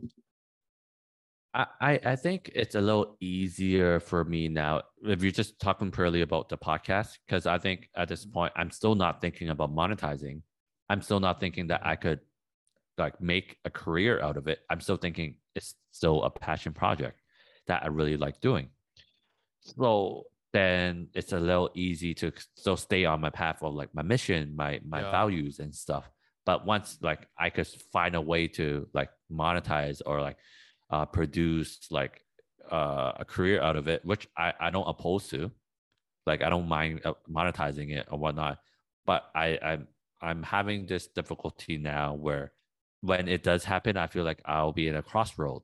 I, 1.81 1.99
I 2.05 2.17
think 2.17 2.51
it's 2.55 2.75
a 2.75 2.81
little 2.83 3.17
easier 3.19 3.99
for 3.99 4.25
me 4.25 4.47
now 4.47 4.83
if 5.03 5.23
you're 5.23 5.33
just 5.33 5.59
talking 5.59 5.91
purely 5.91 6.21
about 6.21 6.51
the 6.51 6.59
podcast 6.59 7.17
because 7.27 7.47
I 7.47 7.57
think 7.57 7.89
at 7.97 8.09
this 8.09 8.27
point 8.27 8.53
I'm 8.57 8.71
still 8.71 8.95
not 8.95 9.23
thinking 9.23 9.49
about 9.49 9.75
monetizing. 9.75 10.43
I'm 10.91 11.01
still 11.01 11.19
not 11.19 11.41
thinking 11.41 11.69
that 11.69 11.81
I 11.83 11.97
could 11.97 12.21
like 12.99 13.23
make 13.23 13.57
a 13.65 13.71
career 13.71 14.21
out 14.21 14.37
of 14.37 14.49
it. 14.49 14.59
I'm 14.69 14.83
still 14.83 14.99
thinking 14.99 15.37
it's 15.55 15.75
still 15.93 16.25
a 16.25 16.31
passion 16.31 16.75
project 16.75 17.23
that 17.67 17.83
I 17.83 17.89
really 17.89 18.17
like 18.17 18.41
doing. 18.41 18.69
So 19.61 20.25
then 20.53 21.09
it's 21.15 21.33
a 21.33 21.41
little 21.41 21.71
easy 21.75 22.15
to 22.15 22.33
still 22.55 22.77
stay 22.77 23.05
on 23.05 23.21
my 23.21 23.31
path 23.31 23.63
of 23.63 23.75
like 23.75 23.95
my 23.95 24.03
mission, 24.03 24.55
my 24.57 24.81
my 24.87 25.01
yeah. 25.01 25.11
values 25.11 25.59
and 25.59 25.75
stuff. 25.75 26.09
But 26.45 26.65
once 26.65 26.99
like 27.03 27.27
I 27.39 27.51
could 27.51 27.67
find 27.93 28.15
a 28.15 28.21
way 28.21 28.49
to 28.49 28.89
like 28.95 29.11
monetize 29.31 30.01
or 30.07 30.21
like 30.21 30.39
uh, 30.91 31.07
produce 31.07 31.89
like 31.91 32.23
uh, 32.71 33.13
a 33.17 33.25
career 33.25 33.61
out 33.61 33.77
of 33.77 33.89
it, 33.89 34.05
which 34.05 34.29
I, 34.37 34.53
I 34.59 34.71
don't 34.71 34.89
oppose 34.89 35.29
to. 35.29 35.51
Like 36.27 36.43
I 36.43 36.49
don't 36.49 36.69
mind 36.69 37.03
uh, 37.05 37.15
monetizing 37.31 37.91
it 37.91 38.07
or 38.11 38.19
whatnot, 38.19 38.59
but 39.05 39.25
I 39.35 39.59
I'm 39.63 39.89
I'm 40.21 40.43
having 40.43 40.87
this 40.87 41.07
difficulty 41.09 41.77
now 41.77 42.15
where 42.15 42.53
when 43.01 43.29
it 43.29 43.43
does 43.43 43.65
happen, 43.65 43.97
I 43.97 44.07
feel 44.07 44.25
like 44.25 44.41
I'll 44.45 44.73
be 44.73 44.89
in 44.89 44.97
a 44.97 45.03
crossroad. 45.03 45.63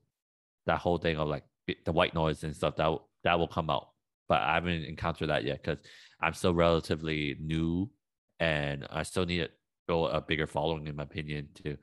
That 0.65 0.79
whole 0.79 0.97
thing 0.97 1.17
of 1.17 1.27
like 1.27 1.43
the 1.85 1.91
white 1.91 2.13
noise 2.13 2.43
and 2.43 2.55
stuff 2.55 2.75
that 2.77 2.97
that 3.23 3.39
will 3.39 3.47
come 3.47 3.69
out. 3.69 3.89
But 4.27 4.41
I 4.41 4.55
haven't 4.55 4.83
encountered 4.83 5.29
that 5.29 5.43
yet 5.43 5.61
because 5.63 5.79
I'm 6.21 6.33
still 6.33 6.53
relatively 6.53 7.35
new, 7.39 7.89
and 8.39 8.87
I 8.89 9.03
still 9.03 9.25
need 9.25 9.39
to 9.39 9.49
build 9.87 10.11
a 10.11 10.21
bigger 10.21 10.47
following, 10.47 10.87
in 10.87 10.95
my 10.95 11.03
opinion, 11.03 11.49
to 11.63 11.77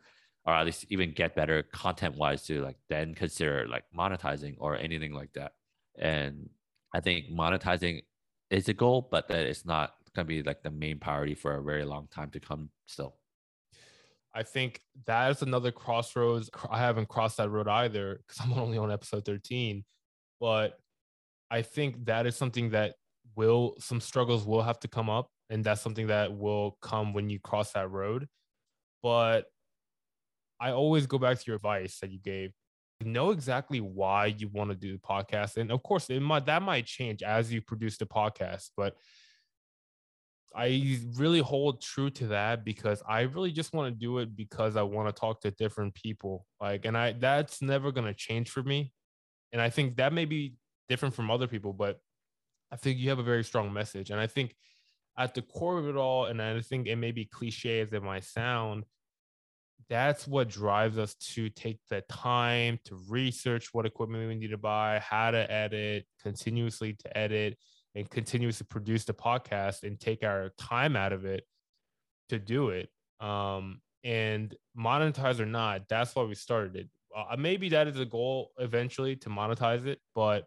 or 0.47 0.55
at 0.55 0.65
least 0.65 0.87
even 0.89 1.13
get 1.13 1.35
better 1.37 1.63
content 1.63 2.17
wise 2.17 2.45
to 2.47 2.63
like 2.63 2.77
then 2.89 3.15
consider 3.15 3.67
like 3.69 3.85
monetizing 3.97 4.57
or 4.59 4.77
anything 4.77 5.13
like 5.13 5.33
that. 5.35 5.53
And 5.99 6.49
I 6.95 7.01
think 7.01 7.27
monetizing 7.31 8.03
is 8.51 8.69
a 8.69 8.73
goal, 8.75 9.07
but 9.11 9.29
that 9.29 9.47
it's 9.47 9.67
not 9.67 9.95
gonna 10.15 10.27
be 10.27 10.43
like 10.43 10.63
the 10.63 10.71
main 10.71 10.99
priority 10.99 11.35
for 11.35 11.57
a 11.57 11.63
very 11.63 11.85
long 11.85 12.09
time 12.11 12.31
to 12.31 12.41
come 12.41 12.71
still. 12.87 13.20
I 14.35 14.43
think 14.43 14.81
that 15.07 15.31
is 15.31 15.43
another 15.43 15.73
crossroads. 15.73 16.51
I 16.71 16.79
haven't 16.79 17.09
crossed 17.09 17.39
that 17.39 17.51
road 17.51 17.69
either 17.69 18.21
because 18.27 18.45
I'm 18.45 18.59
only 18.59 18.79
on 18.79 18.93
episode 18.93 19.25
13. 19.25 19.85
But 20.41 20.75
I 21.51 21.63
think 21.63 22.07
that 22.07 22.27
is 22.27 22.37
something 22.37 22.71
that 22.71 22.95
will, 23.37 23.75
some 23.79 24.01
struggles 24.01 24.45
will 24.47 24.63
have 24.63 24.79
to 24.81 24.89
come 24.89 25.11
up. 25.11 25.29
And 25.51 25.65
that's 25.65 25.81
something 25.81 26.07
that 26.07 26.33
will 26.33 26.79
come 26.81 27.13
when 27.13 27.29
you 27.29 27.41
cross 27.41 27.73
that 27.73 27.91
road. 27.91 28.29
But 29.03 29.47
I 30.61 30.73
always 30.73 31.07
go 31.07 31.19
back 31.19 31.39
to 31.39 31.45
your 31.47 31.57
advice 31.57 31.99
that 32.01 32.13
you 32.13 32.21
gave. 32.21 32.53
Know 33.03 33.31
exactly 33.31 33.81
why 33.81 34.27
you 34.27 34.49
want 34.49 34.71
to 34.71 34.77
do 34.77 34.93
the 34.93 34.99
podcast. 34.99 35.57
And 35.57 35.73
of 35.73 35.83
course, 35.83 36.09
it 36.11 36.21
might 36.21 36.47
that 36.47 36.63
might 36.63 36.85
change 36.87 37.23
as 37.23 37.53
you 37.53 37.63
produce 37.63 37.97
the 37.97 38.07
podcast, 38.07 38.71
but 38.77 38.95
I 40.55 40.99
really 41.15 41.41
hold 41.41 41.81
true 41.81 42.11
to 42.11 42.29
that 42.29 42.65
because 42.65 43.03
I 43.09 43.23
really 43.23 43.53
just 43.53 43.73
want 43.73 43.93
to 43.93 43.99
do 43.99 44.19
it 44.19 44.35
because 44.37 44.77
I 44.77 44.83
want 44.83 45.09
to 45.09 45.19
talk 45.19 45.41
to 45.43 45.51
different 45.53 45.95
people. 45.95 46.45
Like, 46.61 46.85
and 46.85 46.97
I 46.99 47.13
that's 47.13 47.63
never 47.63 47.93
gonna 47.93 48.15
change 48.15 48.51
for 48.51 48.63
me. 48.63 48.93
And 49.53 49.63
I 49.63 49.71
think 49.71 49.97
that 49.97 50.13
may 50.13 50.25
be 50.25 50.55
different 50.89 51.15
from 51.15 51.31
other 51.31 51.47
people, 51.47 51.73
but 51.73 51.99
I 52.73 52.77
think 52.77 52.99
you 52.99 53.09
have 53.11 53.19
a 53.19 53.25
very 53.25 53.45
strong 53.45 53.73
message. 53.73 54.11
And 54.11 54.21
I 54.21 54.27
think 54.27 54.55
at 55.17 55.35
the 55.35 55.43
core 55.43 55.79
of 55.79 55.89
it 55.89 55.97
all, 55.97 56.27
and 56.27 56.41
I 56.41 56.61
think 56.61 56.87
it 56.87 56.97
may 56.97 57.13
be 57.13 57.25
cliche 57.25 57.81
as 57.81 57.93
it 57.93 58.03
might 58.03 58.25
sound, 58.25 58.85
that's 59.89 60.27
what 60.27 60.49
drives 60.49 60.99
us 60.99 61.15
to 61.15 61.49
take 61.49 61.81
the 61.89 62.03
time 62.03 62.79
to 62.85 62.99
research 63.09 63.71
what 63.73 63.87
equipment 63.87 64.29
we 64.29 64.35
need 64.35 64.51
to 64.51 64.59
buy, 64.59 65.01
how 65.01 65.31
to 65.31 65.51
edit, 65.51 66.07
continuously 66.23 66.95
to 66.95 67.17
edit 67.17 67.57
and 67.95 68.09
continuously 68.09 68.67
produce 68.69 69.05
the 69.05 69.15
podcast 69.15 69.83
and 69.83 69.99
take 69.99 70.23
our 70.23 70.51
time 70.59 70.97
out 70.97 71.13
of 71.13 71.25
it 71.25 71.45
to 72.29 72.39
do 72.39 72.71
it. 72.71 72.89
Um, 73.21 73.81
and 74.05 74.55
monetize 74.79 75.41
or 75.41 75.47
not, 75.47 75.89
that's 75.89 76.15
why 76.15 76.23
we 76.23 76.35
started 76.35 76.77
it. 76.77 76.89
Uh, 77.17 77.37
maybe 77.37 77.69
that 77.71 77.89
is 77.89 77.99
a 77.99 78.05
goal 78.05 78.53
eventually 78.59 79.17
to 79.17 79.29
monetize 79.29 79.87
it, 79.87 79.99
but 80.15 80.45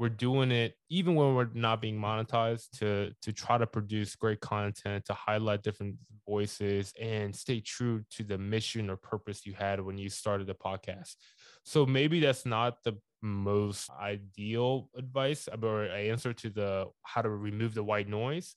we're 0.00 0.08
doing 0.08 0.50
it 0.50 0.74
even 0.88 1.14
when 1.14 1.34
we're 1.34 1.50
not 1.52 1.82
being 1.82 2.00
monetized 2.00 2.70
to 2.70 3.12
to 3.20 3.32
try 3.32 3.58
to 3.58 3.66
produce 3.66 4.16
great 4.16 4.40
content 4.40 5.04
to 5.04 5.12
highlight 5.12 5.62
different 5.62 5.94
voices 6.26 6.94
and 6.98 7.36
stay 7.36 7.60
true 7.60 8.02
to 8.10 8.24
the 8.24 8.38
mission 8.38 8.88
or 8.88 8.96
purpose 8.96 9.44
you 9.44 9.52
had 9.52 9.78
when 9.78 9.98
you 9.98 10.08
started 10.08 10.46
the 10.46 10.54
podcast 10.54 11.16
so 11.64 11.84
maybe 11.84 12.18
that's 12.18 12.46
not 12.46 12.76
the 12.82 12.96
most 13.22 13.90
ideal 13.90 14.88
advice 14.96 15.48
or 15.62 15.84
answer 15.84 16.32
to 16.32 16.50
the 16.50 16.86
how 17.02 17.22
to 17.22 17.28
remove 17.28 17.74
the 17.74 17.84
white 17.84 18.08
noise. 18.08 18.54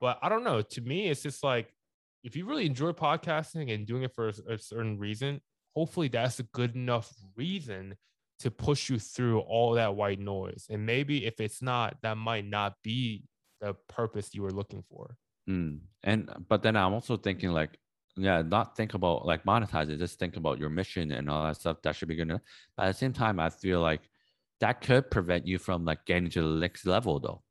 But 0.00 0.18
I 0.22 0.28
don't 0.28 0.44
know. 0.44 0.62
To 0.62 0.80
me, 0.80 1.08
it's 1.08 1.22
just 1.22 1.44
like 1.44 1.72
if 2.24 2.36
you 2.36 2.44
really 2.44 2.66
enjoy 2.66 2.92
podcasting 2.92 3.72
and 3.72 3.86
doing 3.86 4.02
it 4.02 4.14
for 4.14 4.28
a, 4.28 4.54
a 4.54 4.58
certain 4.58 4.98
reason, 4.98 5.40
hopefully 5.74 6.08
that's 6.08 6.38
a 6.38 6.44
good 6.44 6.74
enough 6.74 7.12
reason 7.36 7.96
to 8.40 8.50
push 8.50 8.90
you 8.90 8.98
through 8.98 9.40
all 9.40 9.72
that 9.74 9.94
white 9.94 10.18
noise. 10.18 10.66
And 10.68 10.84
maybe 10.84 11.26
if 11.26 11.40
it's 11.40 11.62
not, 11.62 11.96
that 12.02 12.16
might 12.16 12.44
not 12.44 12.74
be 12.82 13.24
the 13.60 13.74
purpose 13.88 14.34
you 14.34 14.42
were 14.42 14.50
looking 14.50 14.82
for. 14.88 15.16
Mm. 15.48 15.80
And 16.02 16.28
but 16.48 16.62
then 16.62 16.76
I'm 16.76 16.92
also 16.92 17.16
thinking 17.16 17.50
like, 17.52 17.78
yeah, 18.16 18.42
not 18.42 18.76
think 18.76 18.94
about 18.94 19.26
like 19.26 19.44
monetize 19.44 19.88
it, 19.88 19.98
just 19.98 20.18
think 20.18 20.36
about 20.36 20.58
your 20.58 20.70
mission 20.70 21.12
and 21.12 21.30
all 21.30 21.44
that 21.44 21.56
stuff. 21.56 21.78
That 21.82 21.96
should 21.96 22.08
be 22.08 22.16
good 22.16 22.28
enough. 22.28 22.42
But 22.76 22.86
at 22.86 22.92
the 22.92 22.98
same 22.98 23.12
time, 23.12 23.40
I 23.40 23.50
feel 23.50 23.80
like 23.80 24.02
that 24.60 24.80
could 24.80 25.10
prevent 25.10 25.46
you 25.46 25.58
from 25.58 25.84
like 25.84 26.04
getting 26.06 26.30
to 26.30 26.42
the 26.42 26.60
next 26.60 26.86
level 26.86 27.18
though. 27.18 27.42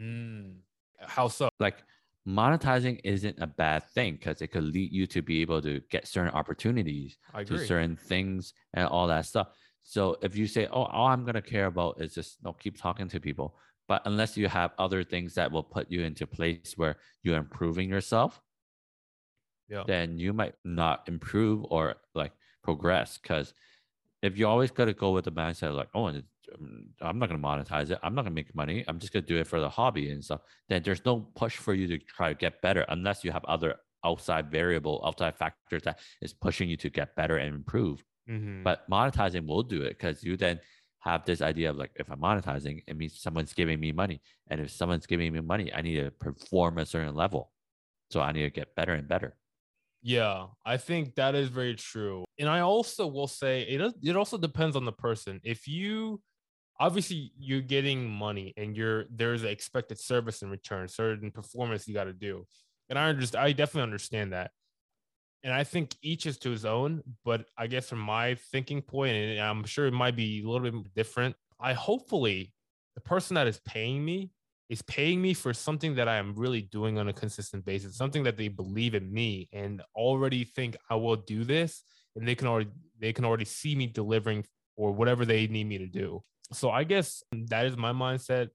Mm. 0.00 0.56
How 1.00 1.28
so? 1.28 1.48
Like 1.60 1.82
monetizing 2.26 3.00
isn't 3.04 3.38
a 3.40 3.46
bad 3.46 3.84
thing 3.90 4.14
because 4.14 4.42
it 4.42 4.48
could 4.48 4.64
lead 4.64 4.92
you 4.92 5.06
to 5.06 5.22
be 5.22 5.40
able 5.40 5.60
to 5.62 5.80
get 5.90 6.06
certain 6.06 6.32
opportunities 6.32 7.16
to 7.46 7.58
certain 7.58 7.96
things 7.96 8.54
and 8.74 8.86
all 8.86 9.06
that 9.08 9.26
stuff. 9.26 9.48
So 9.82 10.16
if 10.22 10.36
you 10.36 10.46
say, 10.46 10.66
"Oh, 10.66 10.84
all 10.84 11.08
I'm 11.08 11.24
gonna 11.24 11.42
care 11.42 11.66
about 11.66 12.00
is 12.00 12.14
just 12.14 12.42
no 12.44 12.52
keep 12.52 12.80
talking 12.80 13.08
to 13.08 13.20
people," 13.20 13.56
but 13.88 14.02
unless 14.04 14.36
you 14.36 14.46
have 14.48 14.72
other 14.78 15.02
things 15.02 15.34
that 15.34 15.50
will 15.50 15.64
put 15.64 15.90
you 15.90 16.02
into 16.02 16.26
place 16.26 16.74
where 16.76 16.96
you're 17.22 17.36
improving 17.36 17.88
yourself, 17.88 18.40
Yeah. 19.68 19.86
then 19.86 20.18
you 20.18 20.32
might 20.32 20.54
not 20.64 21.08
improve 21.08 21.64
or 21.70 21.96
like 22.14 22.32
progress. 22.62 23.18
Because 23.18 23.54
if 24.22 24.38
you 24.38 24.46
always 24.48 24.70
got 24.70 24.86
to 24.86 24.94
go 24.94 25.12
with 25.12 25.24
the 25.24 25.32
mindset 25.32 25.74
like, 25.74 25.90
"Oh, 25.94 26.06
um, 26.08 26.94
I'm 27.00 27.18
not 27.18 27.28
gonna 27.28 27.40
monetize 27.42 27.90
it. 27.90 27.98
I'm 28.02 28.14
not 28.14 28.22
gonna 28.22 28.34
make 28.34 28.54
money. 28.54 28.84
I'm 28.88 28.98
just 28.98 29.12
gonna 29.12 29.26
do 29.26 29.38
it 29.38 29.46
for 29.46 29.60
the 29.60 29.70
hobby 29.70 30.10
and 30.10 30.24
stuff," 30.24 30.42
then 30.68 30.82
there's 30.82 31.04
no 31.04 31.20
push 31.36 31.56
for 31.56 31.74
you 31.74 31.86
to 31.88 31.98
try 31.98 32.28
to 32.30 32.34
get 32.34 32.62
better 32.62 32.84
unless 32.88 33.24
you 33.24 33.32
have 33.32 33.44
other 33.46 33.78
outside 34.04 34.50
variable, 34.50 35.02
outside 35.06 35.36
factors 35.36 35.82
that 35.82 36.00
is 36.20 36.32
pushing 36.34 36.68
you 36.68 36.76
to 36.78 36.90
get 36.90 37.16
better 37.16 37.36
and 37.36 37.54
improve. 37.54 38.04
Mhm. 38.26 38.64
But 38.64 38.88
monetizing 38.90 39.46
will 39.46 39.62
do 39.62 39.82
it 39.82 39.90
because 39.90 40.22
you 40.24 40.36
then 40.36 40.60
have 41.00 41.24
this 41.24 41.42
idea 41.42 41.70
of 41.70 41.76
like, 41.76 41.92
if 41.96 42.10
I'm 42.10 42.20
monetizing, 42.20 42.82
it 42.86 42.96
means 42.96 43.20
someone's 43.20 43.54
giving 43.54 43.80
me 43.80 43.92
money. 43.92 44.22
And 44.48 44.60
if 44.60 44.70
someone's 44.70 45.06
giving 45.06 45.32
me 45.32 45.40
money, 45.40 45.72
I 45.74 45.82
need 45.82 45.96
to 45.96 46.10
perform 46.12 46.78
a 46.78 46.86
certain 46.86 47.14
level. 47.16 47.52
So 48.10 48.20
I 48.22 48.32
need 48.32 48.42
to 48.42 48.50
get 48.50 48.76
better 48.76 48.94
and 48.94 49.08
better. 49.08 49.38
Yeah, 50.02 50.46
I 50.66 50.78
think 50.78 51.14
that 51.14 51.34
is 51.34 51.48
very 51.48 51.74
true. 51.76 52.24
And 52.38 52.48
I 52.48 52.60
also 52.60 53.06
will 53.06 53.28
say 53.28 53.62
it 53.62 53.80
it 54.02 54.16
also 54.16 54.36
depends 54.36 54.74
on 54.76 54.84
the 54.84 54.92
person. 54.92 55.40
If 55.44 55.68
you 55.68 56.20
obviously 56.80 57.32
you're 57.38 57.62
getting 57.62 58.10
money 58.10 58.54
and 58.56 58.76
you're 58.76 59.06
there's 59.10 59.42
an 59.42 59.50
expected 59.50 60.00
service 60.00 60.42
in 60.42 60.50
return, 60.50 60.88
certain 60.88 61.30
performance 61.32 61.88
you 61.88 61.94
got 61.94 62.04
to 62.04 62.12
do. 62.14 62.46
And 62.90 62.98
I 62.98 63.12
just 63.14 63.36
I 63.36 63.52
definitely 63.52 63.84
understand 63.84 64.32
that. 64.32 64.52
And 65.44 65.52
I 65.52 65.64
think 65.64 65.96
each 66.02 66.26
is 66.26 66.38
to 66.40 66.50
his 66.50 66.64
own, 66.64 67.02
but 67.24 67.46
I 67.58 67.66
guess 67.66 67.88
from 67.88 68.00
my 68.00 68.36
thinking 68.36 68.82
point, 68.82 69.14
and 69.16 69.40
I'm 69.40 69.64
sure 69.64 69.86
it 69.86 69.92
might 69.92 70.16
be 70.16 70.42
a 70.42 70.48
little 70.48 70.70
bit 70.70 70.94
different. 70.94 71.36
I 71.60 71.72
hopefully 71.74 72.52
the 72.94 73.00
person 73.00 73.34
that 73.34 73.46
is 73.48 73.60
paying 73.66 74.04
me 74.04 74.30
is 74.68 74.82
paying 74.82 75.20
me 75.20 75.34
for 75.34 75.52
something 75.52 75.94
that 75.96 76.08
I 76.08 76.16
am 76.16 76.34
really 76.34 76.62
doing 76.62 76.98
on 76.98 77.08
a 77.08 77.12
consistent 77.12 77.64
basis, 77.64 77.96
something 77.96 78.22
that 78.24 78.36
they 78.36 78.48
believe 78.48 78.94
in 78.94 79.12
me 79.12 79.48
and 79.52 79.82
already 79.94 80.44
think 80.44 80.76
I 80.88 80.94
will 80.96 81.16
do 81.16 81.44
this, 81.44 81.82
and 82.16 82.26
they 82.26 82.34
can 82.34 82.48
already 82.48 82.70
they 82.98 83.12
can 83.12 83.24
already 83.24 83.44
see 83.44 83.74
me 83.74 83.86
delivering 83.86 84.44
or 84.76 84.92
whatever 84.92 85.24
they 85.24 85.46
need 85.46 85.64
me 85.64 85.78
to 85.78 85.86
do. 85.86 86.22
So 86.52 86.70
I 86.70 86.84
guess 86.84 87.22
that 87.32 87.66
is 87.66 87.76
my 87.76 87.92
mindset. 87.92 88.48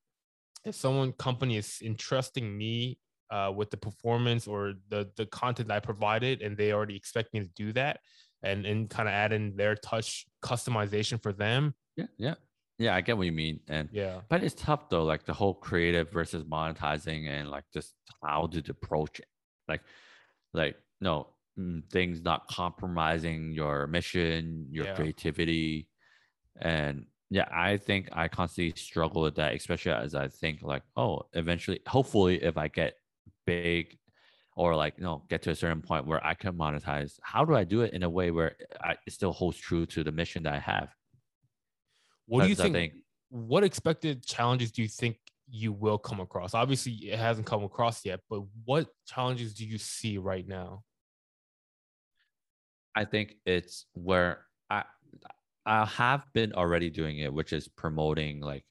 If 0.65 0.75
someone 0.75 1.13
company 1.13 1.57
is 1.57 1.79
entrusting 1.83 2.57
me 2.57 2.99
uh, 3.29 3.51
with 3.55 3.69
the 3.69 3.77
performance 3.77 4.47
or 4.47 4.73
the 4.89 5.09
the 5.17 5.25
content 5.25 5.71
I 5.71 5.79
provided, 5.79 6.41
and 6.41 6.57
they 6.57 6.71
already 6.71 6.95
expect 6.95 7.33
me 7.33 7.41
to 7.41 7.49
do 7.55 7.73
that, 7.73 7.99
and 8.43 8.65
and 8.65 8.89
kind 8.89 9.07
of 9.07 9.13
add 9.13 9.33
in 9.33 9.55
their 9.55 9.75
touch 9.75 10.25
customization 10.43 11.21
for 11.21 11.33
them, 11.33 11.75
Yeah. 11.95 12.05
Yeah. 12.17 12.35
Yeah. 12.77 12.95
I 12.95 13.01
get 13.01 13.17
what 13.17 13.25
you 13.25 13.31
mean. 13.31 13.61
And 13.67 13.89
yeah, 13.89 14.21
but 14.29 14.43
it's 14.43 14.55
tough 14.55 14.89
though, 14.89 15.03
like 15.03 15.25
the 15.25 15.33
whole 15.33 15.53
creative 15.53 16.11
versus 16.11 16.43
monetizing 16.43 17.27
and 17.27 17.49
like 17.49 17.65
just 17.73 17.95
how 18.23 18.47
to 18.47 18.63
approach 18.71 19.19
it. 19.19 19.27
Like, 19.67 19.83
like 20.53 20.77
no 21.01 21.35
mm, 21.59 21.89
things 21.91 22.21
not 22.21 22.47
compromising 22.49 23.53
your 23.53 23.87
mission, 23.87 24.67
your 24.71 24.87
Yeah. 24.87 24.87
creativity, 24.87 25.89
and 26.61 27.07
yeah, 27.31 27.47
I 27.51 27.77
think 27.77 28.09
I 28.13 28.27
constantly 28.29 28.73
struggle 28.81 29.23
with 29.23 29.35
that, 29.37 29.55
especially 29.55 29.93
as 29.93 30.15
I 30.15 30.29
think 30.29 30.63
like, 30.63 30.83
oh, 30.97 31.23
eventually, 31.33 31.81
hopefully, 31.87 32.43
if 32.43 32.57
I 32.57 32.69
get 32.69 32.95
big 33.45 33.99
or 34.57 34.75
like 34.75 34.97
you 34.99 35.05
know 35.05 35.25
get 35.29 35.43
to 35.43 35.51
a 35.51 35.55
certain 35.55 35.81
point 35.83 36.07
where 36.07 36.25
I 36.25 36.35
can 36.35 36.57
monetize, 36.57 37.19
how 37.23 37.45
do 37.45 37.55
I 37.55 37.65
do 37.65 37.81
it 37.83 37.93
in 37.93 38.03
a 38.03 38.11
way 38.11 38.31
where 38.31 38.57
I, 38.81 38.97
it 39.07 39.13
still 39.13 39.33
holds 39.33 39.57
true 39.59 39.87
to 39.87 40.03
the 40.05 40.13
mission 40.13 40.43
that 40.45 40.55
I 40.55 40.59
have? 40.59 40.96
What 42.27 42.43
do 42.43 42.49
you 42.49 42.55
I 42.59 42.69
think 42.69 42.93
what 43.29 43.63
expected 43.63 44.25
challenges 44.25 44.71
do 44.71 44.81
you 44.81 44.87
think 44.87 45.17
you 45.49 45.71
will 45.71 45.97
come 45.97 46.19
across? 46.19 46.53
Obviously, 46.53 46.93
it 46.93 47.17
hasn't 47.17 47.47
come 47.47 47.63
across 47.63 48.05
yet, 48.05 48.19
but 48.29 48.41
what 48.65 48.87
challenges 49.05 49.53
do 49.53 49.65
you 49.65 49.77
see 49.77 50.17
right 50.17 50.47
now? 50.47 50.83
I 52.95 53.05
think 53.05 53.35
it's 53.45 53.85
where 53.93 54.45
I 54.69 54.83
I 55.65 55.85
have 55.85 56.23
been 56.33 56.53
already 56.53 56.89
doing 56.89 57.19
it, 57.19 57.33
which 57.33 57.53
is 57.53 57.67
promoting 57.67 58.41
like 58.41 58.65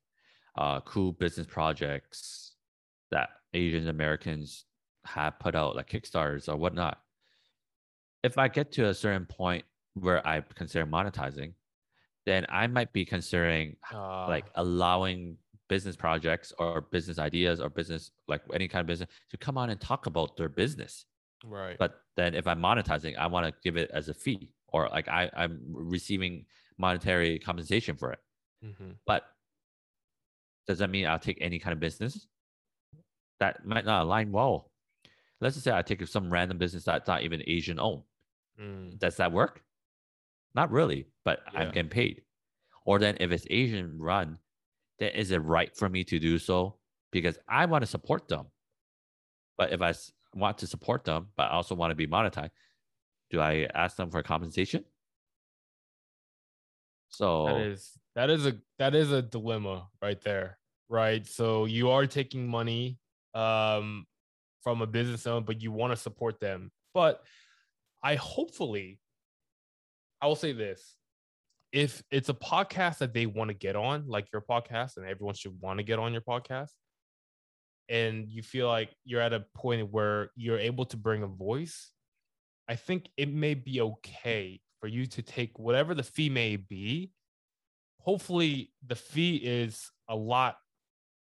uh 0.58 0.80
cool 0.80 1.12
business 1.12 1.46
projects 1.46 2.52
that 3.10 3.30
Asian 3.54 3.88
Americans 3.88 4.64
have 5.04 5.38
put 5.38 5.54
out, 5.54 5.76
like 5.76 5.88
Kickstarters 5.88 6.48
or 6.48 6.56
whatnot. 6.56 6.98
If 8.22 8.38
I 8.38 8.48
get 8.48 8.72
to 8.72 8.88
a 8.88 8.94
certain 8.94 9.26
point 9.26 9.64
where 9.94 10.26
I 10.26 10.42
consider 10.54 10.86
monetizing, 10.86 11.54
then 12.26 12.44
I 12.48 12.66
might 12.66 12.92
be 12.92 13.04
considering 13.04 13.76
Uh, 13.92 14.26
like 14.28 14.46
allowing 14.56 15.38
business 15.68 15.96
projects 15.96 16.52
or 16.58 16.82
business 16.92 17.18
ideas 17.18 17.60
or 17.60 17.68
business 17.70 18.12
like 18.28 18.42
any 18.54 18.68
kind 18.68 18.80
of 18.80 18.86
business 18.86 19.08
to 19.30 19.36
come 19.36 19.56
on 19.58 19.70
and 19.70 19.80
talk 19.80 20.06
about 20.06 20.36
their 20.36 20.48
business. 20.48 21.06
Right, 21.44 21.76
but 21.78 22.00
then 22.16 22.34
if 22.34 22.46
i'm 22.46 22.60
monetizing 22.60 23.16
i 23.18 23.26
want 23.26 23.46
to 23.46 23.52
give 23.62 23.76
it 23.76 23.90
as 23.92 24.08
a 24.08 24.14
fee 24.14 24.50
or 24.68 24.88
like 24.88 25.06
I, 25.06 25.30
i'm 25.36 25.60
receiving 25.68 26.46
monetary 26.78 27.38
compensation 27.38 27.96
for 27.96 28.12
it. 28.12 28.20
Mhm. 28.64 28.96
but 29.06 29.22
does 30.66 30.78
that 30.78 30.90
mean 30.90 31.06
i'll 31.06 31.18
take 31.18 31.38
any 31.40 31.58
kind 31.58 31.72
of 31.72 31.80
business? 31.80 32.26
That 33.38 33.66
might 33.66 33.84
not 33.84 34.02
align 34.04 34.32
well. 34.32 34.72
Let's 35.40 35.56
just 35.56 35.64
say 35.64 35.72
i 35.72 35.82
take 35.82 36.06
some 36.06 36.32
random 36.32 36.58
business 36.58 36.84
that's 36.84 37.06
not 37.06 37.22
even 37.22 37.42
asian 37.46 37.78
owned 37.78 38.02
Mm, 38.58 38.98
does 38.98 39.16
that 39.18 39.32
work 39.32 39.62
not 40.56 40.72
really 40.72 41.06
but 41.24 41.40
i'm 41.54 41.70
getting 41.70 41.88
paid. 41.90 42.22
Or 42.84 42.98
then 42.98 43.16
if 43.20 43.30
it's 43.30 43.46
asian 43.50 43.98
run 43.98 44.38
then 44.98 45.10
is 45.10 45.30
it 45.30 45.38
right 45.38 45.76
for 45.76 45.88
me 45.88 46.02
to 46.04 46.18
do 46.18 46.38
so? 46.38 46.78
Because 47.12 47.38
i 47.48 47.66
want 47.66 47.82
to 47.82 47.86
support 47.86 48.28
them. 48.28 48.46
But 49.58 49.72
if 49.72 49.80
I 49.80 49.94
want 50.34 50.58
to 50.58 50.66
support 50.66 51.04
them 51.04 51.28
but 51.36 51.44
i 51.44 51.52
also 51.52 51.74
want 51.74 51.90
to 51.90 51.94
be 51.94 52.06
monetized 52.06 52.50
do 53.30 53.40
i 53.40 53.68
ask 53.74 53.96
them 53.96 54.10
for 54.10 54.22
compensation? 54.22 54.84
So 57.08 57.46
that 57.46 57.56
is 57.58 57.98
that 58.14 58.30
is 58.30 58.46
a 58.46 58.56
that 58.78 58.94
is 58.94 59.12
a 59.12 59.22
dilemma 59.22 59.88
right 60.02 60.20
there, 60.20 60.58
right? 60.88 61.26
So 61.26 61.64
you 61.64 61.90
are 61.90 62.06
taking 62.06 62.46
money 62.46 62.98
um 63.34 64.06
from 64.62 64.82
a 64.82 64.86
business 64.86 65.26
owner, 65.26 65.44
but 65.44 65.62
you 65.62 65.72
want 65.72 65.92
to 65.92 65.96
support 65.96 66.40
them. 66.40 66.70
But 66.92 67.22
I 68.02 68.16
hopefully 68.16 69.00
I 70.20 70.26
will 70.26 70.36
say 70.36 70.52
this. 70.52 70.96
If 71.72 72.02
it's 72.10 72.28
a 72.28 72.34
podcast 72.34 72.98
that 72.98 73.12
they 73.12 73.26
want 73.26 73.48
to 73.48 73.54
get 73.54 73.76
on, 73.76 74.06
like 74.06 74.28
your 74.32 74.42
podcast, 74.42 74.96
and 74.96 75.06
everyone 75.06 75.34
should 75.34 75.60
want 75.60 75.78
to 75.78 75.84
get 75.84 75.98
on 75.98 76.12
your 76.12 76.22
podcast, 76.22 76.70
and 77.88 78.28
you 78.28 78.42
feel 78.42 78.68
like 78.68 78.90
you're 79.04 79.20
at 79.20 79.32
a 79.32 79.44
point 79.54 79.92
where 79.92 80.30
you're 80.36 80.58
able 80.58 80.86
to 80.86 80.96
bring 80.96 81.22
a 81.22 81.26
voice, 81.28 81.90
I 82.68 82.76
think 82.76 83.08
it 83.16 83.32
may 83.32 83.54
be 83.54 83.80
okay 83.80 84.60
for 84.80 84.86
you 84.86 85.06
to 85.06 85.22
take 85.22 85.58
whatever 85.58 85.94
the 85.94 86.02
fee 86.02 86.30
may 86.30 86.56
be. 86.56 87.12
Hopefully, 88.00 88.72
the 88.86 88.96
fee 88.96 89.36
is 89.36 89.90
a 90.08 90.16
lot 90.16 90.56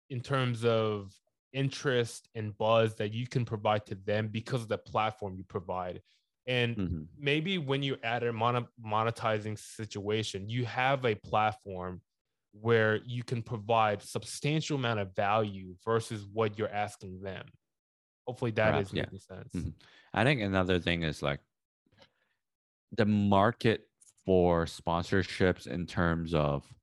in 0.09 0.21
terms 0.21 0.65
of 0.65 1.13
interest 1.53 2.29
and 2.35 2.57
buzz 2.57 2.95
that 2.95 3.13
you 3.13 3.27
can 3.27 3.45
provide 3.45 3.85
to 3.87 3.95
them 3.95 4.27
because 4.27 4.61
of 4.61 4.67
the 4.67 4.77
platform 4.77 5.35
you 5.35 5.43
provide. 5.43 6.01
And 6.47 6.77
Mhm. 6.77 7.09
maybe 7.17 7.57
when 7.57 7.83
you 7.83 7.97
add 8.03 8.23
a 8.23 8.31
monetizing 8.31 9.57
situation, 9.57 10.49
you 10.49 10.65
have 10.65 11.05
a 11.05 11.15
platform 11.15 12.01
where 12.51 12.97
you 13.05 13.23
can 13.23 13.43
provide 13.43 14.01
substantial 14.01 14.77
amount 14.77 14.99
of 14.99 15.15
value 15.15 15.75
versus 15.85 16.25
what 16.25 16.57
you're 16.57 16.69
asking 16.69 17.21
them. 17.21 17.45
Hopefully 18.27 18.51
that 18.51 18.71
Perhaps, 18.71 18.89
is 18.89 18.93
yeah. 18.93 19.05
making 19.05 19.19
sense. 19.19 19.53
Mhm. 19.55 19.73
I 20.13 20.23
think 20.23 20.41
another 20.41 20.79
thing 20.79 21.03
is 21.03 21.21
like 21.21 21.41
the 22.91 23.05
market 23.05 23.87
for 24.25 24.65
sponsorships 24.65 25.67
in 25.67 25.85
terms 25.85 26.33
of 26.33 26.73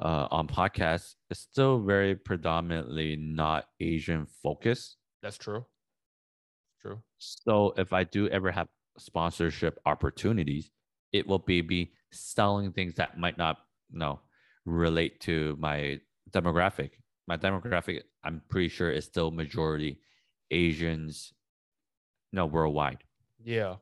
uh, 0.00 0.28
on 0.30 0.48
podcasts 0.48 1.16
is 1.30 1.38
still 1.40 1.80
very 1.82 2.16
predominantly 2.16 3.16
not 3.16 3.68
Asian 3.80 4.26
focused. 4.26 4.98
That's 5.22 5.36
true. 5.38 5.66
So 7.20 7.74
if 7.76 7.92
I 7.92 8.04
do 8.04 8.28
ever 8.28 8.50
have 8.50 8.66
sponsorship 8.98 9.78
opportunities, 9.86 10.70
it 11.12 11.26
will 11.26 11.38
be 11.38 11.62
me 11.62 11.92
selling 12.12 12.72
things 12.72 12.94
that 12.94 13.18
might 13.18 13.38
not 13.38 13.58
you 13.92 13.98
know, 13.98 14.20
relate 14.64 15.20
to 15.20 15.56
my 15.60 16.00
demographic. 16.30 16.92
My 17.28 17.36
demographic, 17.36 18.02
I'm 18.24 18.42
pretty 18.48 18.68
sure, 18.68 18.90
is 18.90 19.04
still 19.04 19.30
majority 19.30 20.00
Asians, 20.50 21.32
no, 22.32 22.46
worldwide. 22.46 23.04
Yeah. 23.44 23.76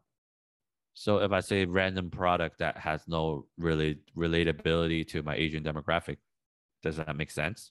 So 0.94 1.18
if 1.18 1.30
I 1.30 1.40
say 1.40 1.64
random 1.64 2.10
product 2.10 2.58
that 2.58 2.76
has 2.76 3.02
no 3.06 3.46
really 3.56 4.00
relatability 4.16 5.06
to 5.08 5.22
my 5.22 5.36
Asian 5.36 5.62
demographic, 5.62 6.16
does 6.82 6.96
that 6.96 7.16
make 7.16 7.30
sense? 7.30 7.70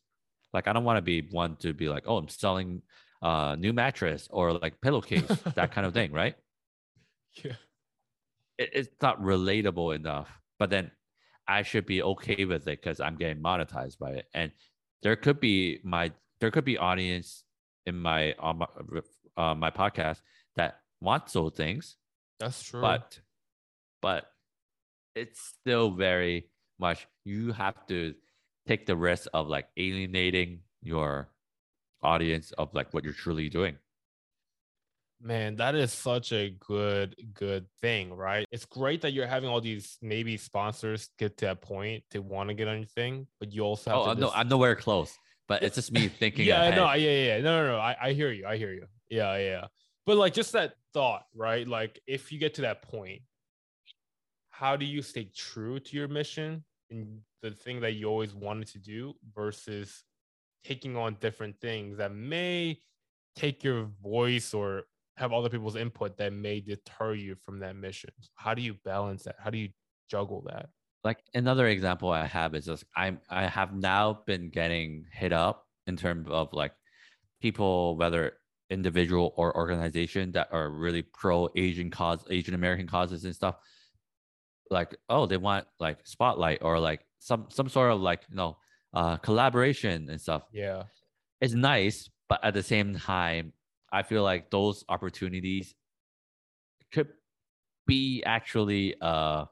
Like 0.53 0.67
I 0.67 0.73
don't 0.73 0.85
want 0.85 0.97
to 0.97 1.01
be 1.01 1.27
one 1.29 1.57
to 1.57 1.73
be 1.73 1.89
like, 1.89 2.03
oh, 2.07 2.17
I'm 2.17 2.29
selling 2.29 2.81
uh, 3.21 3.55
new 3.57 3.73
mattress 3.73 4.27
or 4.31 4.53
like 4.53 4.79
pillowcase, 4.81 5.27
that 5.55 5.71
kind 5.71 5.85
of 5.87 5.93
thing, 5.93 6.11
right? 6.11 6.35
Yeah. 7.43 7.53
It, 8.57 8.71
it's 8.73 8.89
not 8.99 9.21
relatable 9.21 9.95
enough. 9.95 10.27
But 10.57 10.71
then 10.71 10.89
I 11.47 11.61
should 11.61 11.85
be 11.85 12.01
okay 12.01 12.45
with 12.45 12.67
it 12.67 12.81
because 12.81 12.99
I'm 12.99 13.15
getting 13.15 13.43
monetized 13.43 13.99
by 13.99 14.13
it. 14.13 14.25
And 14.33 14.51
there 15.03 15.15
could 15.15 15.39
be 15.39 15.79
my 15.83 16.11
there 16.39 16.49
could 16.49 16.65
be 16.65 16.79
audience 16.79 17.43
in 17.85 17.99
my 17.99 18.33
on 18.39 18.57
my 18.57 18.67
uh, 19.37 19.53
my 19.53 19.69
podcast 19.69 20.21
that 20.55 20.79
wants 20.99 21.33
those 21.33 21.53
things. 21.53 21.97
That's 22.39 22.63
true. 22.63 22.81
But 22.81 23.19
but 24.01 24.25
it's 25.15 25.39
still 25.39 25.91
very 25.91 26.49
much 26.79 27.07
you 27.23 27.51
have 27.51 27.85
to 27.87 28.13
take 28.67 28.85
the 28.85 28.95
risk 28.95 29.27
of 29.33 29.47
like 29.47 29.67
alienating 29.77 30.61
your 30.81 31.29
audience 32.07 32.51
of 32.53 32.73
like 32.73 32.93
what 32.93 33.03
you're 33.03 33.13
truly 33.13 33.49
doing. 33.49 33.75
Man, 35.19 35.55
that 35.55 35.73
is 35.73 35.91
such 35.91 36.31
a 36.31 36.51
good, 36.51 37.15
good 37.33 37.65
thing, 37.81 38.13
right? 38.13 38.45
It's 38.51 38.65
great 38.65 39.01
that 39.01 39.13
you're 39.13 39.25
having 39.25 39.49
all 39.49 39.59
these 39.59 39.97
maybe 40.01 40.37
sponsors 40.37 41.09
get 41.17 41.37
to 41.37 41.45
that 41.45 41.61
point 41.61 42.03
to 42.11 42.19
want 42.19 42.49
to 42.49 42.53
get 42.53 42.67
on 42.67 42.77
your 42.77 42.85
thing, 42.85 43.27
but 43.39 43.51
you 43.51 43.63
also 43.63 43.89
have 43.89 43.99
oh, 43.99 44.05
to. 44.05 44.09
Uh, 44.11 44.13
no, 44.13 44.31
I'm 44.33 44.47
nowhere 44.47 44.75
close, 44.75 45.17
but 45.47 45.63
it's 45.63 45.75
just 45.75 45.91
me 45.91 46.07
thinking. 46.19 46.45
yeah, 46.45 46.61
ahead. 46.61 46.75
no, 46.75 46.85
yeah, 46.93 47.09
yeah, 47.09 47.35
yeah. 47.35 47.41
No, 47.41 47.63
no, 47.63 47.71
no. 47.73 47.79
I, 47.79 47.95
I 47.99 48.13
hear 48.13 48.31
you. 48.31 48.45
I 48.45 48.57
hear 48.57 48.71
you. 48.71 48.85
Yeah, 49.09 49.37
yeah. 49.37 49.65
But 50.05 50.17
like 50.17 50.33
just 50.33 50.51
that 50.53 50.73
thought, 50.93 51.23
right? 51.35 51.67
Like 51.67 51.99
if 52.05 52.31
you 52.31 52.37
get 52.37 52.53
to 52.55 52.61
that 52.61 52.83
point, 52.83 53.23
how 54.51 54.75
do 54.75 54.85
you 54.85 55.01
stay 55.01 55.29
true 55.35 55.79
to 55.79 55.97
your 55.97 56.07
mission 56.07 56.63
and 56.91 57.19
the 57.41 57.51
thing 57.51 57.81
that 57.81 57.93
you 57.93 58.07
always 58.07 58.33
wanted 58.33 58.67
to 58.67 58.79
do 58.79 59.13
versus 59.35 60.03
taking 60.67 60.97
on 60.97 61.17
different 61.21 61.59
things 61.61 61.97
that 61.97 62.13
may 62.13 62.77
take 63.35 63.63
your 63.63 63.87
voice 64.03 64.53
or 64.53 64.83
have 65.15 65.31
other 65.31 65.49
people's 65.49 65.75
input 65.75 66.17
that 66.17 66.33
may 66.33 66.59
deter 66.59 67.13
you 67.13 67.35
from 67.45 67.59
that 67.59 67.75
mission. 67.75 68.09
How 68.35 68.53
do 68.53 68.61
you 68.61 68.75
balance 68.83 69.23
that? 69.23 69.35
How 69.39 69.49
do 69.49 69.57
you 69.57 69.69
juggle 70.09 70.43
that? 70.47 70.69
Like 71.03 71.19
another 71.33 71.67
example 71.67 72.09
I 72.09 72.25
have 72.25 72.53
is 72.53 72.65
just 72.65 72.83
I'm 72.95 73.19
I 73.29 73.47
have 73.47 73.73
now 73.73 74.21
been 74.25 74.49
getting 74.49 75.05
hit 75.11 75.31
up 75.31 75.65
in 75.85 75.95
terms 75.95 76.27
of 76.29 76.51
like 76.51 76.73
people, 77.41 77.95
whether 77.95 78.33
individual 78.69 79.33
or 79.37 79.55
organization 79.55 80.31
that 80.33 80.49
are 80.51 80.69
really 80.69 81.01
pro 81.01 81.47
Asian 81.55 81.89
cause, 81.89 82.19
Asian 82.29 82.55
American 82.55 82.87
causes 82.87 83.23
and 83.23 83.33
stuff. 83.33 83.55
Like, 84.69 84.97
oh, 85.07 85.27
they 85.27 85.37
want 85.37 85.65
like 85.79 85.99
spotlight 86.05 86.59
or 86.61 86.77
like 86.79 87.05
some 87.19 87.45
some 87.49 87.69
sort 87.69 87.91
of 87.91 88.01
like 88.01 88.23
you 88.29 88.35
know 88.35 88.57
uh 88.93 89.17
collaboration 89.17 90.09
and 90.09 90.19
stuff. 90.19 90.43
Yeah. 90.51 90.83
It's 91.41 91.53
nice, 91.53 92.09
but 92.29 92.43
at 92.43 92.53
the 92.53 92.63
same 92.63 92.95
time, 92.95 93.53
I 93.91 94.03
feel 94.03 94.23
like 94.23 94.49
those 94.49 94.83
opportunities 94.89 95.75
could 96.91 97.09
be 97.85 98.23
actually 98.25 98.95
uh 99.01 99.45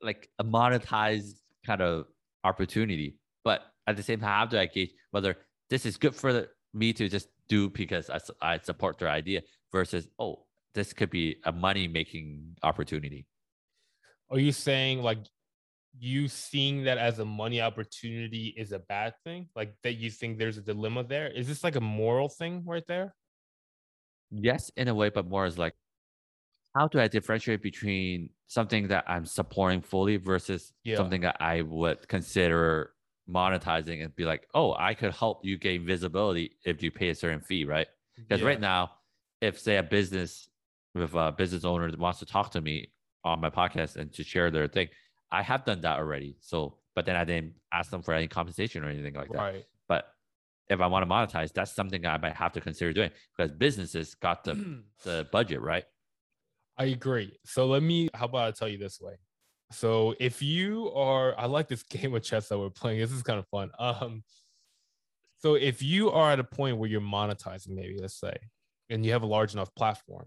like 0.00 0.28
a 0.38 0.44
monetized 0.44 1.40
kind 1.66 1.82
of 1.82 2.06
opportunity. 2.44 3.16
But 3.44 3.62
at 3.86 3.96
the 3.96 4.02
same 4.02 4.20
time, 4.20 4.30
I 4.30 4.40
have 4.40 4.50
to 4.50 4.66
gauge 4.66 4.90
whether 5.10 5.36
this 5.70 5.84
is 5.84 5.96
good 5.96 6.14
for 6.14 6.32
the, 6.32 6.48
me 6.72 6.92
to 6.92 7.08
just 7.08 7.28
do 7.48 7.68
because 7.70 8.10
I, 8.10 8.20
I 8.40 8.58
support 8.58 8.98
their 8.98 9.08
idea 9.08 9.42
versus, 9.72 10.08
oh, 10.18 10.44
this 10.74 10.92
could 10.92 11.10
be 11.10 11.36
a 11.44 11.52
money 11.52 11.88
making 11.88 12.56
opportunity. 12.62 13.26
Are 14.30 14.38
you 14.38 14.52
saying 14.52 15.02
like 15.02 15.18
you 15.98 16.28
seeing 16.28 16.84
that 16.84 16.98
as 16.98 17.18
a 17.18 17.24
money 17.24 17.60
opportunity 17.60 18.54
is 18.56 18.72
a 18.72 18.78
bad 18.78 19.14
thing? 19.24 19.48
Like 19.54 19.74
that 19.82 19.94
you 19.94 20.10
think 20.10 20.38
there's 20.38 20.58
a 20.58 20.62
dilemma 20.62 21.04
there? 21.04 21.28
Is 21.28 21.48
this 21.48 21.64
like 21.64 21.76
a 21.76 21.80
moral 21.80 22.28
thing 22.28 22.62
right 22.66 22.84
there? 22.86 23.14
Yes, 24.30 24.70
in 24.76 24.88
a 24.88 24.94
way, 24.94 25.08
but 25.08 25.28
more 25.28 25.46
is 25.46 25.58
like, 25.58 25.74
how 26.76 26.86
do 26.86 27.00
I 27.00 27.08
differentiate 27.08 27.62
between 27.62 28.30
something 28.46 28.88
that 28.88 29.04
I'm 29.08 29.24
supporting 29.26 29.80
fully 29.80 30.16
versus 30.16 30.72
Yeah. 30.84 30.96
something 30.96 31.22
that 31.22 31.36
I 31.40 31.62
would 31.62 32.06
consider 32.08 32.92
monetizing 33.28 34.04
and 34.04 34.14
be 34.14 34.24
like, 34.24 34.46
oh, 34.54 34.74
I 34.78 34.94
could 34.94 35.14
help 35.14 35.44
you 35.44 35.58
gain 35.58 35.84
visibility 35.86 36.56
if 36.64 36.82
you 36.82 36.90
pay 36.90 37.08
a 37.10 37.14
certain 37.14 37.40
fee, 37.40 37.64
right? 37.64 37.86
Because 38.16 38.42
right 38.42 38.60
now, 38.60 38.90
if 39.40 39.58
say 39.58 39.76
a 39.76 39.82
business 39.82 40.48
with 40.94 41.14
a 41.14 41.32
business 41.32 41.64
owner 41.64 41.90
that 41.90 41.98
wants 42.00 42.18
to 42.20 42.26
talk 42.26 42.50
to 42.52 42.60
me 42.60 42.92
on 43.24 43.40
my 43.40 43.50
podcast 43.50 43.96
and 43.96 44.12
to 44.14 44.24
share 44.24 44.50
their 44.50 44.66
thing, 44.66 44.88
I 45.30 45.42
have 45.42 45.64
done 45.64 45.80
that 45.82 45.98
already. 45.98 46.36
So, 46.40 46.78
but 46.94 47.06
then 47.06 47.16
I 47.16 47.24
didn't 47.24 47.54
ask 47.72 47.90
them 47.90 48.02
for 48.02 48.14
any 48.14 48.28
compensation 48.28 48.84
or 48.84 48.88
anything 48.88 49.14
like 49.14 49.30
that. 49.30 49.38
right. 49.38 49.64
But 49.88 50.08
if 50.68 50.80
I 50.80 50.86
want 50.86 51.08
to 51.08 51.14
monetize, 51.14 51.52
that's 51.52 51.72
something 51.72 52.04
I 52.06 52.18
might 52.18 52.34
have 52.34 52.52
to 52.52 52.60
consider 52.60 52.92
doing 52.92 53.10
because 53.36 53.52
businesses 53.52 54.14
got 54.14 54.44
the 54.44 54.82
the 55.04 55.28
budget, 55.32 55.60
right? 55.60 55.84
I 56.76 56.86
agree. 56.86 57.38
So 57.44 57.66
let 57.66 57.82
me, 57.82 58.08
how 58.14 58.26
about 58.26 58.48
I 58.48 58.50
tell 58.52 58.68
you 58.68 58.78
this 58.78 59.00
way? 59.00 59.14
So 59.72 60.14
if 60.20 60.40
you 60.40 60.92
are, 60.92 61.38
I 61.38 61.46
like 61.46 61.68
this 61.68 61.82
game 61.90 62.14
of 62.14 62.22
chess 62.22 62.48
that 62.48 62.58
we're 62.58 62.70
playing. 62.70 63.00
This 63.00 63.12
is 63.12 63.22
kind 63.22 63.38
of 63.38 63.46
fun. 63.48 63.70
Um, 63.78 64.22
so 65.38 65.54
if 65.54 65.82
you 65.82 66.10
are 66.10 66.32
at 66.32 66.40
a 66.40 66.44
point 66.44 66.78
where 66.78 66.88
you're 66.88 67.00
monetizing, 67.00 67.70
maybe 67.70 67.96
let's 68.00 68.18
say, 68.18 68.36
and 68.90 69.04
you 69.04 69.12
have 69.12 69.22
a 69.22 69.26
large 69.26 69.52
enough 69.52 69.72
platform, 69.74 70.26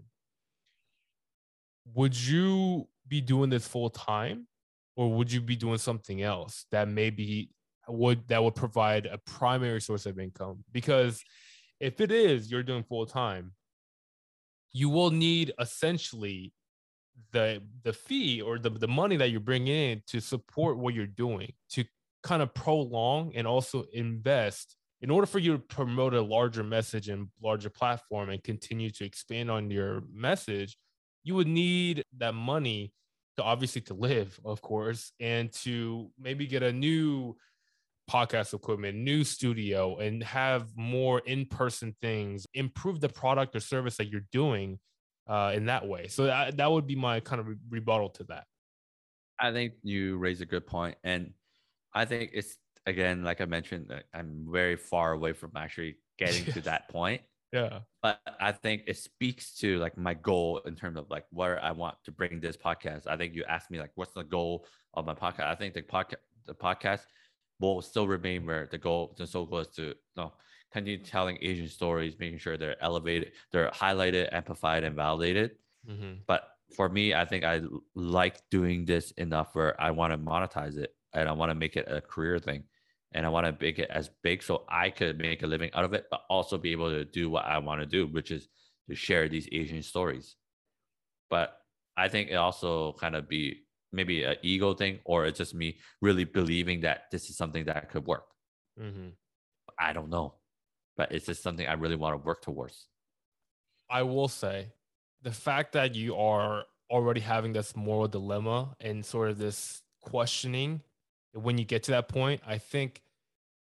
would 1.94 2.16
you 2.16 2.88
be 3.08 3.20
doing 3.20 3.50
this 3.50 3.66
full 3.66 3.90
time, 3.90 4.46
or 4.96 5.12
would 5.12 5.32
you 5.32 5.40
be 5.40 5.56
doing 5.56 5.78
something 5.78 6.22
else 6.22 6.66
that 6.70 6.88
maybe 6.88 7.50
would 7.88 8.26
that 8.28 8.42
would 8.42 8.54
provide 8.54 9.06
a 9.06 9.18
primary 9.18 9.80
source 9.80 10.06
of 10.06 10.18
income? 10.18 10.64
Because 10.72 11.22
if 11.80 12.00
it 12.00 12.12
is, 12.12 12.50
you're 12.50 12.62
doing 12.62 12.84
full 12.84 13.06
time, 13.06 13.52
you 14.72 14.88
will 14.88 15.10
need 15.10 15.52
essentially 15.58 16.52
the 17.32 17.62
the 17.82 17.92
fee 17.92 18.40
or 18.40 18.58
the, 18.58 18.70
the 18.70 18.88
money 18.88 19.16
that 19.16 19.30
you're 19.30 19.40
bringing 19.40 19.74
in 19.74 20.02
to 20.06 20.20
support 20.20 20.78
what 20.78 20.94
you're 20.94 21.06
doing 21.06 21.52
to 21.70 21.84
kind 22.22 22.42
of 22.42 22.54
prolong 22.54 23.32
and 23.34 23.46
also 23.46 23.84
invest 23.92 24.76
in 25.00 25.10
order 25.10 25.26
for 25.26 25.40
you 25.40 25.52
to 25.52 25.58
promote 25.58 26.14
a 26.14 26.22
larger 26.22 26.62
message 26.62 27.08
and 27.08 27.28
larger 27.42 27.68
platform 27.68 28.30
and 28.30 28.42
continue 28.44 28.90
to 28.90 29.04
expand 29.04 29.50
on 29.50 29.70
your 29.70 30.02
message 30.14 30.76
you 31.24 31.34
would 31.34 31.46
need 31.46 32.04
that 32.16 32.34
money 32.34 32.92
to 33.36 33.42
obviously 33.42 33.80
to 33.80 33.94
live 33.94 34.38
of 34.44 34.60
course 34.60 35.12
and 35.20 35.52
to 35.52 36.10
maybe 36.18 36.46
get 36.46 36.62
a 36.62 36.72
new 36.72 37.36
podcast 38.10 38.52
equipment, 38.52 38.98
new 38.98 39.24
studio, 39.24 39.96
and 39.98 40.22
have 40.22 40.76
more 40.76 41.20
in-person 41.20 41.94
things, 42.02 42.46
improve 42.54 43.00
the 43.00 43.08
product 43.08 43.54
or 43.56 43.60
service 43.60 43.96
that 43.96 44.08
you're 44.08 44.26
doing 44.32 44.78
uh, 45.28 45.52
in 45.54 45.66
that 45.66 45.86
way. 45.86 46.08
So 46.08 46.24
that, 46.24 46.56
that 46.56 46.70
would 46.70 46.86
be 46.86 46.96
my 46.96 47.20
kind 47.20 47.40
of 47.40 47.48
re- 47.48 47.56
rebuttal 47.70 48.10
to 48.10 48.24
that. 48.24 48.44
I 49.38 49.52
think 49.52 49.74
you 49.82 50.18
raise 50.18 50.40
a 50.40 50.46
good 50.46 50.66
point, 50.66 50.96
and 51.04 51.32
I 51.94 52.04
think 52.04 52.30
it's 52.34 52.56
again, 52.86 53.24
like 53.24 53.40
I 53.40 53.44
mentioned, 53.44 53.92
I'm 54.14 54.46
very 54.50 54.76
far 54.76 55.12
away 55.12 55.32
from 55.32 55.52
actually 55.56 55.96
getting 56.18 56.52
to 56.52 56.60
that 56.62 56.88
point. 56.88 57.22
Yeah. 57.52 57.80
But 58.02 58.20
I 58.40 58.52
think 58.52 58.82
it 58.86 58.96
speaks 58.96 59.54
to 59.58 59.78
like 59.78 59.96
my 59.96 60.14
goal 60.14 60.58
in 60.64 60.74
terms 60.74 60.96
of 60.98 61.10
like 61.10 61.26
where 61.30 61.62
I 61.62 61.72
want 61.72 61.96
to 62.04 62.12
bring 62.12 62.40
this 62.40 62.56
podcast. 62.56 63.06
I 63.06 63.16
think 63.16 63.34
you 63.34 63.44
asked 63.44 63.70
me 63.70 63.78
like, 63.78 63.92
what's 63.94 64.12
the 64.12 64.24
goal 64.24 64.66
of 64.94 65.04
my 65.04 65.14
podcast? 65.14 65.46
I 65.46 65.54
think 65.54 65.74
the 65.74 65.82
podcast, 65.82 66.16
the 66.46 66.54
podcast 66.54 67.02
will 67.60 67.82
still 67.82 68.08
remain 68.08 68.46
where 68.46 68.68
the 68.70 68.78
goal, 68.78 69.14
the 69.16 69.26
sole 69.26 69.46
goal 69.46 69.60
is 69.60 69.68
to 69.68 69.82
you 69.82 69.94
know, 70.16 70.32
continue 70.72 70.98
telling 70.98 71.38
Asian 71.42 71.68
stories, 71.68 72.18
making 72.18 72.38
sure 72.38 72.56
they're 72.56 72.82
elevated, 72.82 73.32
they're 73.52 73.70
highlighted, 73.70 74.32
amplified, 74.32 74.82
and 74.84 74.96
validated. 74.96 75.52
Mhm. 75.88 76.20
But 76.26 76.48
for 76.74 76.88
me, 76.88 77.14
I 77.14 77.24
think 77.26 77.44
i 77.44 77.60
like 77.94 78.40
doing 78.50 78.86
this 78.86 79.10
enough 79.12 79.54
where 79.54 79.78
I 79.80 79.90
want 79.90 80.12
to 80.12 80.18
monetize 80.18 80.76
it 80.78 80.94
and 81.12 81.28
I 81.28 81.32
want 81.32 81.50
to 81.50 81.54
make 81.54 81.76
it 81.76 81.86
a 81.88 82.00
career 82.00 82.38
thing. 82.38 82.64
And 83.14 83.26
I 83.26 83.28
want 83.28 83.46
to 83.46 83.64
make 83.64 83.78
it 83.78 83.90
as 83.90 84.10
big 84.22 84.42
so 84.42 84.64
I 84.68 84.90
could 84.90 85.18
make 85.18 85.42
a 85.42 85.46
living 85.46 85.70
out 85.74 85.84
of 85.84 85.92
it, 85.92 86.06
but 86.10 86.22
also 86.30 86.56
be 86.56 86.72
able 86.72 86.90
to 86.90 87.04
do 87.04 87.28
what 87.28 87.44
I 87.44 87.58
want 87.58 87.80
to 87.80 87.86
do, 87.86 88.06
which 88.06 88.30
is 88.30 88.48
to 88.88 88.94
share 88.94 89.28
these 89.28 89.48
Asian 89.52 89.82
stories. 89.82 90.36
But 91.30 91.56
I 91.96 92.08
think 92.08 92.30
it 92.30 92.34
also 92.34 92.94
kind 92.94 93.14
of 93.14 93.28
be 93.28 93.66
maybe 93.92 94.24
an 94.24 94.36
ego 94.42 94.72
thing, 94.72 95.00
or 95.04 95.26
it's 95.26 95.38
just 95.38 95.54
me 95.54 95.78
really 96.00 96.24
believing 96.24 96.80
that 96.80 97.10
this 97.10 97.28
is 97.28 97.36
something 97.36 97.66
that 97.66 97.90
could 97.90 98.06
work. 98.06 98.26
Mhm. 98.78 99.12
I 99.78 99.92
don't 99.92 100.08
know, 100.08 100.40
but 100.96 101.12
it's 101.12 101.26
just 101.26 101.42
something 101.42 101.66
I 101.66 101.74
really 101.74 101.96
want 101.96 102.14
to 102.14 102.26
work 102.26 102.40
towards. 102.42 102.88
I 103.90 104.02
will 104.02 104.28
say 104.28 104.72
the 105.20 105.32
fact 105.32 105.72
that 105.72 105.94
you 105.94 106.16
are 106.16 106.66
already 106.90 107.20
having 107.20 107.52
this 107.52 107.76
moral 107.76 108.08
dilemma 108.08 108.76
and 108.80 109.04
sort 109.04 109.28
of 109.30 109.38
this 109.38 109.82
questioning 110.00 110.82
when 111.34 111.58
you 111.58 111.64
get 111.64 111.84
to 111.84 111.92
that 111.92 112.08
point, 112.08 112.40
I 112.46 112.58
think 112.58 113.02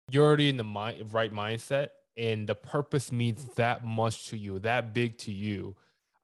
you're 0.09 0.25
already 0.25 0.49
in 0.49 0.57
the 0.57 0.63
right 0.63 1.33
mindset 1.33 1.89
and 2.17 2.47
the 2.47 2.55
purpose 2.55 3.11
means 3.11 3.45
that 3.55 3.85
much 3.85 4.27
to 4.27 4.37
you, 4.37 4.59
that 4.59 4.93
big 4.93 5.17
to 5.19 5.31
you. 5.31 5.75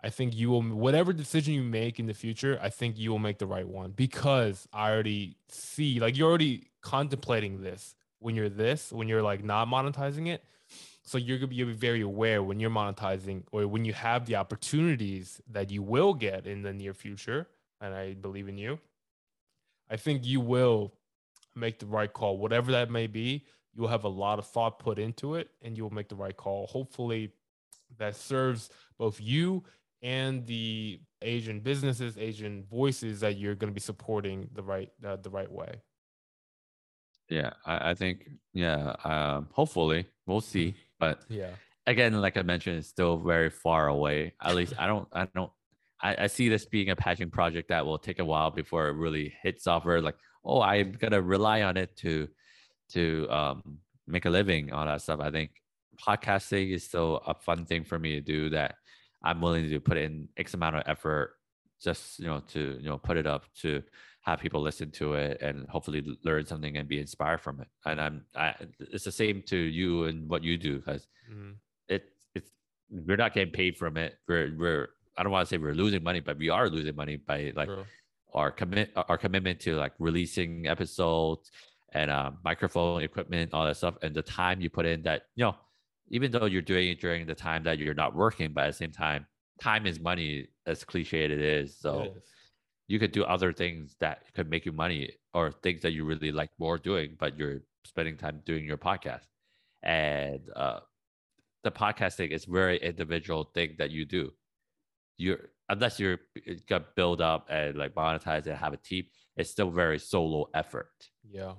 I 0.03 0.09
think 0.09 0.35
you 0.35 0.51
will, 0.51 0.61
whatever 0.61 1.11
decision 1.11 1.53
you 1.53 1.63
make 1.63 1.99
in 1.99 2.05
the 2.05 2.13
future, 2.13 2.59
I 2.61 2.69
think 2.69 2.99
you 2.99 3.11
will 3.11 3.19
make 3.19 3.39
the 3.39 3.47
right 3.47 3.67
one 3.67 3.91
because 3.91 4.67
I 4.71 4.91
already 4.91 5.37
see, 5.49 5.99
like, 5.99 6.17
you're 6.17 6.29
already 6.29 6.69
contemplating 6.81 7.61
this 7.61 7.95
when 8.19 8.35
you're 8.35 8.49
this, 8.49 8.91
when 8.91 9.07
you're 9.07 9.23
like 9.23 9.43
not 9.43 9.67
monetizing 9.67 10.27
it. 10.27 10.43
So 11.03 11.17
you're 11.17 11.37
gonna 11.37 11.47
be 11.47 11.63
very 11.63 12.01
aware 12.01 12.43
when 12.43 12.59
you're 12.59 12.69
monetizing 12.69 13.43
or 13.51 13.65
when 13.67 13.85
you 13.85 13.93
have 13.93 14.25
the 14.25 14.35
opportunities 14.35 15.41
that 15.49 15.71
you 15.71 15.81
will 15.81 16.13
get 16.13 16.45
in 16.45 16.61
the 16.61 16.73
near 16.73 16.93
future. 16.93 17.47
And 17.79 17.93
I 17.93 18.13
believe 18.13 18.49
in 18.49 18.57
you. 18.57 18.79
I 19.89 19.95
think 19.95 20.25
you 20.25 20.41
will 20.41 20.93
make 21.57 21.79
the 21.79 21.85
right 21.85 22.11
call, 22.11 22.37
whatever 22.37 22.71
that 22.71 22.89
may 22.89 23.07
be. 23.07 23.45
You'll 23.73 23.87
have 23.87 24.05
a 24.05 24.09
lot 24.09 24.39
of 24.39 24.47
thought 24.47 24.79
put 24.79 24.97
into 24.97 25.35
it, 25.35 25.49
and 25.61 25.77
you'll 25.77 25.93
make 25.93 26.09
the 26.09 26.15
right 26.15 26.35
call. 26.35 26.67
Hopefully, 26.67 27.31
that 27.97 28.15
serves 28.15 28.69
both 28.97 29.21
you 29.21 29.63
and 30.01 30.45
the 30.47 30.99
Asian 31.21 31.59
businesses, 31.59 32.17
Asian 32.17 32.63
voices 32.63 33.19
that 33.19 33.37
you're 33.37 33.55
going 33.55 33.71
to 33.71 33.73
be 33.73 33.81
supporting 33.81 34.49
the 34.53 34.63
right 34.63 34.89
uh, 35.05 35.17
the 35.17 35.29
right 35.29 35.51
way. 35.51 35.81
Yeah, 37.29 37.51
I, 37.65 37.91
I 37.91 37.93
think 37.93 38.29
yeah. 38.53 38.95
Um, 39.03 39.47
hopefully, 39.51 40.05
we'll 40.25 40.41
see. 40.41 40.75
But 40.99 41.21
yeah, 41.29 41.51
again, 41.85 42.19
like 42.19 42.37
I 42.37 42.41
mentioned, 42.41 42.79
it's 42.79 42.87
still 42.87 43.17
very 43.17 43.51
far 43.51 43.87
away. 43.87 44.33
At 44.41 44.55
least 44.55 44.73
I 44.79 44.87
don't 44.87 45.07
I 45.13 45.27
don't 45.35 45.51
I, 46.01 46.15
I 46.23 46.27
see 46.27 46.49
this 46.49 46.65
being 46.65 46.89
a 46.89 46.95
passion 46.95 47.29
project 47.29 47.69
that 47.69 47.85
will 47.85 47.97
take 47.97 48.19
a 48.19 48.25
while 48.25 48.51
before 48.51 48.87
it 48.87 48.93
really 48.93 49.33
hits 49.41 49.67
off. 49.67 49.85
Where 49.85 50.01
like, 50.01 50.17
oh, 50.47 50.61
I'm 50.61 50.93
gonna 50.93 51.21
rely 51.21 51.61
on 51.61 51.77
it 51.77 51.95
to 51.97 52.27
to 52.93 53.27
um, 53.29 53.79
make 54.07 54.25
a 54.25 54.29
living, 54.29 54.71
all 54.71 54.85
that 54.85 55.01
stuff. 55.01 55.19
I 55.19 55.29
think 55.29 55.51
podcasting 56.01 56.71
is 56.71 56.83
still 56.83 57.21
a 57.27 57.33
fun 57.33 57.65
thing 57.65 57.83
for 57.83 57.99
me 57.99 58.13
to 58.13 58.21
do 58.21 58.49
that 58.51 58.75
I'm 59.23 59.41
willing 59.41 59.69
to 59.69 59.79
put 59.79 59.97
in 59.97 60.29
X 60.37 60.53
amount 60.53 60.77
of 60.77 60.83
effort 60.85 61.33
just 61.81 62.19
you 62.19 62.25
know 62.25 62.39
to 62.47 62.77
you 62.79 62.89
know 62.89 62.97
put 62.97 63.17
it 63.17 63.27
up 63.27 63.45
to 63.61 63.83
have 64.21 64.39
people 64.39 64.61
listen 64.61 64.91
to 64.91 65.13
it 65.13 65.41
and 65.41 65.67
hopefully 65.69 66.05
learn 66.23 66.45
something 66.45 66.75
and 66.75 66.87
be 66.87 66.99
inspired 66.99 67.39
from 67.39 67.61
it. 67.61 67.67
And 67.85 68.01
I'm 68.01 68.25
I, 68.35 68.55
it's 68.79 69.05
the 69.05 69.11
same 69.11 69.41
to 69.47 69.57
you 69.57 70.05
and 70.05 70.27
what 70.29 70.43
you 70.43 70.57
do 70.57 70.79
because 70.79 71.07
mm-hmm. 71.31 71.51
it 71.87 72.09
it's 72.35 72.51
we're 72.89 73.17
not 73.17 73.33
getting 73.33 73.53
paid 73.53 73.77
from 73.77 73.97
it. 73.97 74.17
We're 74.27 74.53
we're 74.57 74.89
I 75.17 75.23
don't 75.23 75.31
want 75.31 75.47
to 75.47 75.49
say 75.49 75.57
we're 75.57 75.73
losing 75.73 76.03
money, 76.03 76.19
but 76.19 76.37
we 76.37 76.49
are 76.49 76.69
losing 76.69 76.95
money 76.95 77.15
by 77.15 77.53
like 77.55 77.69
True. 77.69 77.85
Our 78.33 78.51
commit 78.51 78.91
our 78.95 79.17
commitment 79.17 79.59
to 79.61 79.75
like 79.75 79.93
releasing 79.99 80.67
episodes 80.67 81.51
and 81.93 82.11
uh, 82.11 82.31
microphone 82.43 83.01
equipment, 83.03 83.53
all 83.53 83.65
that 83.65 83.77
stuff, 83.77 83.95
and 84.01 84.13
the 84.15 84.21
time 84.21 84.61
you 84.61 84.69
put 84.69 84.85
in. 84.85 85.01
That 85.03 85.23
you 85.35 85.45
know, 85.45 85.55
even 86.09 86.31
though 86.31 86.45
you're 86.45 86.61
doing 86.61 86.89
it 86.89 87.01
during 87.01 87.25
the 87.25 87.35
time 87.35 87.63
that 87.63 87.79
you're 87.79 87.93
not 87.93 88.15
working, 88.15 88.53
but 88.53 88.65
at 88.65 88.67
the 88.67 88.73
same 88.73 88.91
time, 88.91 89.25
time 89.61 89.85
is 89.85 89.99
money, 89.99 90.47
as 90.65 90.83
cliche 90.83 91.25
it 91.25 91.31
is. 91.31 91.77
So 91.77 91.99
it 92.01 92.17
is. 92.17 92.23
you 92.87 92.99
could 92.99 93.11
do 93.11 93.23
other 93.23 93.53
things 93.53 93.95
that 93.99 94.23
could 94.35 94.49
make 94.49 94.65
you 94.65 94.71
money, 94.71 95.11
or 95.33 95.51
things 95.51 95.81
that 95.81 95.91
you 95.91 96.05
really 96.05 96.31
like 96.31 96.51
more 96.59 96.77
doing, 96.77 97.15
but 97.19 97.37
you're 97.37 97.61
spending 97.85 98.17
time 98.17 98.41
doing 98.45 98.65
your 98.65 98.77
podcast. 98.77 99.23
And 99.83 100.41
uh, 100.55 100.79
the 101.63 101.71
podcasting 101.71 102.31
is 102.31 102.45
very 102.45 102.77
individual 102.77 103.49
thing 103.53 103.75
that 103.77 103.91
you 103.91 104.05
do 104.05 104.31
you're 105.17 105.49
unless 105.69 105.99
you're 105.99 106.19
uh, 106.49 106.53
got 106.67 106.95
build 106.95 107.21
up 107.21 107.47
and 107.49 107.77
like 107.77 107.95
monetize 107.95 108.45
and 108.47 108.57
have 108.57 108.73
a 108.73 108.77
team, 108.77 109.05
it's 109.35 109.49
still 109.49 109.69
very 109.69 109.99
solo 109.99 110.49
effort. 110.53 111.09
Yeah. 111.29 111.53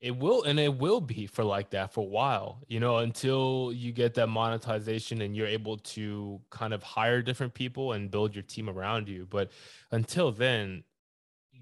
It 0.00 0.16
will 0.16 0.42
and 0.42 0.60
it 0.60 0.76
will 0.76 1.00
be 1.00 1.26
for 1.26 1.42
like 1.42 1.70
that 1.70 1.92
for 1.92 2.02
a 2.02 2.08
while, 2.08 2.62
you 2.68 2.80
know, 2.80 2.98
until 2.98 3.72
you 3.74 3.92
get 3.92 4.14
that 4.14 4.28
monetization 4.28 5.22
and 5.22 5.34
you're 5.34 5.46
able 5.46 5.78
to 5.78 6.40
kind 6.50 6.74
of 6.74 6.82
hire 6.82 7.22
different 7.22 7.54
people 7.54 7.92
and 7.92 8.10
build 8.10 8.34
your 8.34 8.42
team 8.42 8.68
around 8.68 9.08
you. 9.08 9.26
But 9.28 9.52
until 9.90 10.32
then, 10.32 10.84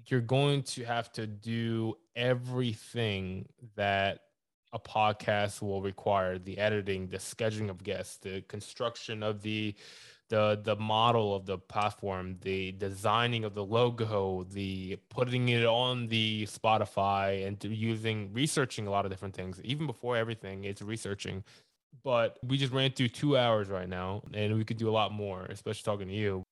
you're 0.07 0.21
going 0.21 0.63
to 0.63 0.83
have 0.83 1.11
to 1.13 1.25
do 1.25 1.95
everything 2.15 3.47
that 3.75 4.19
a 4.73 4.79
podcast 4.79 5.61
will 5.61 5.81
require 5.81 6.37
the 6.37 6.57
editing, 6.57 7.07
the 7.07 7.17
scheduling 7.17 7.69
of 7.69 7.81
guests, 7.81 8.17
the 8.17 8.41
construction 8.41 9.23
of 9.23 9.41
the 9.41 9.73
the 10.29 10.59
the 10.63 10.75
model 10.75 11.35
of 11.35 11.45
the 11.45 11.57
platform, 11.57 12.37
the 12.41 12.71
designing 12.73 13.43
of 13.43 13.53
the 13.53 13.63
logo, 13.63 14.45
the 14.51 14.97
putting 15.09 15.49
it 15.49 15.65
on 15.65 16.07
the 16.07 16.47
Spotify, 16.47 17.45
and 17.45 17.63
using 17.63 18.31
researching 18.33 18.87
a 18.87 18.91
lot 18.91 19.05
of 19.05 19.11
different 19.11 19.35
things. 19.35 19.61
Even 19.63 19.87
before 19.87 20.17
everything, 20.17 20.63
it's 20.63 20.81
researching. 20.81 21.43
But 22.03 22.39
we 22.43 22.57
just 22.57 22.73
ran 22.73 22.91
through 22.91 23.09
two 23.09 23.37
hours 23.37 23.69
right 23.69 23.87
now, 23.87 24.23
and 24.33 24.55
we 24.55 24.65
could 24.65 24.77
do 24.77 24.89
a 24.89 24.91
lot 24.91 25.11
more, 25.11 25.45
especially 25.45 25.83
talking 25.83 26.07
to 26.07 26.13
you. 26.13 26.43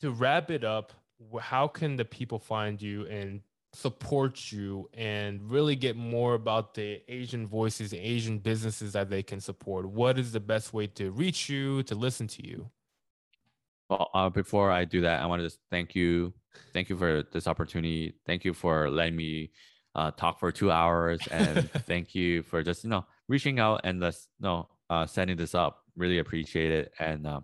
To 0.00 0.10
wrap 0.10 0.50
it 0.50 0.62
up, 0.62 0.92
how 1.40 1.66
can 1.68 1.96
the 1.96 2.04
people 2.04 2.38
find 2.38 2.80
you 2.80 3.06
and 3.06 3.40
support 3.72 4.52
you 4.52 4.88
and 4.94 5.50
really 5.50 5.76
get 5.76 5.96
more 5.96 6.34
about 6.34 6.74
the 6.74 7.02
Asian 7.08 7.46
voices, 7.46 7.92
Asian 7.92 8.38
businesses 8.38 8.92
that 8.92 9.10
they 9.10 9.22
can 9.22 9.40
support? 9.40 9.86
What 9.86 10.18
is 10.18 10.32
the 10.32 10.40
best 10.40 10.72
way 10.72 10.86
to 10.88 11.10
reach 11.10 11.48
you, 11.48 11.82
to 11.84 11.94
listen 11.94 12.26
to 12.28 12.46
you? 12.46 12.70
Well, 13.88 14.10
uh, 14.14 14.28
before 14.30 14.70
I 14.70 14.84
do 14.84 15.00
that, 15.02 15.22
I 15.22 15.26
want 15.26 15.40
to 15.40 15.46
just 15.46 15.60
thank 15.70 15.94
you. 15.94 16.34
Thank 16.72 16.88
you 16.88 16.96
for 16.96 17.22
this 17.32 17.46
opportunity. 17.46 18.14
Thank 18.26 18.44
you 18.44 18.52
for 18.52 18.90
letting 18.90 19.16
me 19.16 19.52
uh, 19.94 20.10
talk 20.12 20.40
for 20.40 20.50
two 20.50 20.70
hours, 20.70 21.20
and 21.30 21.70
thank 21.86 22.14
you 22.14 22.42
for 22.42 22.62
just 22.62 22.84
you 22.84 22.90
know 22.90 23.04
reaching 23.28 23.60
out 23.60 23.82
and 23.84 24.00
let's 24.00 24.28
you 24.38 24.44
know 24.44 24.68
uh, 24.90 25.06
setting 25.06 25.36
this 25.36 25.54
up. 25.54 25.84
Really 25.96 26.18
appreciate 26.18 26.72
it, 26.72 26.92
and 26.98 27.26
uh, 27.26 27.40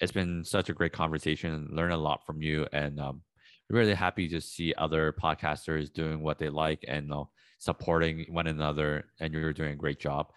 it's 0.00 0.12
been 0.12 0.44
such 0.44 0.70
a 0.70 0.72
great 0.72 0.92
conversation. 0.92 1.68
Learn 1.72 1.92
a 1.92 1.96
lot 1.96 2.24
from 2.24 2.40
you, 2.40 2.66
and 2.72 2.98
um, 2.98 3.22
really 3.70 3.94
happy 3.94 4.28
to 4.28 4.40
see 4.40 4.74
other 4.76 5.12
podcasters 5.12 5.92
doing 5.92 6.22
what 6.22 6.38
they 6.38 6.48
like 6.48 6.84
and 6.88 7.04
you 7.04 7.10
know, 7.10 7.30
supporting 7.58 8.26
one 8.28 8.46
another. 8.46 9.04
And 9.20 9.32
you're 9.32 9.52
doing 9.52 9.72
a 9.72 9.76
great 9.76 10.00
job. 10.00 10.32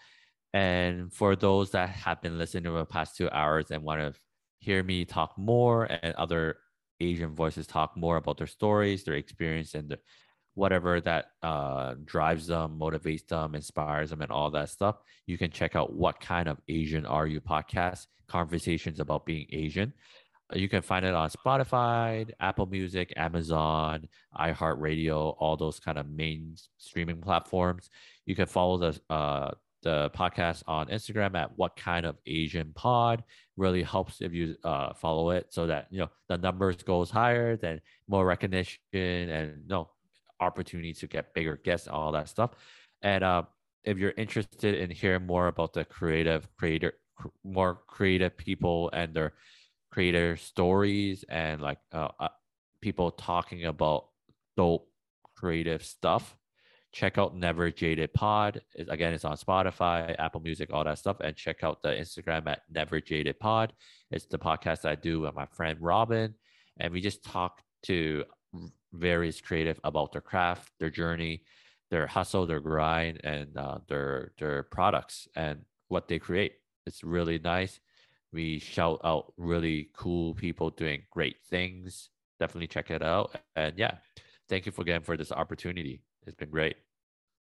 And 0.53 1.11
for 1.11 1.36
those 1.36 1.71
that 1.71 1.89
have 1.89 2.21
been 2.21 2.38
listening 2.38 2.65
to 2.65 2.71
the 2.71 2.86
past 2.86 3.17
two 3.17 3.30
hours 3.32 3.71
and 3.71 3.84
want 3.84 4.01
to 4.01 4.19
hear 4.64 4.82
me 4.82 5.05
talk 5.05 5.38
more 5.38 5.86
and 5.86 6.16
other 6.16 6.57
Asian 6.99 7.36
voices 7.36 7.68
talk 7.68 7.97
more 7.97 8.18
about 8.18 8.38
their 8.38 8.47
stories, 8.47 9.03
their 9.03 9.16
experience, 9.16 9.74
and 9.74 9.89
the, 9.89 9.99
whatever 10.53 11.01
that 11.01 11.26
uh, 11.41 11.95
drives 12.05 12.47
them, 12.47 12.78
motivates 12.80 13.28
them, 13.28 13.55
inspires 13.55 14.09
them, 14.09 14.22
and 14.22 14.32
all 14.32 14.51
that 14.51 14.70
stuff, 14.70 14.97
you 15.26 15.38
can 15.38 15.51
check 15.51 15.76
out 15.76 15.93
what 15.93 16.20
kind 16.20 16.47
of 16.47 16.59
Asian 16.68 17.05
are 17.05 17.28
you 17.28 17.41
podcast 17.41 18.07
conversations 18.28 18.99
about 18.99 19.26
being 19.26 19.47
Asian. 19.51 19.93
You 20.53 20.70
can 20.70 20.82
find 20.82 21.03
it 21.03 21.14
on 21.14 21.30
Spotify, 21.30 22.30
Apple 22.39 22.68
Music, 22.68 23.11
Amazon, 23.18 24.07
iHeartRadio, 24.39 25.36
all 25.39 25.57
those 25.57 25.80
kind 25.80 25.97
of 25.97 26.07
main 26.07 26.55
streaming 26.78 27.22
platforms. 27.22 27.89
You 28.26 28.36
can 28.36 28.45
follow 28.45 28.78
the 28.78 29.14
uh, 29.14 29.51
the 29.84 30.09
podcast 30.15 30.63
on 30.67 30.88
Instagram 30.88 31.36
at 31.36 31.57
what 31.57 31.75
kind 31.75 32.05
of 32.05 32.17
Asian 32.25 32.71
pod. 32.73 33.23
Really 33.55 33.84
helps 33.84 34.21
if 34.21 34.34
you 34.34 34.55
uh, 34.63 34.93
follow 34.93 35.29
it 35.29 35.53
so 35.53 35.67
that 35.67 35.88
you 35.91 35.99
know 35.99 36.09
the 36.27 36.38
numbers 36.38 36.77
goes 36.77 37.11
higher 37.11 37.55
then 37.55 37.81
more 38.07 38.25
recognition 38.25 38.79
and 38.93 39.61
you 39.61 39.67
know 39.67 39.89
opportunity 40.39 40.93
to 40.93 41.07
get 41.07 41.34
bigger 41.34 41.57
guests 41.63 41.88
all 41.88 42.11
that 42.13 42.29
stuff. 42.29 42.51
And 43.01 43.23
uh, 43.23 43.43
if 43.84 43.97
you're 43.97 44.13
interested 44.17 44.75
in 44.75 44.89
hearing 44.89 45.25
more 45.25 45.47
about 45.47 45.73
the 45.73 45.86
creative 45.86 46.47
creator 46.57 46.93
more 47.43 47.79
creative 47.88 48.36
people 48.36 48.89
and 48.91 49.13
their 49.13 49.34
creator 49.91 50.36
stories 50.36 51.23
and 51.29 51.61
like 51.61 51.77
uh, 51.91 52.09
uh, 52.19 52.29
people 52.81 53.11
talking 53.11 53.65
about 53.65 54.07
dope 54.57 54.89
creative 55.36 55.84
stuff 55.84 56.36
check 56.93 57.17
out 57.17 57.35
Never 57.35 57.71
Jaded 57.71 58.13
Pod. 58.13 58.61
Again, 58.77 59.13
it's 59.13 59.25
on 59.25 59.35
Spotify, 59.35 60.15
Apple 60.19 60.41
Music, 60.41 60.69
all 60.71 60.83
that 60.83 60.99
stuff. 60.99 61.17
And 61.19 61.35
check 61.35 61.63
out 61.63 61.81
the 61.81 61.89
Instagram 61.89 62.47
at 62.47 62.61
Never 62.71 63.01
Jaded 63.01 63.39
Pod. 63.39 63.73
It's 64.11 64.27
the 64.27 64.37
podcast 64.37 64.85
I 64.85 64.95
do 64.95 65.21
with 65.21 65.33
my 65.33 65.47
friend 65.47 65.77
Robin. 65.81 66.35
And 66.79 66.93
we 66.93 67.01
just 67.01 67.23
talk 67.23 67.61
to 67.83 68.23
various 68.93 69.41
creative 69.41 69.79
about 69.83 70.11
their 70.11 70.21
craft, 70.21 70.71
their 70.79 70.91
journey, 70.91 71.41
their 71.89 72.05
hustle, 72.05 72.45
their 72.45 72.59
grind, 72.59 73.21
and 73.23 73.57
uh, 73.57 73.79
their 73.87 74.31
their 74.37 74.63
products 74.63 75.27
and 75.35 75.61
what 75.87 76.07
they 76.07 76.19
create. 76.19 76.53
It's 76.85 77.03
really 77.03 77.39
nice. 77.39 77.79
We 78.31 78.59
shout 78.59 79.01
out 79.03 79.33
really 79.37 79.89
cool 79.95 80.35
people 80.35 80.69
doing 80.69 81.03
great 81.11 81.37
things. 81.49 82.09
Definitely 82.39 82.67
check 82.67 82.91
it 82.91 83.01
out. 83.01 83.35
And 83.55 83.77
yeah, 83.77 83.95
thank 84.47 84.67
you 84.67 84.71
for 84.71 84.81
again 84.83 85.01
for 85.01 85.17
this 85.17 85.31
opportunity. 85.31 86.01
It's 86.26 86.36
been 86.36 86.49
great. 86.49 86.76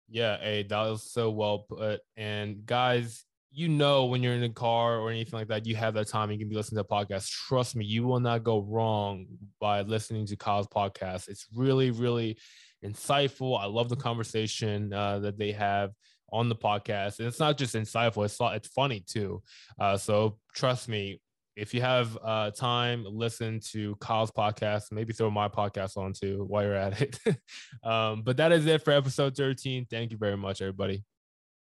Yeah, 0.09 0.37
hey, 0.37 0.63
that 0.63 0.81
was 0.81 1.03
so 1.03 1.29
well 1.29 1.59
put. 1.69 2.01
And 2.17 2.65
guys, 2.65 3.23
you 3.53 3.67
know 3.67 4.05
when 4.05 4.23
you're 4.23 4.33
in 4.33 4.43
a 4.43 4.49
car 4.49 4.97
or 4.97 5.09
anything 5.09 5.37
like 5.37 5.47
that, 5.49 5.65
you 5.65 5.75
have 5.75 5.93
that 5.95 6.07
time. 6.07 6.31
You 6.31 6.37
can 6.37 6.49
be 6.49 6.55
listening 6.55 6.83
to 6.83 6.87
a 6.89 7.05
podcast. 7.05 7.29
Trust 7.29 7.75
me, 7.75 7.85
you 7.85 8.03
will 8.03 8.19
not 8.19 8.43
go 8.43 8.59
wrong 8.61 9.25
by 9.59 9.81
listening 9.81 10.25
to 10.27 10.35
Kyle's 10.35 10.67
podcast. 10.67 11.27
It's 11.27 11.47
really, 11.53 11.91
really 11.91 12.37
insightful. 12.83 13.59
I 13.59 13.65
love 13.65 13.89
the 13.89 13.95
conversation 13.95 14.93
uh, 14.93 15.19
that 15.19 15.37
they 15.37 15.51
have 15.51 15.91
on 16.31 16.47
the 16.47 16.55
podcast, 16.55 17.19
and 17.19 17.27
it's 17.27 17.39
not 17.39 17.57
just 17.57 17.75
insightful; 17.75 18.23
it's 18.23 18.37
it's 18.39 18.69
funny 18.69 19.03
too. 19.05 19.41
Uh, 19.79 19.97
so 19.97 20.37
trust 20.53 20.87
me, 20.87 21.19
if 21.55 21.73
you 21.73 21.81
have 21.81 22.17
uh, 22.23 22.51
time, 22.51 23.05
listen 23.05 23.59
to 23.71 23.95
Kyle's 23.99 24.31
podcast. 24.31 24.91
Maybe 24.91 25.13
throw 25.13 25.29
my 25.29 25.47
podcast 25.47 25.97
on 25.97 26.13
too 26.13 26.45
while 26.47 26.63
you're 26.63 26.75
at 26.75 27.01
it. 27.01 27.19
um, 27.83 28.23
but 28.23 28.37
that 28.37 28.51
is 28.51 28.65
it 28.65 28.83
for 28.83 28.91
episode 28.91 29.35
13. 29.35 29.87
Thank 29.89 30.11
you 30.11 30.17
very 30.17 30.37
much, 30.37 30.61
everybody. 30.61 31.03